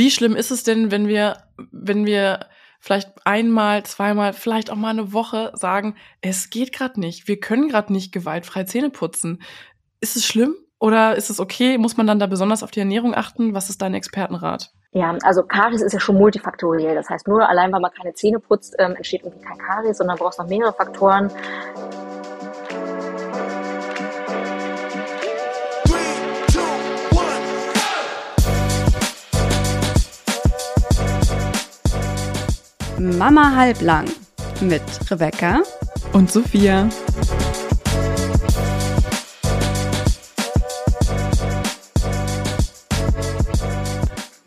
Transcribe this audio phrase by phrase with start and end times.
[0.00, 1.36] Wie schlimm ist es denn, wenn wir,
[1.72, 2.46] wenn wir
[2.80, 7.68] vielleicht einmal, zweimal, vielleicht auch mal eine Woche sagen, es geht gerade nicht, wir können
[7.68, 9.42] gerade nicht gewaltfrei Zähne putzen.
[10.00, 11.76] Ist es schlimm oder ist es okay?
[11.76, 13.52] Muss man dann da besonders auf die Ernährung achten?
[13.52, 14.72] Was ist dein Expertenrat?
[14.92, 16.94] Ja, also Karies ist ja schon multifaktoriell.
[16.94, 20.16] Das heißt, nur allein, weil man keine Zähne putzt, ähm, entsteht irgendwie kein Karies, sondern
[20.16, 21.30] brauchst noch mehrere Faktoren.
[33.00, 34.04] Mama halblang
[34.60, 35.62] mit Rebecca
[36.12, 36.86] und Sophia.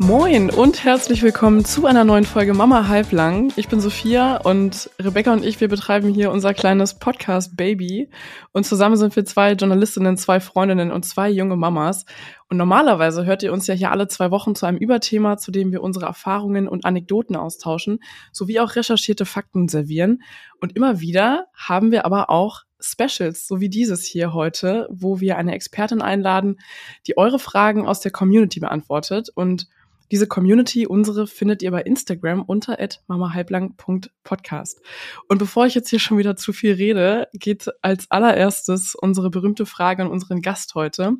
[0.04, 3.54] Moin und herzlich willkommen zu einer neuen Folge Mama halblang.
[3.56, 8.10] Ich bin Sophia und Rebecca und ich, wir betreiben hier unser kleines Podcast Baby
[8.52, 12.04] und zusammen sind wir zwei Journalistinnen, zwei Freundinnen und zwei junge Mamas.
[12.50, 15.72] Und normalerweise hört ihr uns ja hier alle zwei Wochen zu einem Überthema, zu dem
[15.72, 18.00] wir unsere Erfahrungen und Anekdoten austauschen,
[18.34, 20.22] sowie auch recherchierte Fakten servieren.
[20.60, 25.38] Und immer wieder haben wir aber auch Specials, so wie dieses hier heute, wo wir
[25.38, 26.60] eine Expertin einladen,
[27.08, 29.70] die eure Fragen aus der Community beantwortet und
[30.14, 34.80] diese Community, unsere, findet ihr bei Instagram unter mamahalblang.podcast.
[35.28, 39.66] Und bevor ich jetzt hier schon wieder zu viel rede, geht als allererstes unsere berühmte
[39.66, 41.14] Frage an unseren Gast heute.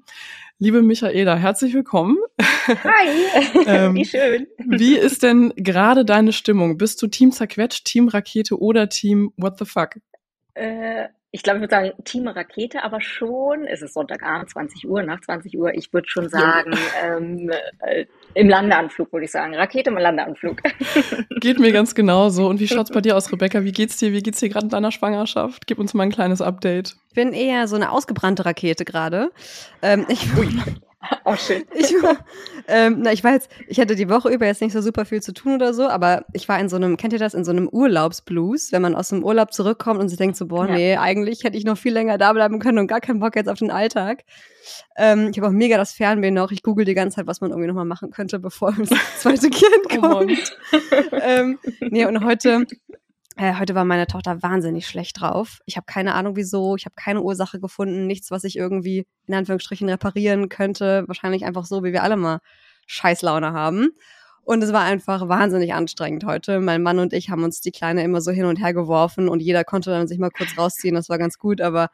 [0.60, 2.18] Liebe Michaela, herzlich willkommen.
[2.40, 4.46] Hi, ähm, wie schön.
[4.60, 6.78] Wie ist denn gerade deine Stimmung?
[6.78, 9.96] Bist du Team Zerquetscht, Team Rakete oder Team What the fuck?
[10.54, 15.02] Äh, ich glaube, ich würde sagen Team Rakete, aber schon, es ist Sonntagabend, 20 Uhr,
[15.02, 19.56] nach 20 Uhr, ich würde schon sagen, ähm, äh, im Landeanflug, würde ich sagen.
[19.56, 20.62] Rakete im Landeanflug.
[21.42, 22.48] Geht mir ganz genauso.
[22.48, 23.64] Und wie schaut's bei dir aus, Rebecca?
[23.64, 24.14] Wie geht's dir?
[24.14, 25.66] Wie geht's dir gerade in deiner Schwangerschaft?
[25.66, 26.98] Gib uns mal ein kleines Update.
[27.10, 29.32] Ich bin eher so eine ausgebrannte Rakete gerade.
[29.82, 30.28] Ähm, ich,
[31.24, 31.64] Auch schön.
[31.74, 31.94] Ich,
[32.68, 35.22] ähm, na, ich war jetzt, ich hatte die Woche über jetzt nicht so super viel
[35.22, 37.52] zu tun oder so, aber ich war in so einem, kennt ihr das, in so
[37.52, 40.76] einem Urlaubsblues, wenn man aus dem Urlaub zurückkommt und sich denkt so, boah, ja.
[40.76, 43.50] nee, eigentlich hätte ich noch viel länger da bleiben können und gar keinen Bock jetzt
[43.50, 44.24] auf den Alltag.
[44.96, 46.52] Ähm, ich habe auch mega das Fernweh noch.
[46.52, 48.90] Ich google die ganze Zeit, was man irgendwie nochmal machen könnte, bevor das
[49.20, 50.58] zweite Kind oh kommt.
[50.72, 52.66] Oh ähm, nee, und heute
[53.36, 55.60] äh, heute war meine Tochter wahnsinnig schlecht drauf.
[55.66, 59.34] Ich habe keine Ahnung wieso, ich habe keine Ursache gefunden, nichts, was ich irgendwie in
[59.34, 61.04] Anführungsstrichen reparieren könnte.
[61.08, 62.40] Wahrscheinlich einfach so, wie wir alle mal
[62.86, 63.90] Scheißlaune haben.
[64.44, 66.60] Und es war einfach wahnsinnig anstrengend heute.
[66.60, 69.42] Mein Mann und ich haben uns die Kleine immer so hin und her geworfen und
[69.42, 70.96] jeder konnte dann sich mal kurz rausziehen.
[70.96, 71.90] Das war ganz gut, aber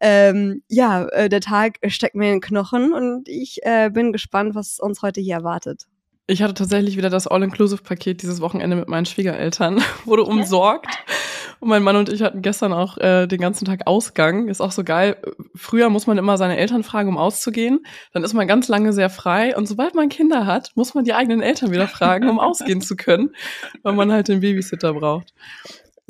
[0.00, 4.54] ähm, ja, äh, der Tag steckt mir in den Knochen und ich äh, bin gespannt,
[4.54, 5.88] was uns heute hier erwartet.
[6.30, 9.82] Ich hatte tatsächlich wieder das All-Inclusive-Paket dieses Wochenende mit meinen Schwiegereltern.
[10.04, 10.86] Wurde umsorgt.
[11.58, 14.48] Und mein Mann und ich hatten gestern auch äh, den ganzen Tag Ausgang.
[14.48, 15.16] Ist auch so geil.
[15.54, 17.80] Früher muss man immer seine Eltern fragen, um auszugehen.
[18.12, 19.56] Dann ist man ganz lange sehr frei.
[19.56, 22.94] Und sobald man Kinder hat, muss man die eigenen Eltern wieder fragen, um ausgehen zu
[22.94, 23.30] können,
[23.82, 25.32] weil man halt den Babysitter braucht.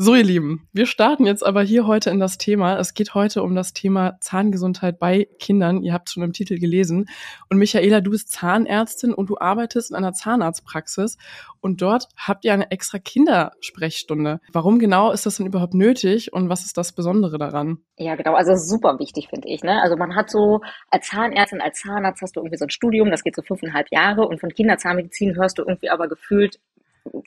[0.01, 2.79] So, ihr Lieben, wir starten jetzt aber hier heute in das Thema.
[2.79, 5.83] Es geht heute um das Thema Zahngesundheit bei Kindern.
[5.83, 7.07] Ihr habt schon im Titel gelesen.
[7.51, 11.19] Und Michaela, du bist Zahnärztin und du arbeitest in einer Zahnarztpraxis.
[11.61, 14.39] Und dort habt ihr eine extra Kindersprechstunde.
[14.53, 17.79] Warum genau ist das denn überhaupt nötig und was ist das Besondere daran?
[17.97, 18.35] Ja, genau.
[18.35, 19.65] Also super wichtig, finde ich.
[19.65, 19.83] Ne?
[19.83, 20.61] Also man hat so
[20.93, 24.29] als Zahnärztin, als Zahnarzt hast du irgendwie so ein Studium, das geht so fünfeinhalb Jahre.
[24.29, 26.61] Und von Kinderzahnmedizin hörst du irgendwie aber gefühlt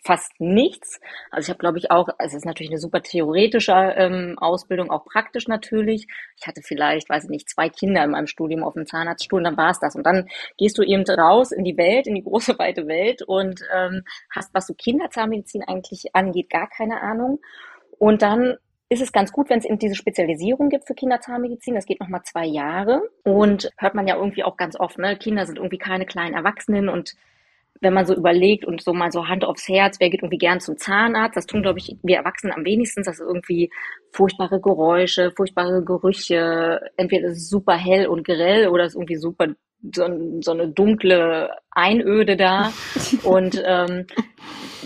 [0.03, 0.99] fast nichts.
[1.29, 5.05] Also ich habe, glaube ich, auch, es ist natürlich eine super theoretische ähm, Ausbildung, auch
[5.05, 6.07] praktisch natürlich.
[6.37, 9.43] Ich hatte vielleicht, weiß ich nicht, zwei Kinder in meinem Studium auf dem Zahnarztstuhl und
[9.43, 9.95] dann war es das.
[9.95, 10.27] Und dann
[10.57, 14.53] gehst du eben raus in die Welt, in die große, weite Welt und ähm, hast,
[14.53, 17.39] was so Kinderzahnmedizin eigentlich angeht, gar keine Ahnung.
[17.97, 18.57] Und dann
[18.91, 21.75] ist es ganz gut, wenn es eben diese Spezialisierung gibt für Kinderzahnmedizin.
[21.75, 23.01] Das geht nochmal zwei Jahre.
[23.23, 25.15] Und hört man ja irgendwie auch ganz oft, ne?
[25.15, 27.15] Kinder sind irgendwie keine kleinen Erwachsenen und
[27.81, 30.59] wenn man so überlegt und so mal so Hand aufs Herz, wer geht irgendwie gern
[30.59, 31.35] zum Zahnarzt?
[31.35, 33.03] Das tun, glaube ich, wir Erwachsenen am wenigsten.
[33.03, 33.71] Das ist irgendwie
[34.11, 36.79] furchtbare Geräusche, furchtbare Gerüche.
[36.97, 39.47] Entweder ist es super hell und grell oder ist irgendwie super
[39.93, 40.07] so,
[40.41, 42.71] so eine dunkle Einöde da.
[43.23, 44.07] und ähm,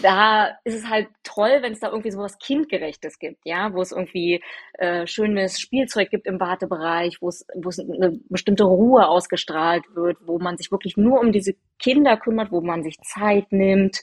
[0.01, 3.81] da ist es halt toll, wenn es da irgendwie so was Kindgerechtes gibt, ja, wo
[3.81, 4.43] es irgendwie
[4.73, 10.17] äh, schönes Spielzeug gibt im Wartebereich, wo es, wo es eine bestimmte Ruhe ausgestrahlt wird,
[10.25, 14.01] wo man sich wirklich nur um diese Kinder kümmert, wo man sich Zeit nimmt,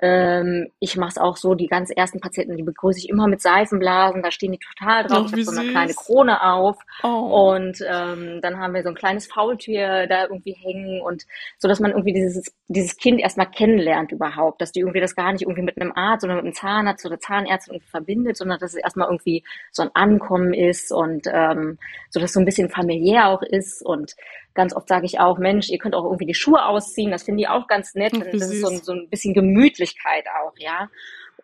[0.00, 3.42] ähm, ich mache es auch so, die ganz ersten Patienten, die begrüße ich immer mit
[3.42, 6.78] Seifenblasen, da stehen die total drauf, oh, ich habe so eine kleine Krone auf.
[7.02, 7.52] Oh.
[7.54, 11.24] und ähm, dann haben wir so ein kleines Faultier da irgendwie hängen und
[11.58, 15.32] so, dass man irgendwie dieses, dieses Kind erstmal kennenlernt überhaupt, dass die irgendwie das gar
[15.32, 18.74] nicht irgendwie mit einem Arzt oder mit einem Zahnarzt oder Zahnärztin irgendwie verbindet, sondern dass
[18.74, 21.78] es erstmal irgendwie so ein Ankommen ist und ähm,
[22.10, 23.84] so, dass so ein bisschen familiär auch ist.
[23.84, 24.14] Und
[24.54, 27.10] ganz oft sage ich auch, Mensch, ihr könnt auch irgendwie die Schuhe ausziehen.
[27.10, 28.12] Das finde ich auch ganz nett.
[28.16, 30.88] Ach, das ist so, ein- so ein bisschen Gemütlichkeit auch, ja.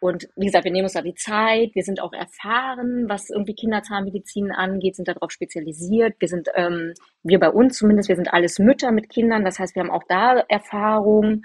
[0.01, 3.55] Und wie gesagt, wir nehmen uns da die Zeit, wir sind auch erfahren, was irgendwie
[3.55, 6.15] Kinderzahnmedizin angeht, sind darauf spezialisiert.
[6.21, 6.95] Wir sind, ähm,
[7.25, 10.05] wir bei uns zumindest, wir sind alles Mütter mit Kindern, das heißt, wir haben auch
[10.09, 11.43] da Erfahrung.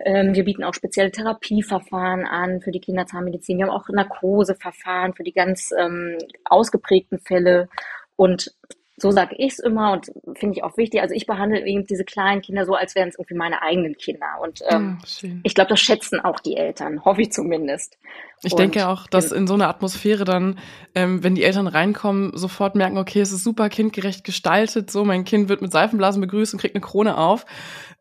[0.00, 3.58] Ähm, wir bieten auch spezielle Therapieverfahren an für die Kinderzahnmedizin.
[3.58, 7.68] Wir haben auch Narkoseverfahren für die ganz ähm, ausgeprägten Fälle.
[8.16, 8.54] Und
[8.96, 11.00] so sage ich es immer und finde ich auch wichtig.
[11.00, 14.26] Also ich behandle eben diese kleinen Kinder so, als wären es irgendwie meine eigenen Kinder.
[14.40, 15.40] Und ähm, Ah, schön.
[15.42, 17.98] ich glaube, das schätzen auch die Eltern, hoffe ich zumindest.
[18.42, 20.58] Ich Und- denke auch, dass in so einer Atmosphäre dann,
[20.94, 25.24] ähm, wenn die Eltern reinkommen, sofort merken, okay, es ist super kindgerecht gestaltet, so mein
[25.24, 27.46] Kind wird mit Seifenblasen begrüßt und kriegt eine Krone auf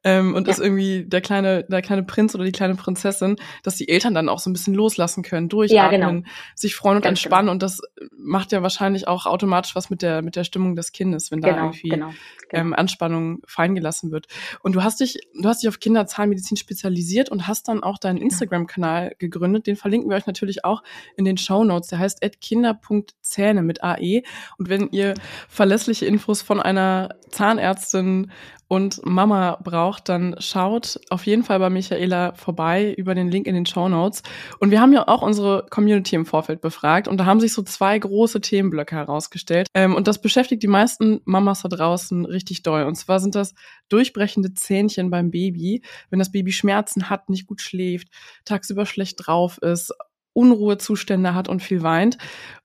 [0.03, 0.53] ähm, und Ja.
[0.53, 4.29] ist irgendwie der kleine, der kleine Prinz oder die kleine Prinzessin, dass die Eltern dann
[4.29, 7.81] auch so ein bisschen loslassen können, durchatmen, sich freuen und Ganz entspannen und das
[8.17, 11.49] macht ja wahrscheinlich auch automatisch was mit der mit der Stimmung des Kindes, wenn da
[11.49, 12.07] Genau, irgendwie genau.
[12.49, 12.61] genau.
[12.61, 14.27] ähm, Anspannung fallen gelassen wird.
[14.61, 18.17] Und du hast dich, du hast dich auf Kinderzahnmedizin spezialisiert und hast dann auch deinen
[18.17, 19.67] Instagram-Kanal gegründet.
[19.67, 20.83] Den verlinken wir euch natürlich auch
[21.17, 21.89] in den Show Notes.
[21.89, 24.23] Der heißt kinder.zähne mit AE.
[24.57, 25.13] Und wenn ihr
[25.47, 28.31] verlässliche Infos von einer Zahnärztin
[28.67, 33.55] und Mama braucht, dann schaut auf jeden Fall bei Michaela vorbei über den Link in
[33.55, 34.23] den Show Notes.
[34.59, 37.61] Und wir haben ja auch unsere Community im Vorfeld befragt und da haben sich so
[37.63, 39.67] zwei große Themenblöcke herausgestellt.
[39.73, 42.83] Ähm, und das beschäftigt die meisten Mamas da draußen richtig doll.
[42.83, 43.53] Und zwar sind das
[43.89, 48.09] durchbrechende Zähnchen beim Baby, wenn das Baby Schmerzen hat, nicht gut schläft,
[48.45, 49.93] tagsüber schlecht drauf ist,
[50.33, 52.17] Unruhezustände hat und viel weint.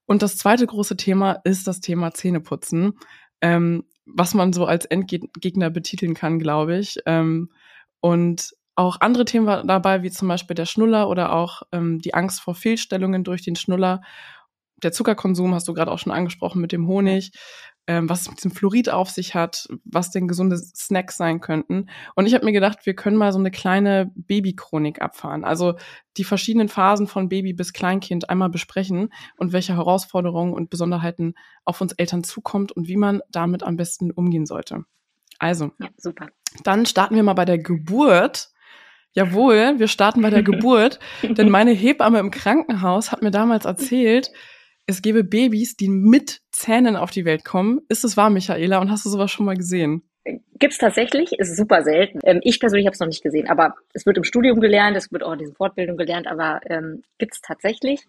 [0.06, 2.94] Und das zweite große Thema ist das Thema Zähneputzen,
[3.40, 3.84] ähm,
[4.14, 6.98] was man so als Endgegner betiteln kann, glaube ich.
[7.06, 7.50] Ähm,
[8.00, 12.14] und auch andere Themen war dabei, wie zum Beispiel der Schnuller oder auch ähm, die
[12.14, 14.02] Angst vor Fehlstellungen durch den Schnuller.
[14.82, 17.32] Der Zuckerkonsum hast du gerade auch schon angesprochen mit dem Honig,
[17.88, 21.86] ähm, was es mit dem Fluorid auf sich hat, was denn gesunde Snacks sein könnten.
[22.14, 25.42] Und ich habe mir gedacht, wir können mal so eine kleine Babychronik abfahren.
[25.42, 25.74] Also
[26.18, 29.08] die verschiedenen Phasen von Baby bis Kleinkind einmal besprechen
[29.38, 34.10] und welche Herausforderungen und Besonderheiten auf uns Eltern zukommt und wie man damit am besten
[34.10, 34.84] umgehen sollte.
[35.38, 36.28] Also, Ja, super.
[36.64, 38.50] dann starten wir mal bei der Geburt.
[39.12, 44.30] Jawohl, wir starten bei der Geburt, denn meine Hebamme im Krankenhaus hat mir damals erzählt,
[44.88, 47.82] es gäbe Babys, die mit Zähnen auf die Welt kommen.
[47.90, 48.80] Ist es wahr, Michaela?
[48.80, 50.02] Und hast du sowas schon mal gesehen?
[50.58, 52.20] Gibt's tatsächlich, ist super selten.
[52.24, 55.12] Ähm, ich persönlich habe es noch nicht gesehen, aber es wird im Studium gelernt, es
[55.12, 58.00] wird auch in diesen Fortbildungen gelernt, aber ähm, gibt's tatsächlich.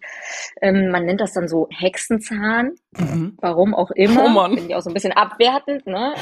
[0.60, 3.36] Ähm, man nennt das dann so Hexenzahn, Mhm.
[3.40, 4.24] warum auch immer.
[4.24, 4.54] Oh Mann.
[4.54, 6.12] Finde ich auch so ein bisschen abwertend, ne?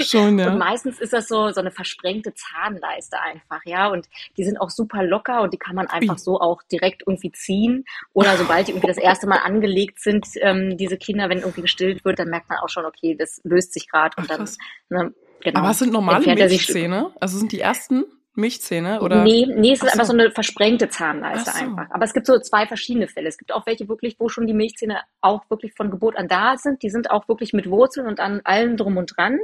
[0.00, 0.56] Schon, Und ja.
[0.56, 3.88] meistens ist das so, so eine versprengte Zahnleiste einfach, ja.
[3.88, 4.08] Und
[4.38, 7.84] die sind auch super locker und die kann man einfach so auch direkt irgendwie ziehen.
[8.14, 12.04] Oder sobald die irgendwie das erste Mal angelegt sind, ähm, diese Kinder, wenn irgendwie gestillt
[12.06, 14.48] wird, dann merkt man auch schon, okay, das löst sich gerade und dann,
[14.88, 15.12] ne,
[15.42, 15.60] genau.
[15.60, 17.12] Aber es sind normale Milchzähne?
[17.20, 18.04] Also sind die ersten
[18.36, 19.00] Milchzähne?
[19.00, 19.22] Oder?
[19.24, 20.12] Nee, nee, es ist Ach einfach so.
[20.12, 21.64] so eine versprengte Zahnleiste so.
[21.64, 21.86] einfach.
[21.90, 23.28] Aber es gibt so zwei verschiedene Fälle.
[23.28, 26.56] Es gibt auch welche wirklich, wo schon die Milchzähne auch wirklich von Geburt an da
[26.56, 26.82] sind.
[26.82, 29.38] Die sind auch wirklich mit Wurzeln und an allem drum und dran.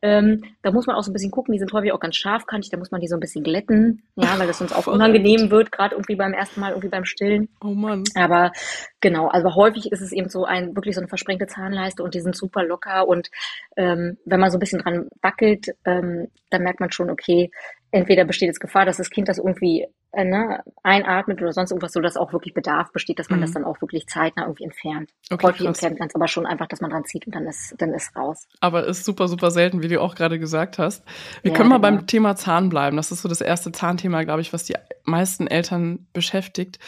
[0.00, 2.70] Ähm, da muss man auch so ein bisschen gucken, die sind häufig auch ganz scharfkantig,
[2.70, 5.02] da muss man die so ein bisschen glätten, ja, weil das sonst auch Verrückt.
[5.02, 7.48] unangenehm wird, gerade irgendwie beim ersten Mal, irgendwie beim Stillen.
[7.60, 8.04] Oh Mann.
[8.14, 8.52] Aber
[9.00, 12.20] genau, also häufig ist es eben so ein wirklich so eine versprengte Zahnleiste und die
[12.20, 13.28] sind super locker und
[13.76, 17.50] ähm, wenn man so ein bisschen dran wackelt, ähm, dann merkt man schon, okay,
[17.90, 21.92] entweder besteht jetzt Gefahr, dass das Kind das irgendwie äh, ne, einatmet oder sonst irgendwas,
[21.92, 23.42] so dass auch wirklich Bedarf besteht, dass man Mhm.
[23.42, 25.10] das dann auch wirklich zeitnah irgendwie entfernt.
[25.30, 27.74] Okay, häufig entfernt man es aber schon einfach, dass man dran zieht und dann ist
[27.78, 28.46] dann ist raus.
[28.60, 31.04] Aber ist super, super selten, wie du auch gerade gesagt hast.
[31.42, 31.96] Wir Ja, können mal genau.
[31.96, 32.96] beim Thema Zahn bleiben.
[32.96, 36.78] Das ist so das erste Zahnthema, glaube ich, was die meisten Eltern beschäftigt.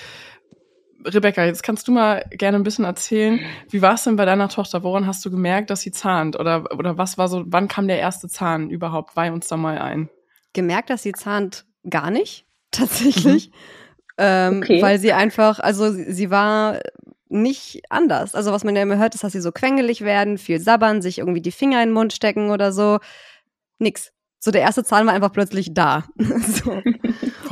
[1.05, 3.41] Rebecca, jetzt kannst du mal gerne ein bisschen erzählen,
[3.71, 4.83] wie war es denn bei deiner Tochter?
[4.83, 6.39] Woran hast du gemerkt, dass sie zahnt?
[6.39, 9.17] Oder, oder was war so, wann kam der erste Zahn überhaupt?
[9.17, 10.11] Weih uns da mal ein.
[10.53, 13.51] Gemerkt, dass sie zahnt gar nicht, tatsächlich.
[14.19, 14.83] Ähm, Okay.
[14.83, 16.81] Weil sie einfach, also sie, sie war
[17.31, 18.35] nicht anders.
[18.35, 21.19] Also was man ja immer hört, ist, dass sie so quengelig werden, viel sabbern, sich
[21.19, 22.99] irgendwie die Finger in den Mund stecken oder so.
[23.79, 24.13] Nix.
[24.41, 26.05] So der erste Zahn war einfach plötzlich da.
[26.19, 26.83] so.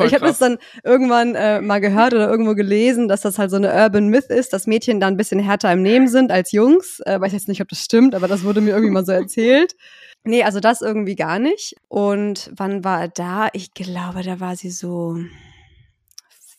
[0.04, 3.56] Ich habe das dann irgendwann äh, mal gehört oder irgendwo gelesen, dass das halt so
[3.56, 7.00] eine Urban Myth ist, dass Mädchen da ein bisschen härter im Nehmen sind als Jungs.
[7.00, 9.74] Äh, weiß jetzt nicht, ob das stimmt, aber das wurde mir irgendwie mal so erzählt.
[10.24, 11.74] Nee, also das irgendwie gar nicht.
[11.88, 13.48] Und wann war er da?
[13.52, 15.16] Ich glaube, da war sie so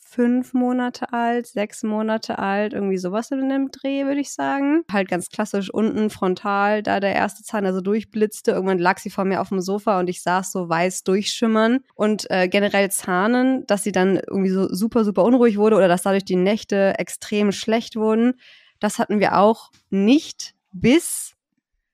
[0.10, 4.84] fünf Monate alt, sechs Monate alt, irgendwie sowas in dem Dreh, würde ich sagen.
[4.92, 8.51] Halt ganz klassisch unten frontal, da der erste Zahn also durchblitzte.
[8.51, 12.30] Irgendwann lag sie vor mir auf dem Sofa und ich saß so weiß durchschimmern und
[12.32, 16.25] äh, generell zahnen, dass sie dann irgendwie so super, super unruhig wurde oder dass dadurch
[16.25, 18.34] die Nächte extrem schlecht wurden.
[18.80, 21.36] Das hatten wir auch nicht, bis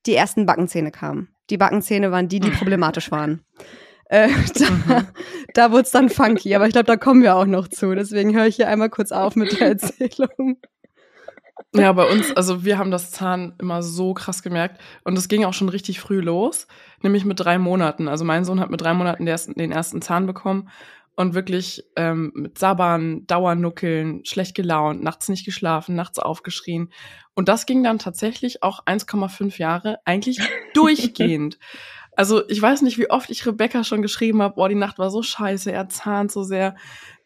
[0.06, 1.35] die ersten Backenzähne kamen.
[1.50, 3.42] Die Backenzähne waren die, die problematisch waren.
[4.08, 5.08] Äh, da mhm.
[5.56, 7.96] da wurde es dann funky, aber ich glaube, da kommen wir auch noch zu.
[7.96, 10.58] Deswegen höre ich hier einmal kurz auf mit der Erzählung.
[11.74, 15.44] Ja, bei uns, also wir haben das Zahn immer so krass gemerkt und es ging
[15.44, 16.68] auch schon richtig früh los,
[17.02, 18.08] nämlich mit drei Monaten.
[18.08, 20.70] Also mein Sohn hat mit drei Monaten den ersten Zahn bekommen
[21.16, 26.92] und wirklich ähm, mit Sabbern, Dauernuckeln, schlecht gelaunt, nachts nicht geschlafen, nachts aufgeschrien.
[27.34, 30.40] Und das ging dann tatsächlich auch 1,5 Jahre eigentlich
[30.74, 31.58] durchgehend.
[32.16, 35.10] Also ich weiß nicht, wie oft ich Rebecca schon geschrieben habe, boah, die Nacht war
[35.10, 36.76] so scheiße, er zahnt so sehr.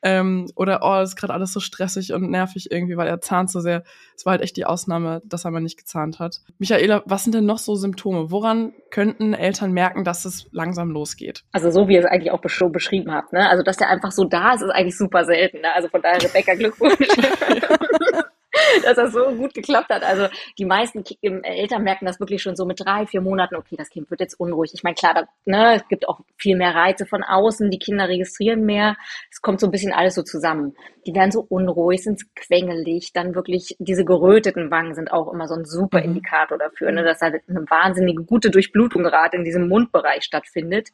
[0.01, 3.59] Ähm, oder oh, ist gerade alles so stressig und nervig irgendwie, weil er zahnt so
[3.59, 3.83] sehr.
[4.15, 6.37] Es war halt echt die Ausnahme, dass er mal nicht gezahnt hat.
[6.57, 8.31] Michaela, was sind denn noch so Symptome?
[8.31, 11.43] Woran könnten Eltern merken, dass es langsam losgeht?
[11.51, 13.49] Also so wie ihr es eigentlich auch schon beschrieben habt, ne?
[13.49, 15.61] Also dass der einfach so da ist, ist eigentlich super selten.
[15.61, 15.73] Ne?
[15.73, 16.97] Also von daher Rebecca Glückwunsch.
[18.83, 20.03] dass das so gut geklappt hat.
[20.03, 23.89] Also die meisten Eltern merken das wirklich schon so mit drei, vier Monaten, okay, das
[23.89, 24.71] Kind wird jetzt unruhig.
[24.73, 28.07] Ich meine, klar, da, ne, es gibt auch viel mehr Reize von außen, die Kinder
[28.07, 28.95] registrieren mehr.
[29.31, 30.75] Es kommt so ein bisschen alles so zusammen.
[31.05, 35.55] Die werden so unruhig, sind quengelig, dann wirklich diese geröteten Wangen sind auch immer so
[35.55, 36.05] ein super mhm.
[36.05, 40.89] Indikator dafür, ne, dass da eine wahnsinnige gute Durchblutung gerade in diesem Mundbereich stattfindet.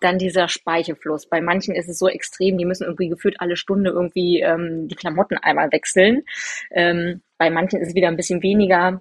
[0.00, 1.26] Dann dieser Speichelfluss.
[1.26, 4.94] Bei manchen ist es so extrem, die müssen irgendwie gefühlt alle Stunde irgendwie ähm, die
[4.94, 6.22] Klamotten einmal wechseln.
[6.70, 9.00] Ähm, bei manchen ist es wieder ein bisschen weniger.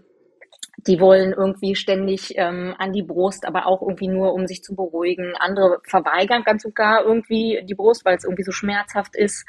[0.87, 4.75] Die wollen irgendwie ständig ähm, an die Brust, aber auch irgendwie nur, um sich zu
[4.75, 5.33] beruhigen.
[5.39, 9.47] Andere verweigern ganz und gar irgendwie die Brust, weil es irgendwie so schmerzhaft ist.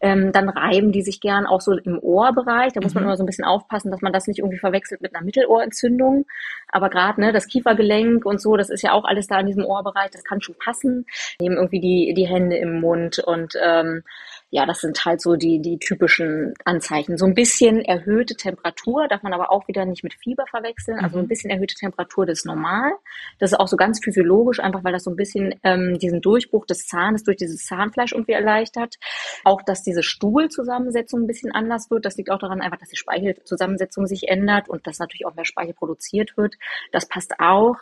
[0.00, 2.72] Ähm, dann reiben die sich gern auch so im Ohrbereich.
[2.72, 3.08] Da muss man mhm.
[3.08, 6.26] immer so ein bisschen aufpassen, dass man das nicht irgendwie verwechselt mit einer Mittelohrentzündung.
[6.68, 9.64] Aber gerade ne, das Kiefergelenk und so, das ist ja auch alles da in diesem
[9.64, 10.10] Ohrbereich.
[10.12, 11.06] Das kann schon passen.
[11.40, 14.04] Nehmen irgendwie die, die Hände im Mund und ähm,
[14.50, 17.18] ja, das sind halt so die, die typischen Anzeichen.
[17.18, 20.98] So ein bisschen erhöhte Temperatur, darf man aber auch wieder nicht mit Fieber verwechseln.
[21.00, 21.28] Also ein mhm.
[21.28, 22.92] bisschen erhöhte Temperatur, das ist normal.
[23.38, 26.64] Das ist auch so ganz physiologisch, einfach weil das so ein bisschen ähm, diesen Durchbruch
[26.64, 28.96] des Zahnes durch dieses Zahnfleisch irgendwie erleichtert.
[29.44, 32.06] Auch, dass diese Stuhlzusammensetzung ein bisschen anders wird.
[32.06, 35.44] Das liegt auch daran einfach, dass die Speichelzusammensetzung sich ändert und dass natürlich auch mehr
[35.44, 36.54] Speichel produziert wird.
[36.90, 37.76] Das passt auch.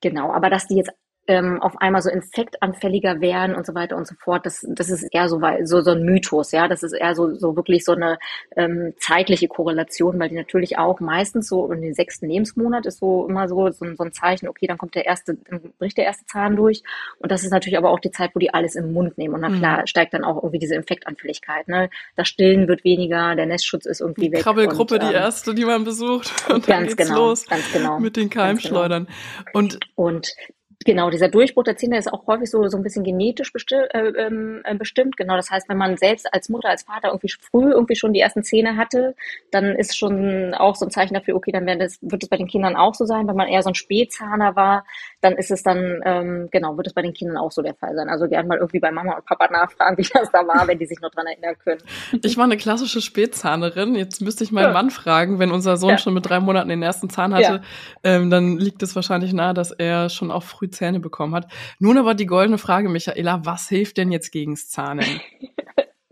[0.00, 0.92] Genau, aber dass die jetzt
[1.28, 4.44] ähm, auf einmal so infektanfälliger werden und so weiter und so fort.
[4.44, 6.66] Das, das ist eher so, so, so ein Mythos, ja.
[6.66, 8.18] Das ist eher so, so wirklich so eine
[8.56, 13.26] ähm, zeitliche Korrelation, weil die natürlich auch meistens so in den sechsten Lebensmonat ist so
[13.28, 16.26] immer so, so, so ein Zeichen, okay, dann kommt der erste, dann bricht der erste
[16.26, 16.82] Zahn durch.
[17.18, 19.34] Und das ist natürlich aber auch die Zeit, wo die alles im Mund nehmen.
[19.34, 19.86] Und na klar, mhm.
[19.86, 21.68] steigt dann auch irgendwie diese Infektanfälligkeit.
[21.68, 21.88] Ne?
[22.16, 24.42] Das Stillen wird weniger, der Nestschutz ist irgendwie die weg.
[24.42, 26.32] Krabbelgruppe, und, ähm, die erste, die man besucht.
[26.48, 28.00] Und dann geht's genau, los ganz genau.
[28.00, 28.44] mit den genau.
[28.44, 29.06] Keimschleudern.
[29.06, 29.58] Genau.
[29.58, 30.34] Und, und
[30.84, 34.08] Genau, dieser Durchbruch der Zähne ist auch häufig so, so ein bisschen genetisch besti äh,
[34.16, 35.16] ähm, äh, bestimmt.
[35.16, 38.20] Genau, das heißt, wenn man selbst als Mutter, als Vater irgendwie früh irgendwie schon die
[38.20, 39.14] ersten Zähne hatte,
[39.50, 42.46] dann ist schon auch so ein Zeichen dafür, okay, dann das, wird es bei den
[42.46, 43.28] Kindern auch so sein.
[43.28, 44.84] Wenn man eher so ein Spätzahner war,
[45.20, 47.94] dann ist es dann, ähm, genau, wird es bei den Kindern auch so der Fall
[47.94, 48.08] sein.
[48.08, 50.86] Also gerne mal irgendwie bei Mama und Papa nachfragen, wie das da war, wenn die
[50.86, 51.80] sich noch dran erinnern können.
[52.22, 53.94] Ich war eine klassische Spätzahnerin.
[53.94, 54.72] Jetzt müsste ich meinen ja.
[54.72, 55.98] Mann fragen, wenn unser Sohn ja.
[55.98, 57.62] schon mit drei Monaten den ersten Zahn hatte, ja.
[58.04, 61.50] ähm, dann liegt es wahrscheinlich nahe, dass er schon auch früh Zähne bekommen hat.
[61.78, 65.20] Nun aber die goldene Frage, Michaela, was hilft denn jetzt gegens Zahnen?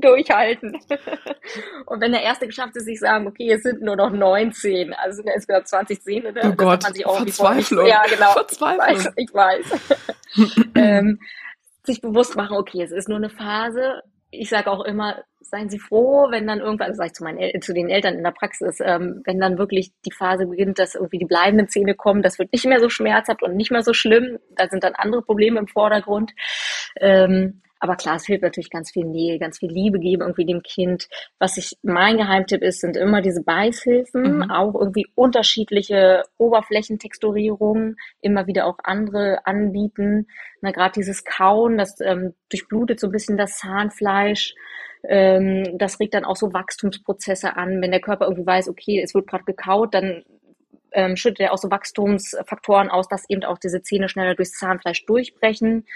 [0.00, 0.79] durchhalten.
[1.87, 5.17] Und wenn der Erste geschafft ist, sich sagen, okay, es sind nur noch 19, also
[5.17, 6.33] sind ja insgesamt 20 Zähne.
[6.33, 6.40] Ne?
[6.45, 7.87] Oh Gott, man sich auch Verzweiflung.
[7.87, 8.33] Ja, genau.
[8.33, 9.14] Verzweiflung.
[9.17, 9.64] Ich weiß.
[9.67, 10.67] Ich weiß.
[10.75, 11.19] ähm,
[11.85, 14.02] sich bewusst machen, okay, es ist nur eine Phase.
[14.31, 17.38] Ich sage auch immer, seien Sie froh, wenn dann irgendwann, also sage ich zu, meinen
[17.38, 20.95] El zu den Eltern in der Praxis, ähm, wenn dann wirklich die Phase beginnt, dass
[20.95, 23.92] irgendwie die bleibenden Zähne kommen, das wird nicht mehr so schmerzhaft und nicht mehr so
[23.92, 24.38] schlimm.
[24.57, 26.33] Da sind dann andere Probleme im Vordergrund.
[27.00, 30.62] Ähm, aber klar, es hilft natürlich ganz viel Nähe, ganz viel Liebe geben irgendwie dem
[30.62, 31.09] Kind.
[31.38, 34.50] Was ich, mein Geheimtipp ist, sind immer diese Beißhilfen, mhm.
[34.50, 40.26] auch irgendwie unterschiedliche Oberflächentexturierungen, immer wieder auch andere anbieten.
[40.61, 44.54] Na, gerade dieses Kauen, das ähm, durchblutet so ein bisschen das Zahnfleisch.
[45.04, 47.80] Ähm, das regt dann auch so Wachstumsprozesse an.
[47.80, 50.25] Wenn der Körper irgendwie weiß, okay, es wird gerade gekaut, dann
[50.92, 55.04] ähm, schüttet er auch so Wachstumsfaktoren aus, dass eben auch diese Zähne schneller durchs Zahnfleisch
[55.07, 55.87] durchbrechen.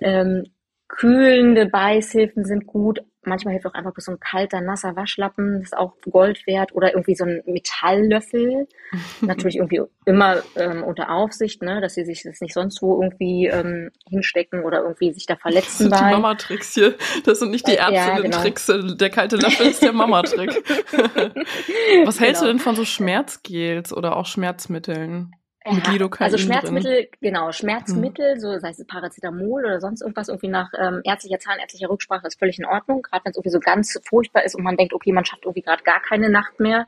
[0.00, 0.44] Ähm,
[0.88, 3.00] Kühlende Beißhilfen sind gut.
[3.22, 6.74] Manchmal hilft auch einfach so ein kalter, nasser Waschlappen, das ist auch Gold wert.
[6.74, 8.66] Oder irgendwie so ein Metalllöffel.
[9.20, 13.46] Natürlich irgendwie immer ähm, unter Aufsicht, ne, dass sie sich das nicht sonst wo irgendwie
[13.46, 15.90] ähm, hinstecken oder irgendwie sich da verletzen.
[15.90, 16.94] Das sind die Mama-Tricks hier.
[17.24, 18.66] Das sind nicht die Ärztinnen-Tricks.
[18.68, 18.94] Ja, genau.
[18.94, 20.50] Der kalte Löffel ist der Mama-Trick.
[22.04, 22.52] Was hältst genau.
[22.52, 25.34] du denn von so Schmerzgels oder auch Schmerzmitteln?
[25.68, 27.08] Mit Lidocain also Schmerzmittel, drin.
[27.20, 28.40] genau, Schmerzmittel, hm.
[28.40, 32.58] so sei es Paracetamol oder sonst irgendwas, irgendwie nach ähm, ärztlicher, zahnärztlicher Rücksprache ist völlig
[32.58, 33.02] in Ordnung.
[33.02, 35.60] Gerade wenn es irgendwie so ganz furchtbar ist und man denkt, okay, man schafft irgendwie
[35.60, 36.86] gerade gar keine Nacht mehr,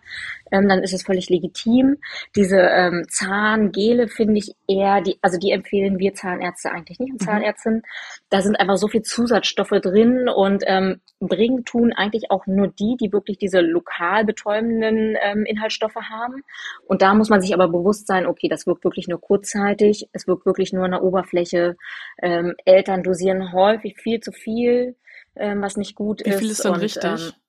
[0.53, 1.97] ähm, dann ist es völlig legitim.
[2.37, 7.21] Diese ähm, Zahngele finde ich eher, die, also die empfehlen wir Zahnärzte eigentlich nicht und
[7.23, 7.27] mhm.
[7.27, 7.83] Zahnärztinnen.
[8.29, 12.97] Da sind einfach so viel Zusatzstoffe drin und ähm, bringen tun eigentlich auch nur die,
[13.01, 16.43] die wirklich diese lokal betäubenden ähm, Inhaltsstoffe haben.
[16.87, 20.27] Und da muss man sich aber bewusst sein, okay, das wirkt wirklich nur kurzzeitig, es
[20.27, 21.77] wirkt wirklich nur an der Oberfläche.
[22.21, 24.97] Ähm, Eltern dosieren häufig viel zu viel,
[25.37, 26.35] ähm, was nicht gut ist.
[26.35, 27.05] Wie viel ist denn richtig?
[27.05, 27.42] Ähm,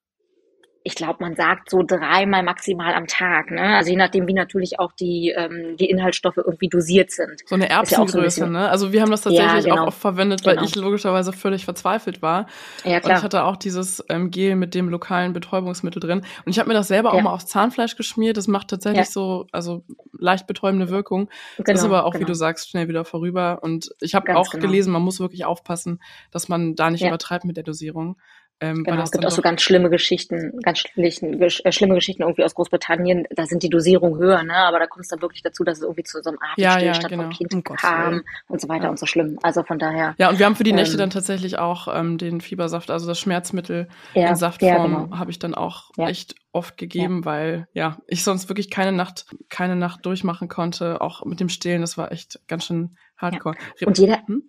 [0.86, 3.52] ich glaube, man sagt so dreimal maximal am Tag.
[3.52, 3.78] Ne?
[3.78, 7.42] Also je nachdem, wie natürlich auch die, ähm, die Inhaltsstoffe irgendwie dosiert sind.
[7.46, 8.70] So eine Erbsengröße, ja so ein ne?
[8.70, 9.84] Also wir haben das tatsächlich ja, genau.
[9.84, 10.68] auch oft verwendet, weil genau.
[10.68, 12.48] ich logischerweise völlig verzweifelt war.
[12.84, 13.12] Ja, klar.
[13.12, 16.26] Und ich hatte auch dieses ähm, Gel mit dem lokalen Betäubungsmittel drin.
[16.46, 17.16] Und ich habe mir das selber ja.
[17.16, 18.36] auch mal aufs Zahnfleisch geschmiert.
[18.36, 21.30] Das macht tatsächlich so, also leicht betäubende Wirkung.
[21.58, 22.24] Genau, das ist aber auch, genau.
[22.24, 23.60] wie du sagst, schnell wieder vorüber.
[23.62, 24.66] Und ich habe auch genau.
[24.66, 28.18] gelesen, man muss wirklich aufpassen, dass man da nicht übertreibt mit der Dosierung.
[28.64, 32.44] Ähm, genau, es gibt auch so ganz schlimme Geschichten, ganz schlichen, äh, schlimme Geschichten irgendwie
[32.44, 33.28] aus Großbritannien.
[33.36, 34.56] Da sind die Dosierungen höher, ne?
[34.56, 37.02] aber da kommt es dann wirklich dazu, dass es irgendwie zu so einem Atemstillstand ja,
[37.02, 37.24] ja, genau.
[37.24, 38.90] vom Kind um kam Gott, und so weiter ja.
[38.90, 39.38] und so schlimm.
[39.44, 40.16] Also von daher.
[40.18, 43.06] Ja, und wir haben für die Nächte ähm, dann tatsächlich auch ähm, den Fiebersaft, also
[43.06, 45.18] das Schmerzmittel in Saftform, genau.
[45.18, 49.76] habe ich dann auch echt oft gegeben, weil ja ich sonst wirklich keine Nacht, keine
[49.76, 51.02] Nacht durchmachen konnte.
[51.02, 53.56] Auch mit dem Stillen, das war echt ganz schön hardcore.
[53.86, 54.44] Und jeder, hm?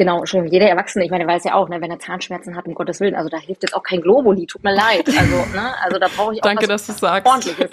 [0.00, 2.72] Genau, schon jeder Erwachsene, ich meine, weiß ja auch, ne, wenn er Zahnschmerzen hat, um
[2.72, 5.06] Gottes Willen, also da hilft jetzt auch kein Globuli, tut mir leid.
[5.06, 7.26] Also, ne, also da brauche ich auch Danke, was dass du sagst.
[7.28, 7.70] ordentliches.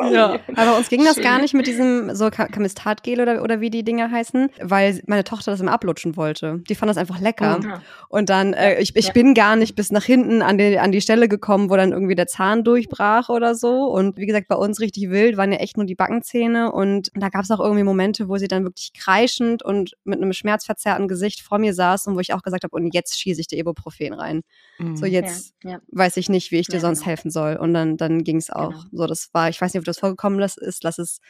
[0.10, 0.40] ja.
[0.56, 4.10] Aber uns ging das gar nicht mit diesem so Kamistatgel oder, oder wie die Dinge
[4.10, 6.64] heißen, weil meine Tochter das immer ablutschen wollte.
[6.68, 7.60] Die fand das einfach lecker.
[7.60, 7.74] Mhm.
[8.08, 9.12] Und dann, äh, ich, ich ja.
[9.12, 12.16] bin gar nicht bis nach hinten an die, an die Stelle gekommen, wo dann irgendwie
[12.16, 13.84] der Zahn durchbrach oder so.
[13.84, 16.72] Und wie gesagt, bei uns richtig wild waren ja echt nur die Backenzähne.
[16.72, 20.32] Und da gab es auch irgendwie Momente, wo sie dann wirklich kreischend und mit einem
[20.32, 23.40] Schmerzverzerr verzerrten Gesicht vor mir saß und wo ich auch gesagt habe, und jetzt schieße
[23.40, 24.42] ich dir Ibuprofen rein.
[24.78, 24.96] Mhm.
[24.96, 25.80] So jetzt ja, ja.
[25.88, 27.08] weiß ich nicht, wie ich dir ja, sonst genau.
[27.08, 27.56] helfen soll.
[27.56, 28.70] Und dann, dann ging es auch.
[28.70, 28.84] Genau.
[28.92, 31.20] So, das war, ich weiß nicht, ob das vorgekommen ist, lass es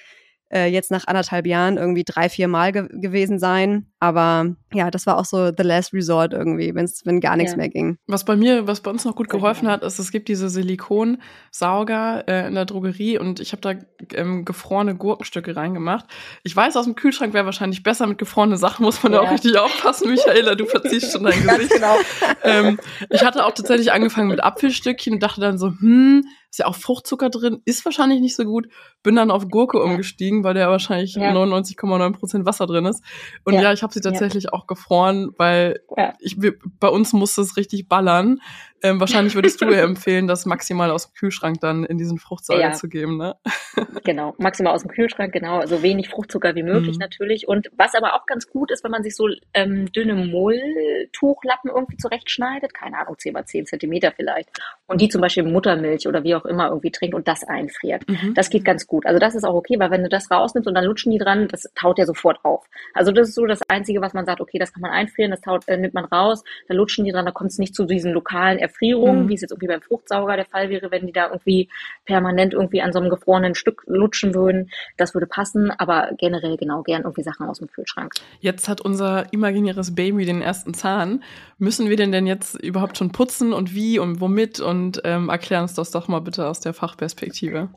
[0.55, 3.87] äh, jetzt nach anderthalb Jahren irgendwie drei, vier Mal ge gewesen sein.
[3.99, 7.57] Aber ja, das war auch so the last resort irgendwie, wenn's, wenn gar nichts ja.
[7.57, 7.97] mehr ging.
[8.07, 12.25] Was bei mir, was bei uns noch gut geholfen hat, ist, es gibt diese Silikonsauger
[12.29, 13.75] äh, in der Drogerie und ich habe da
[14.17, 16.07] ähm, gefrorene Gurkenstücke reingemacht.
[16.45, 19.21] Ich weiß, aus dem Kühlschrank wäre wahrscheinlich besser mit gefrorenen Sachen, muss man ja.
[19.21, 21.73] da auch richtig aufpassen, Michaela, du verziehst schon dein Gesicht.
[21.73, 21.97] genau.
[22.43, 22.79] ähm,
[23.11, 26.77] ich hatte auch tatsächlich angefangen mit Apfelstückchen und dachte dann so, hm, ist ja auch
[26.77, 28.69] Fruchtzucker drin, ist wahrscheinlich nicht so gut.
[29.03, 29.83] Bin dann auf Gurke ja.
[29.83, 31.33] umgestiegen, weil der wahrscheinlich ja.
[31.33, 33.03] 99,9 Wasser drin ist.
[33.43, 35.81] Und ja, ja ich habe sie tatsächlich auch gefroren, weil
[36.21, 36.39] ich,
[36.79, 38.41] bei uns musste es richtig ballern.
[38.85, 42.61] Ähm, wahrscheinlich würdest du ja empfehlen, das maximal aus dem Kühlschrank dann in diesen Fruchtsäure
[42.61, 42.73] ja.
[42.73, 43.35] zu geben, ne?
[44.05, 45.65] genau, maximal aus dem Kühlschrank, genau.
[45.65, 47.01] So wenig Fruchtzucker wie möglich mhm.
[47.01, 47.49] natürlich.
[47.49, 51.97] Und was aber auch ganz gut ist, wenn man sich so ähm, dünne Mulltuchlappen irgendwie
[51.97, 54.51] zurechtschneidet, keine Ahnung, 10 mal 10 Zentimeter vielleicht,
[54.87, 58.07] und die zum Beispiel Muttermilch oder wie auch immer irgendwie trinkt und das einfriert.
[58.07, 58.35] Mhm.
[58.35, 59.07] Das geht ganz gut.
[59.07, 61.49] Also das ist auch okay, weil wenn du das rausnimmst und dann lutschen die dran,
[61.49, 62.67] das taut ja sofort auf.
[62.93, 65.41] Also das ist so das Einzige, was man sagt, okay, das kann man einfrieren, das
[65.41, 68.13] taut, äh, nimmt man raus, dann lutschen die dran, da kommt es nicht zu diesen
[68.13, 69.29] lokalen Erfrierungen, mhm.
[69.29, 71.69] wie es jetzt irgendwie beim Fruchtsauger der Fall wäre, wenn die da irgendwie
[72.05, 74.71] permanent irgendwie an so einem gefrorenen Stück lutschen würden.
[74.97, 78.13] Das würde passen, aber generell genau gern irgendwie Sachen aus dem Kühlschrank.
[78.41, 81.23] Jetzt hat unser imaginäres Baby den ersten Zahn.
[81.59, 84.61] Müssen wir den denn jetzt überhaupt schon putzen und wie und womit?
[84.61, 87.69] Und ähm, erklär uns das doch mal bitte aus der Fachperspektive.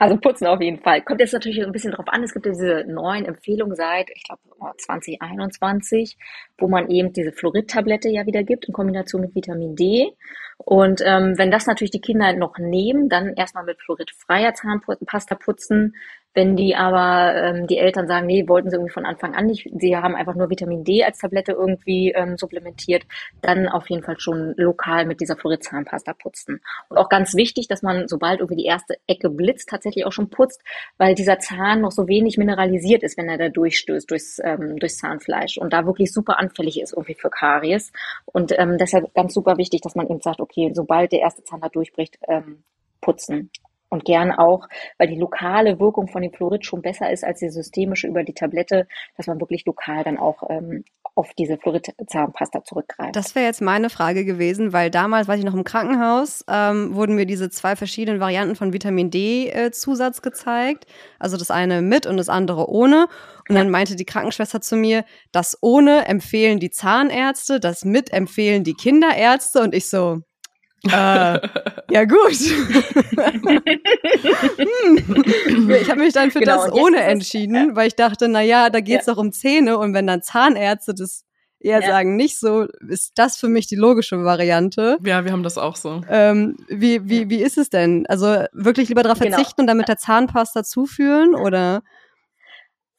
[0.00, 1.02] Also putzen auf jeden Fall.
[1.02, 2.22] Kommt jetzt natürlich ein bisschen drauf an.
[2.22, 4.40] Es gibt diese neuen Empfehlungen seit, ich glaube,
[4.78, 6.16] 2021,
[6.56, 10.12] wo man eben diese Fluorid-Tablette ja wieder gibt in Kombination mit Vitamin D.
[10.58, 15.96] Und ähm, wenn das natürlich die Kinder noch nehmen, dann erstmal mit fluoridfreier Zahnpasta putzen,
[16.34, 19.68] wenn die aber ähm, die Eltern sagen, nee, wollten sie irgendwie von Anfang an nicht,
[19.78, 23.04] sie haben einfach nur Vitamin D als Tablette irgendwie ähm, supplementiert,
[23.40, 26.60] dann auf jeden Fall schon lokal mit dieser Fluorid-Zahnpasta putzen.
[26.88, 30.30] Und auch ganz wichtig, dass man, sobald irgendwie die erste Ecke blitzt, tatsächlich auch schon
[30.30, 30.62] putzt,
[30.96, 34.98] weil dieser Zahn noch so wenig mineralisiert ist, wenn er da durchstößt durchs, ähm, durchs
[34.98, 37.92] Zahnfleisch und da wirklich super anfällig ist irgendwie für Karies.
[38.26, 41.60] Und ähm, deshalb ganz super wichtig, dass man eben sagt, okay, sobald der erste Zahn
[41.60, 42.62] da durchbricht, ähm,
[43.00, 43.50] putzen.
[43.90, 47.48] Und gern auch, weil die lokale Wirkung von dem Fluorid schon besser ist als die
[47.48, 50.84] systemische über die Tablette, dass man wirklich lokal dann auch ähm,
[51.18, 53.16] auf diese Fluorid-Zahnpasta zurückgreift.
[53.16, 57.16] Das wäre jetzt meine Frage gewesen, weil damals, weiß ich noch, im Krankenhaus ähm, wurden
[57.16, 60.86] mir diese zwei verschiedenen Varianten von Vitamin D-Zusatz äh, gezeigt.
[61.18, 63.08] Also das eine mit und das andere ohne.
[63.48, 68.62] Und dann meinte die Krankenschwester zu mir, das ohne empfehlen die Zahnärzte, das mit empfehlen
[68.62, 69.60] die Kinderärzte.
[69.62, 70.20] Und ich so,
[70.84, 71.40] äh,
[71.90, 72.38] ja gut.
[75.46, 75.70] hm.
[75.70, 77.76] Ich habe mich dann für genau, das ohne entschieden, ja.
[77.76, 79.14] weil ich dachte, na ja, da geht's ja.
[79.14, 81.24] doch um Zähne und wenn dann Zahnärzte das
[81.60, 81.88] eher ja.
[81.88, 84.98] sagen, nicht so, ist das für mich die logische Variante.
[85.04, 86.02] Ja, wir haben das auch so.
[86.08, 88.06] Ähm, wie, wie, wie ist es denn?
[88.06, 89.36] Also wirklich lieber darauf genau.
[89.36, 91.82] verzichten und dann mit der Zahnpasta zuführen oder?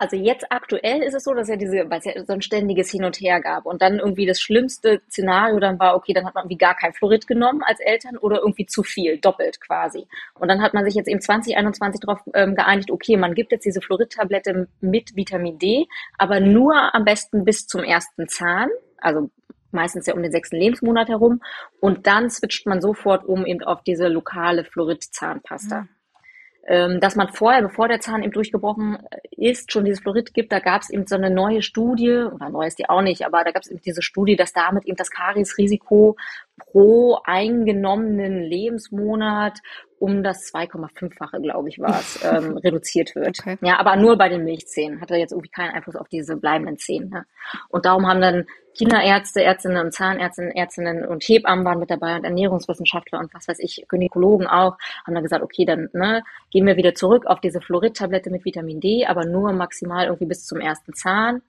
[0.01, 2.89] Also jetzt aktuell ist es so, dass ja diese, weil es ja so ein ständiges
[2.89, 6.35] Hin und Her gab und dann irgendwie das schlimmste Szenario dann war, okay, dann hat
[6.35, 10.07] man irgendwie gar kein Fluorid genommen als Eltern oder irgendwie zu viel, doppelt quasi.
[10.35, 13.65] Und dann hat man sich jetzt eben 2021 darauf ähm, geeinigt, okay, man gibt jetzt
[13.65, 15.85] diese Fluoridtablette mit Vitamin D,
[16.17, 19.29] aber nur am besten bis zum ersten Zahn, also
[19.71, 21.41] meistens ja um den sechsten Lebensmonat herum.
[21.81, 25.81] Und dann switcht man sofort um eben auf diese lokale Fluorid-Zahnpasta.
[25.81, 25.89] Mhm
[26.69, 28.99] dass man vorher, bevor der Zahn eben durchgebrochen
[29.31, 30.51] ist, schon dieses Fluorid gibt.
[30.51, 33.43] Da gab es eben so eine neue Studie, oder neu ist die auch nicht, aber
[33.43, 36.15] da gab es eben diese Studie, dass damit eben das Kariesrisiko
[36.59, 39.59] pro eingenommenen Lebensmonat
[39.99, 43.39] um das 2,5-fache, glaube ich, war es, ähm, reduziert wird.
[43.39, 43.57] Okay.
[43.61, 45.01] Ja, aber nur bei den Milchzähnen.
[45.01, 47.09] Hatte jetzt irgendwie keinen Einfluss auf diese bleibenden Zähne.
[47.09, 47.25] Ne?
[47.69, 48.45] Und darum haben dann
[48.77, 53.59] Kinderärzte, Ärztinnen und Zahnärztinnen, Ärztinnen und Hebammen waren mit dabei und Ernährungswissenschaftler und was weiß
[53.59, 57.59] ich, Gynäkologen auch, haben dann gesagt, okay, dann ne, gehen wir wieder zurück auf diese
[57.59, 61.41] Fluorid-Tablette mit Vitamin D, aber nur maximal irgendwie bis zum ersten Zahn.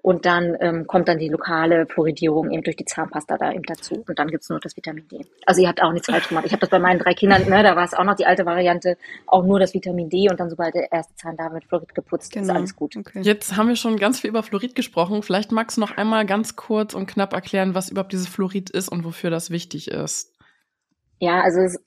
[0.00, 4.04] Und dann ähm, kommt dann die lokale Fluoridierung eben durch die Zahnpasta da eben dazu.
[4.06, 5.26] Und dann gibt's nur das Vitamin D.
[5.44, 6.46] Also ihr habt auch nichts falsch gemacht.
[6.46, 8.46] Ich habe das bei meinen drei Kindern, ne, da war es auch noch die alte
[8.46, 11.94] Variante, auch nur das Vitamin D und dann sobald der erste Zahn da mit Fluorid
[11.94, 12.44] geputzt, genau.
[12.44, 12.96] ist alles gut.
[12.96, 13.20] Okay.
[13.22, 15.22] Jetzt haben wir schon ganz viel über Fluorid gesprochen.
[15.22, 18.88] Vielleicht magst du noch einmal ganz kurz und knapp erklären, was überhaupt dieses Fluorid ist
[18.88, 20.32] und wofür das wichtig ist.
[21.18, 21.84] Ja, also es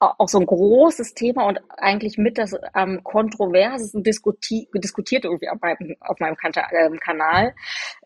[0.00, 5.60] auch so ein großes Thema und eigentlich mit das ähm, kontroversesten diskuti diskutiert irgendwie auf
[5.60, 7.54] meinem, auf meinem kan äh, Kanal,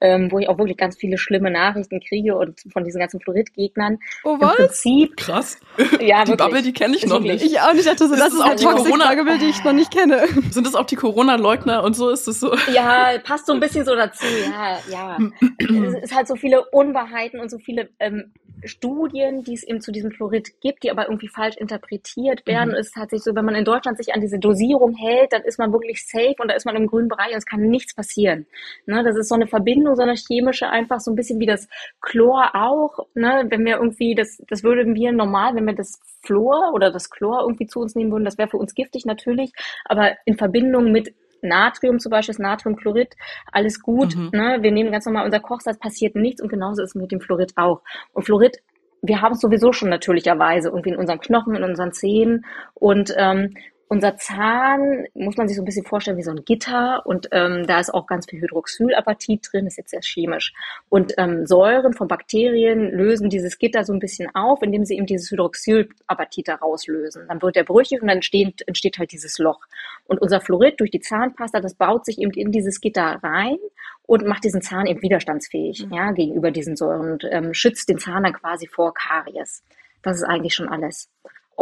[0.00, 3.98] ähm, wo ich auch wirklich ganz viele schlimme Nachrichten kriege und von diesen ganzen Fluorid-Gegnern.
[4.24, 4.50] Oh was?
[4.58, 5.58] Im Prinzip, Krass.
[6.00, 6.36] Ja, die wirklich.
[6.36, 7.44] Bubble, die kenne ich noch nicht.
[7.44, 7.86] Ich auch nicht.
[7.86, 10.26] dachte so, das, das ist auch die Corona die ich noch nicht kenne.
[10.50, 12.54] Sind das auch die Corona-Leugner und so ist es so?
[12.72, 14.24] Ja, passt so ein bisschen so dazu.
[14.50, 15.18] Ja, ja.
[15.58, 18.32] es ist halt so viele Unwahrheiten und so viele ähm,
[18.64, 22.70] Studien, die es eben zu diesem Fluorid gibt, die aber irgendwie falsch interpretiert werden.
[22.70, 22.76] Mhm.
[22.76, 25.72] Ist tatsächlich so, wenn man in Deutschland sich an diese Dosierung hält, dann ist man
[25.72, 28.46] wirklich safe und da ist man im grünen Bereich und es kann nichts passieren.
[28.86, 31.68] Ne, das ist so eine Verbindung, so eine chemische, einfach so ein bisschen wie das
[32.00, 33.06] Chlor auch.
[33.14, 37.10] Ne, wenn wir irgendwie, das, das würden wir normal, wenn wir das Fluor oder das
[37.10, 39.52] Chlor irgendwie zu uns nehmen würden, das wäre für uns giftig natürlich,
[39.84, 43.14] aber in Verbindung mit Natrium zum Beispiel, das Natriumchlorid,
[43.50, 44.16] alles gut.
[44.16, 44.30] Mhm.
[44.32, 44.58] Ne?
[44.60, 47.52] Wir nehmen ganz normal unser Kochsalz, passiert nichts und genauso ist es mit dem Fluorid
[47.56, 47.82] auch.
[48.12, 48.58] Und Fluorid,
[49.02, 53.54] wir haben es sowieso schon natürlicherweise irgendwie in unseren Knochen, in unseren Zähnen und ähm,
[53.92, 57.66] unser Zahn muss man sich so ein bisschen vorstellen wie so ein Gitter und ähm,
[57.66, 60.54] da ist auch ganz viel Hydroxylapatit drin, ist jetzt sehr chemisch.
[60.88, 65.04] Und ähm, Säuren von Bakterien lösen dieses Gitter so ein bisschen auf, indem sie eben
[65.04, 67.26] dieses Hydroxylapatit da rauslösen.
[67.28, 69.60] Dann wird der brüchig und dann entsteht, entsteht halt dieses Loch.
[70.06, 73.58] Und unser Fluorid durch die Zahnpasta, das baut sich eben in dieses Gitter rein
[74.06, 75.92] und macht diesen Zahn eben widerstandsfähig mhm.
[75.92, 79.62] ja, gegenüber diesen Säuren und ähm, schützt den Zahn dann quasi vor Karies.
[80.00, 81.10] Das ist eigentlich schon alles.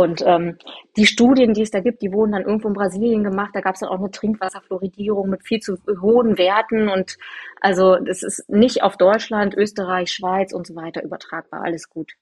[0.01, 0.57] Und ähm,
[0.97, 3.51] die Studien, die es da gibt, die wurden dann irgendwo in Brasilien gemacht.
[3.55, 6.89] Da gab es dann auch eine Trinkwasserfluoridierung mit viel zu hohen Werten.
[6.89, 7.17] Und
[7.61, 11.63] also das ist nicht auf Deutschland, Österreich, Schweiz und so weiter übertragbar.
[11.63, 12.13] Alles gut.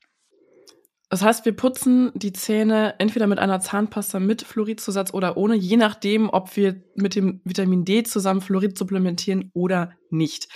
[1.10, 5.78] Das heißt, wir putzen die Zähne entweder mit einer Zahnpasta mit Fluoridzusatz oder ohne, je
[5.78, 10.48] nachdem, ob wir mit dem Vitamin D zusammen Fluorid supplementieren oder nicht.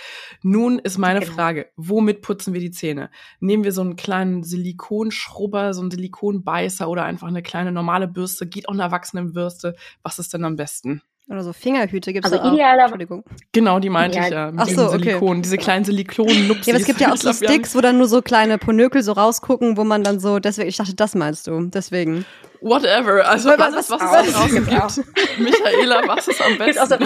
[0.43, 1.33] Nun ist meine genau.
[1.33, 3.09] Frage, womit putzen wir die Zähne?
[3.39, 8.45] Nehmen wir so einen kleinen Silikonschrubber, so einen Silikonbeißer oder einfach eine kleine normale Bürste?
[8.45, 9.75] Geht auch eine Erwachsenenbürste?
[10.03, 11.01] Was ist denn am besten?
[11.29, 12.53] Oder so Fingerhüte gibt es also auch.
[12.53, 13.23] Idealer Entschuldigung.
[13.53, 14.25] Genau, die meinte ja.
[14.25, 14.51] ich ja.
[14.51, 15.41] Mit Ach so, Silikon, okay.
[15.41, 18.21] diese kleinen silikon Ja, aber es gibt ja auch so Sticks, wo dann nur so
[18.21, 22.25] kleine Ponökel so rausgucken, wo man dann so, deswegen, ich dachte, das meinst du, deswegen.
[22.61, 25.39] Whatever, also was, alles, was, was es draußen gibt.
[25.39, 27.05] Michaela, was ist am besten?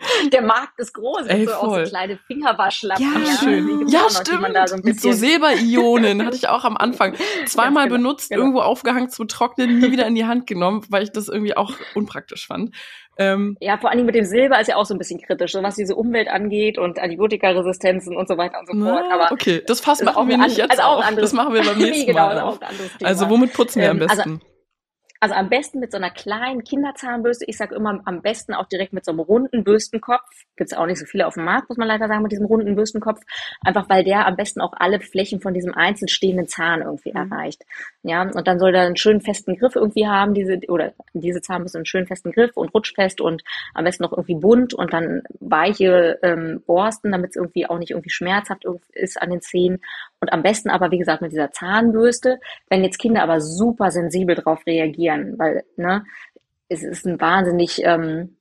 [0.32, 3.04] der Markt ist groß, Ey, so auch so kleine Fingerwaschlappen.
[3.04, 3.88] Ja, ja, schön.
[3.88, 4.54] ja stimmt.
[4.54, 7.14] Da so Mit so Silberionen hatte ich auch am Anfang
[7.46, 8.42] zweimal genau, benutzt, genau.
[8.42, 11.74] irgendwo aufgehangen zu trocknen, nie wieder in die Hand genommen, weil ich das irgendwie auch
[11.94, 12.74] unpraktisch fand.
[13.18, 15.62] Ähm, ja, vor allem mit dem Silber ist ja auch so ein bisschen kritisch, so
[15.62, 19.04] was diese Umwelt angeht und Antibiotikaresistenzen und so weiter und so fort.
[19.12, 20.70] Aber okay, das Fass machen wir nicht jetzt.
[20.70, 21.04] Also auch.
[21.16, 22.40] Das machen wir beim nächsten genau, Mal.
[22.40, 22.58] Auch.
[23.02, 24.30] Also womit putzen wir am ähm, also besten?
[24.30, 24.59] Also,
[25.20, 27.44] also am besten mit so einer kleinen Kinderzahnbürste.
[27.46, 30.24] Ich sage immer am besten auch direkt mit so einem runden Bürstenkopf.
[30.56, 32.46] Gibt es auch nicht so viele auf dem Markt, muss man leider sagen, mit diesem
[32.46, 33.20] runden Bürstenkopf.
[33.62, 37.30] Einfach weil der am besten auch alle Flächen von diesem einzeln stehenden Zahn irgendwie mhm.
[37.30, 37.64] erreicht.
[38.02, 41.76] Ja, und dann soll der einen schönen festen Griff irgendwie haben, diese, oder diese Zahnbürste
[41.78, 43.42] einen schönen festen Griff und rutschfest und
[43.74, 47.90] am besten noch irgendwie bunt und dann weiche ähm, Borsten, damit es irgendwie auch nicht
[47.90, 49.82] irgendwie schmerzhaft ist an den Zähnen.
[50.20, 52.40] Und am besten aber, wie gesagt, mit dieser Zahnbürste.
[52.68, 56.04] Wenn jetzt Kinder aber super sensibel drauf reagieren, weil ne,
[56.68, 58.36] es ist ein wahnsinnig ähm,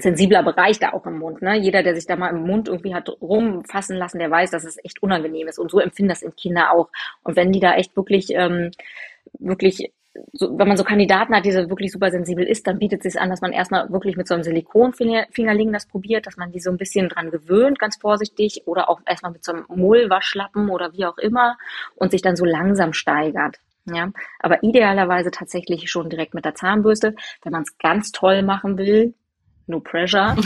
[0.00, 1.40] sensibler Bereich da auch im Mund.
[1.40, 1.56] Ne?
[1.56, 4.76] Jeder, der sich da mal im Mund irgendwie hat rumfassen lassen, der weiß, dass es
[4.84, 5.58] echt unangenehm ist.
[5.58, 6.88] Und so empfinden das in Kinder auch.
[7.22, 8.70] Und wenn die da echt wirklich, ähm,
[9.38, 9.92] wirklich,
[10.32, 13.12] so, wenn man so Kandidaten hat, die so wirklich super sensibel ist, dann bietet es
[13.12, 16.60] sich an, dass man erstmal wirklich mit so einem Silikonfingerling das probiert, dass man die
[16.60, 20.92] so ein bisschen dran gewöhnt, ganz vorsichtig, oder auch erstmal mit so einem Mullwaschlappen oder
[20.92, 21.56] wie auch immer
[21.96, 23.58] und sich dann so langsam steigert.
[23.86, 27.14] Ja, aber idealerweise tatsächlich schon direkt mit der Zahnbürste.
[27.42, 29.14] Wenn man es ganz toll machen will,
[29.66, 30.36] no pressure,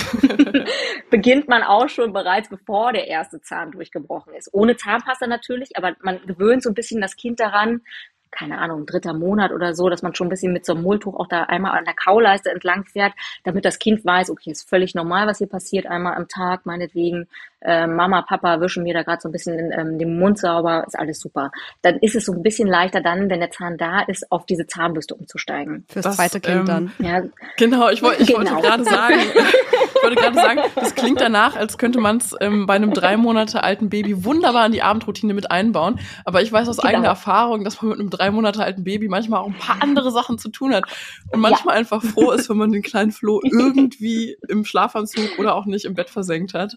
[1.10, 4.52] beginnt man auch schon bereits bevor der erste Zahn durchgebrochen ist.
[4.52, 7.82] Ohne Zahnpasta natürlich, aber man gewöhnt so ein bisschen das Kind daran,
[8.30, 11.18] keine Ahnung, dritter Monat oder so, dass man schon ein bisschen mit so einem Mulltuch
[11.18, 13.12] auch da einmal an der Kauleiste entlang fährt,
[13.44, 17.28] damit das Kind weiß, okay, ist völlig normal, was hier passiert, einmal am Tag, meinetwegen,
[17.60, 20.84] äh, Mama, Papa wischen mir da gerade so ein bisschen in, ähm, den Mund sauber,
[20.86, 21.50] ist alles super.
[21.82, 24.66] Dann ist es so ein bisschen leichter dann, wenn der Zahn da ist, auf diese
[24.66, 25.84] Zahnbürste umzusteigen.
[25.88, 26.92] Fürs das, zweite Kind ähm, dann.
[26.98, 27.22] Ja.
[27.56, 28.38] Genau, ich, wollt, ich genau.
[28.40, 29.14] wollte gerade sagen,
[29.94, 33.16] ich wollte gerade sagen, das klingt danach, als könnte man es ähm, bei einem drei
[33.16, 35.98] Monate alten Baby wunderbar in die Abendroutine mit einbauen.
[36.24, 36.88] Aber ich weiß aus genau.
[36.88, 40.10] eigener Erfahrung, dass man mit einem drei Monate alten Baby manchmal auch ein paar andere
[40.10, 40.84] Sachen zu tun hat
[41.32, 41.78] und manchmal ja.
[41.78, 45.94] einfach froh ist, wenn man den kleinen Flo irgendwie im Schlafanzug oder auch nicht im
[45.94, 46.76] Bett versenkt hat.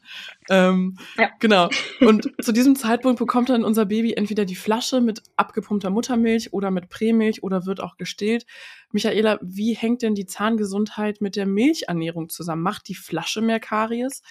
[0.50, 1.30] Ähm, ja.
[1.40, 1.70] Genau.
[2.00, 6.72] Und zu diesem Zeitpunkt bekommt dann unser Baby entweder die Flasche mit abgepumpter Muttermilch oder
[6.72, 8.46] mit Prämilch oder wird auch gestillt.
[8.92, 12.62] Michaela, wie hängt denn die Zahngesundheit mit der Milchernährung zusammen?
[12.62, 14.22] Macht die Flasche mehr Karies?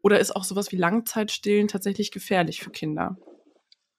[0.00, 3.16] Oder ist auch sowas wie Langzeitstillen tatsächlich gefährlich für Kinder?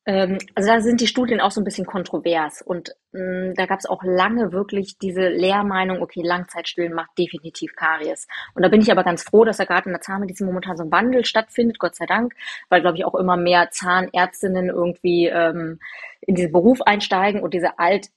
[0.09, 3.67] Ähm, also da sind die Studien auch so ein bisschen kontrovers und mh, mm, da
[3.67, 8.27] gab es auch lange wirklich diese Lehrmeinung, okay, Langzeitstillen macht definitiv Karies.
[8.55, 10.83] Und da bin ich aber ganz froh, dass da gerade in der Zahnmedizin momentan so
[10.83, 12.33] ein Wandel stattfindet, Gott sei Dank,
[12.69, 15.79] weil, glaube ich, auch immer mehr Zahnärztinnen irgendwie ähm,
[16.21, 18.07] in diesen Beruf einsteigen und diese alt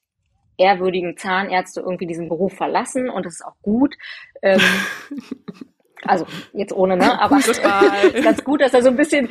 [0.56, 3.96] ehrwürdigen Zahnärzte irgendwie diesen Beruf verlassen und das ist auch gut.
[4.40, 4.62] Ähm,
[6.04, 7.20] also jetzt ohne, ne?
[7.20, 7.38] Aber
[8.24, 9.28] ganz gut, dass da so ein bisschen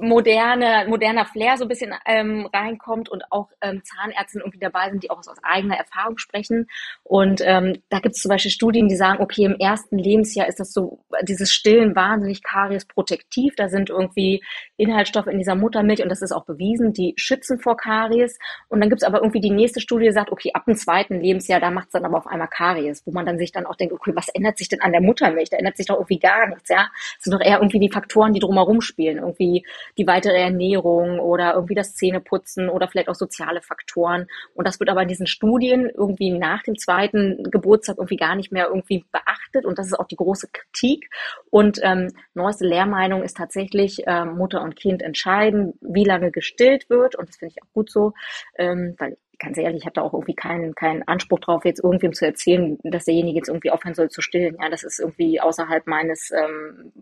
[0.00, 5.02] moderne, moderner Flair so ein bisschen ähm, reinkommt und auch ähm, Zahnärzte irgendwie dabei sind,
[5.02, 6.68] die auch aus eigener Erfahrung sprechen.
[7.02, 10.60] Und ähm, da gibt es zum Beispiel Studien, die sagen, okay, im ersten Lebensjahr ist
[10.60, 13.54] das so, dieses Stillen wahnsinnig kariesprotektiv.
[13.56, 14.42] Da sind irgendwie
[14.76, 18.38] Inhaltsstoffe in dieser Muttermilch und das ist auch bewiesen, die schützen vor Karies.
[18.68, 21.20] Und dann gibt es aber irgendwie die nächste Studie, die sagt, okay, ab dem zweiten
[21.20, 23.76] Lebensjahr, da macht es dann aber auf einmal Karies, wo man dann sich dann auch
[23.76, 25.50] denkt, okay, was ändert sich denn an der Muttermilch?
[25.50, 26.88] Da ändert sich doch irgendwie gar nichts, ja.
[27.18, 29.18] Es sind doch eher irgendwie die Faktoren, die drumherum spielen.
[29.18, 29.64] Irgendwie
[29.98, 34.26] die weitere Ernährung oder irgendwie das Zähneputzen oder vielleicht auch soziale Faktoren.
[34.54, 38.52] Und das wird aber in diesen Studien irgendwie nach dem zweiten Geburtstag irgendwie gar nicht
[38.52, 39.64] mehr irgendwie beachtet.
[39.64, 41.10] Und das ist auch die große Kritik.
[41.50, 47.16] Und ähm, neueste Lehrmeinung ist tatsächlich, äh, Mutter und Kind entscheiden, wie lange gestillt wird.
[47.16, 48.12] Und das finde ich auch gut so,
[48.56, 52.12] ähm, weil ganz ehrlich, ich habe da auch irgendwie keinen, keinen Anspruch drauf, jetzt irgendwem
[52.12, 54.56] zu erzählen, dass derjenige jetzt irgendwie aufhören soll zu stillen.
[54.60, 56.92] Ja, das ist irgendwie außerhalb meines ähm,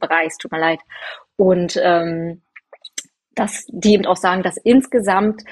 [0.00, 0.80] Bereichs, tut mir leid.
[1.36, 2.42] Und ähm,
[3.34, 5.42] dass die eben auch sagen, dass insgesamt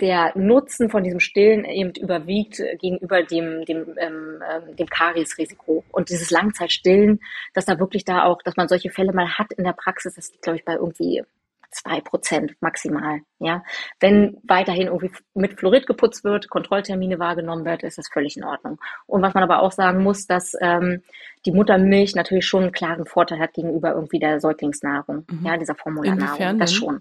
[0.00, 5.84] der Nutzen von diesem Stillen eben überwiegt gegenüber dem, dem, ähm, ähm, dem Kariesrisiko.
[5.92, 7.20] Und dieses Langzeitstillen,
[7.52, 10.30] dass da wirklich da auch, dass man solche Fälle mal hat in der Praxis, das
[10.32, 11.22] liegt, glaube ich, bei irgendwie
[11.70, 13.20] zwei Prozent maximal.
[13.38, 13.62] Ja,
[14.00, 18.78] wenn weiterhin irgendwie mit Fluorid geputzt wird, Kontrolltermine wahrgenommen wird, ist das völlig in Ordnung.
[19.06, 21.02] Und was man aber auch sagen muss, dass ähm,
[21.46, 25.46] die Muttermilch natürlich schon einen klaren Vorteil hat gegenüber irgendwie der Säuglingsnahrung, mhm.
[25.46, 26.58] ja, dieser Formularnahrung.
[26.58, 27.00] Das schon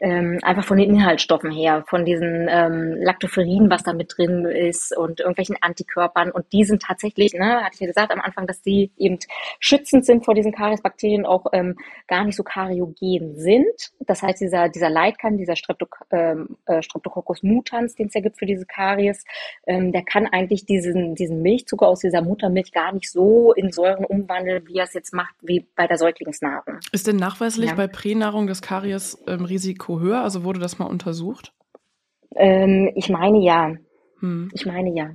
[0.00, 4.96] ähm, einfach von den Inhaltsstoffen her, von diesen ähm, Lactoferin, was da mit drin ist
[4.96, 6.30] und irgendwelchen Antikörpern.
[6.30, 9.18] Und die sind tatsächlich, ne, hatte ich ja gesagt am Anfang, dass die eben
[9.60, 11.76] schützend sind vor diesen Kariesbakterien, auch ähm,
[12.08, 13.92] gar nicht so kariogen sind.
[14.00, 18.38] Das heißt, dieser, dieser Leitkeim, dieser Streptok ähm, äh, Streptococcus mutans, den es ja gibt
[18.38, 19.24] für diese Karies,
[19.66, 24.04] ähm, der kann eigentlich diesen, diesen Milchzucker aus dieser Muttermilch gar nicht so in Säuren
[24.04, 26.78] umwandeln, wie er es jetzt macht, wie bei der Säuglingsnahrung.
[26.92, 27.76] Ist denn nachweislich ja.
[27.76, 30.20] bei Pränahrung das Karies ähm, Risiko höher?
[30.20, 31.54] Also wurde das mal untersucht?
[32.34, 33.72] Ähm, ich meine ja.
[34.20, 34.50] Hm.
[34.52, 35.10] Ich meine ja.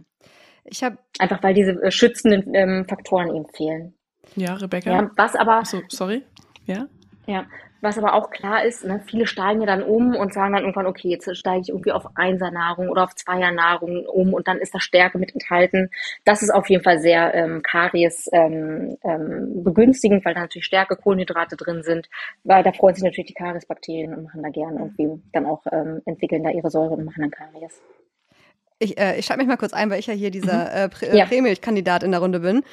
[0.64, 3.94] Ich habe einfach weil diese äh, schützenden ähm, Faktoren eben fehlen.
[4.36, 4.92] Ja, Rebecca.
[4.92, 5.64] Ja, was aber.
[5.66, 6.24] So, sorry.
[6.66, 6.88] Ja.
[7.28, 7.46] Ja,
[7.82, 10.86] was aber auch klar ist, ne, viele steigen ja dann um und sagen dann irgendwann,
[10.86, 14.80] okay, jetzt steige ich irgendwie auf Einsernahrung oder auf Zweiernahrung um und dann ist da
[14.80, 15.90] Stärke mit enthalten.
[16.24, 20.96] Das ist auf jeden Fall sehr ähm, Karies ähm, ähm, begünstigend, weil da natürlich Stärke,
[20.96, 22.08] Kohlenhydrate drin sind.
[22.44, 26.02] Weil da freuen sich natürlich die Kariesbakterien und machen da gerne irgendwie dann auch ähm,
[26.06, 27.82] entwickeln da ihre Säure und machen dann Karies.
[28.82, 30.76] Ich, äh, ich schalte mich mal kurz ein, weil ich ja hier dieser mhm.
[30.76, 31.26] äh, Prä ja.
[31.26, 32.64] Prämilchkandidat in der Runde bin.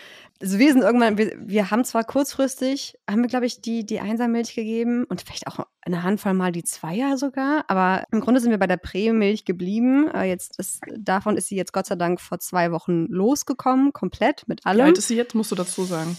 [0.41, 4.01] Also wir sind irgendwann, wir, wir haben zwar kurzfristig, haben wir, glaube ich, die, die
[4.01, 8.51] Einsermilch gegeben und vielleicht auch eine Handvoll mal die Zweier sogar, aber im Grunde sind
[8.51, 10.09] wir bei der Prämilch geblieben.
[10.15, 14.47] Äh, jetzt ist, davon ist sie jetzt Gott sei Dank vor zwei Wochen losgekommen, komplett
[14.47, 14.79] mit allem.
[14.79, 16.17] Wie alt ist sie jetzt, musst du dazu sagen?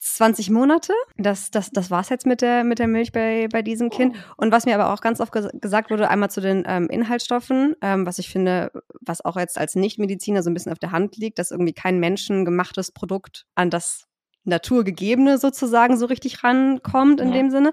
[0.00, 0.94] 20 Monate.
[1.18, 4.16] Das, das, das war's jetzt mit der, mit der Milch bei, bei diesem Kind.
[4.38, 7.76] Und was mir aber auch ganz oft ges gesagt wurde, einmal zu den ähm, Inhaltsstoffen,
[7.82, 11.16] ähm, was ich finde, was auch jetzt als Nichtmediziner so ein bisschen auf der Hand
[11.18, 14.06] liegt, dass irgendwie kein menschengemachtes Produkt an das
[14.44, 17.34] Naturgegebene sozusagen so richtig rankommt in ja.
[17.34, 17.72] dem Sinne.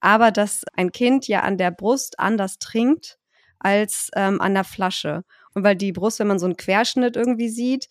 [0.00, 3.18] Aber dass ein Kind ja an der Brust anders trinkt
[3.60, 5.22] als ähm, an der Flasche.
[5.54, 7.88] Und weil die Brust, wenn man so einen Querschnitt irgendwie sieht,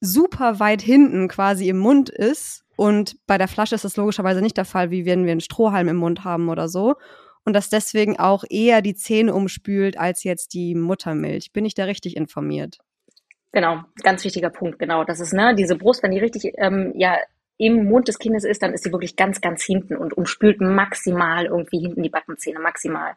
[0.00, 2.65] super weit hinten quasi im Mund ist.
[2.76, 5.88] Und bei der Flasche ist das logischerweise nicht der Fall, wie wenn wir einen Strohhalm
[5.88, 6.94] im Mund haben oder so.
[7.44, 11.52] Und dass deswegen auch eher die Zähne umspült als jetzt die Muttermilch.
[11.52, 12.78] Bin ich da richtig informiert?
[13.52, 15.04] Genau, ganz wichtiger Punkt, genau.
[15.04, 17.16] Das ist, ne, diese Brust, wenn die richtig ähm, ja
[17.58, 21.46] im Mund des Kindes ist, dann ist sie wirklich ganz, ganz hinten und umspült maximal
[21.46, 23.12] irgendwie hinten die Backenzähne, maximal.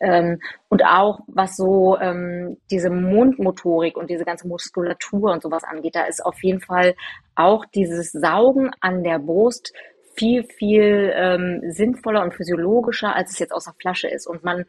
[0.00, 5.96] Ähm, und auch was so ähm, diese Mundmotorik und diese ganze Muskulatur und sowas angeht,
[5.96, 6.94] da ist auf jeden Fall
[7.34, 9.72] auch dieses Saugen an der Brust
[10.18, 14.26] viel, viel ähm, sinnvoller und physiologischer, als es jetzt aus der Flasche ist.
[14.26, 14.64] Und man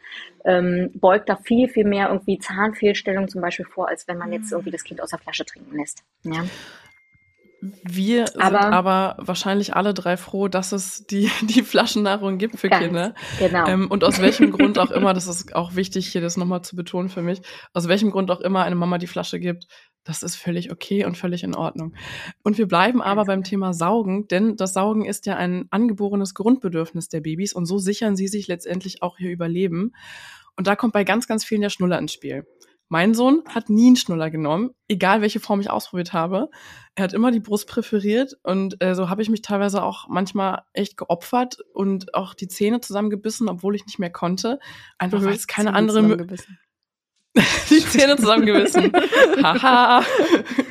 [0.45, 4.51] ähm, beugt da viel, viel mehr irgendwie Zahnfehlstellungen zum Beispiel vor, als wenn man jetzt
[4.51, 6.03] irgendwie das Kind aus der Flasche trinken lässt.
[6.23, 6.43] Ja.
[7.61, 12.69] Wir aber, sind aber wahrscheinlich alle drei froh, dass es die, die Flaschennahrung gibt für
[12.69, 13.13] ganz, Kinder.
[13.37, 13.67] Genau.
[13.67, 16.75] Ähm, und aus welchem Grund auch immer, das ist auch wichtig, hier das nochmal zu
[16.75, 17.41] betonen für mich,
[17.73, 19.67] aus welchem Grund auch immer eine Mama die Flasche gibt,
[20.05, 21.93] das ist völlig okay und völlig in Ordnung.
[22.43, 27.09] Und wir bleiben aber beim Thema Saugen, denn das Saugen ist ja ein angeborenes Grundbedürfnis
[27.09, 29.91] der Babys und so sichern sie sich letztendlich auch ihr Überleben.
[30.55, 32.45] Und da kommt bei ganz, ganz vielen der Schnuller ins Spiel.
[32.89, 36.49] Mein Sohn hat nie einen Schnuller genommen, egal welche Form ich ausprobiert habe.
[36.95, 40.63] Er hat immer die Brust präferiert und äh, so habe ich mich teilweise auch manchmal
[40.73, 44.59] echt geopfert und auch die Zähne zusammengebissen, obwohl ich nicht mehr konnte.
[44.97, 46.47] Einfach weil es keine andere Möglichkeit
[47.69, 48.91] die Zähne zusammengebissen.
[49.43, 50.03] Haha.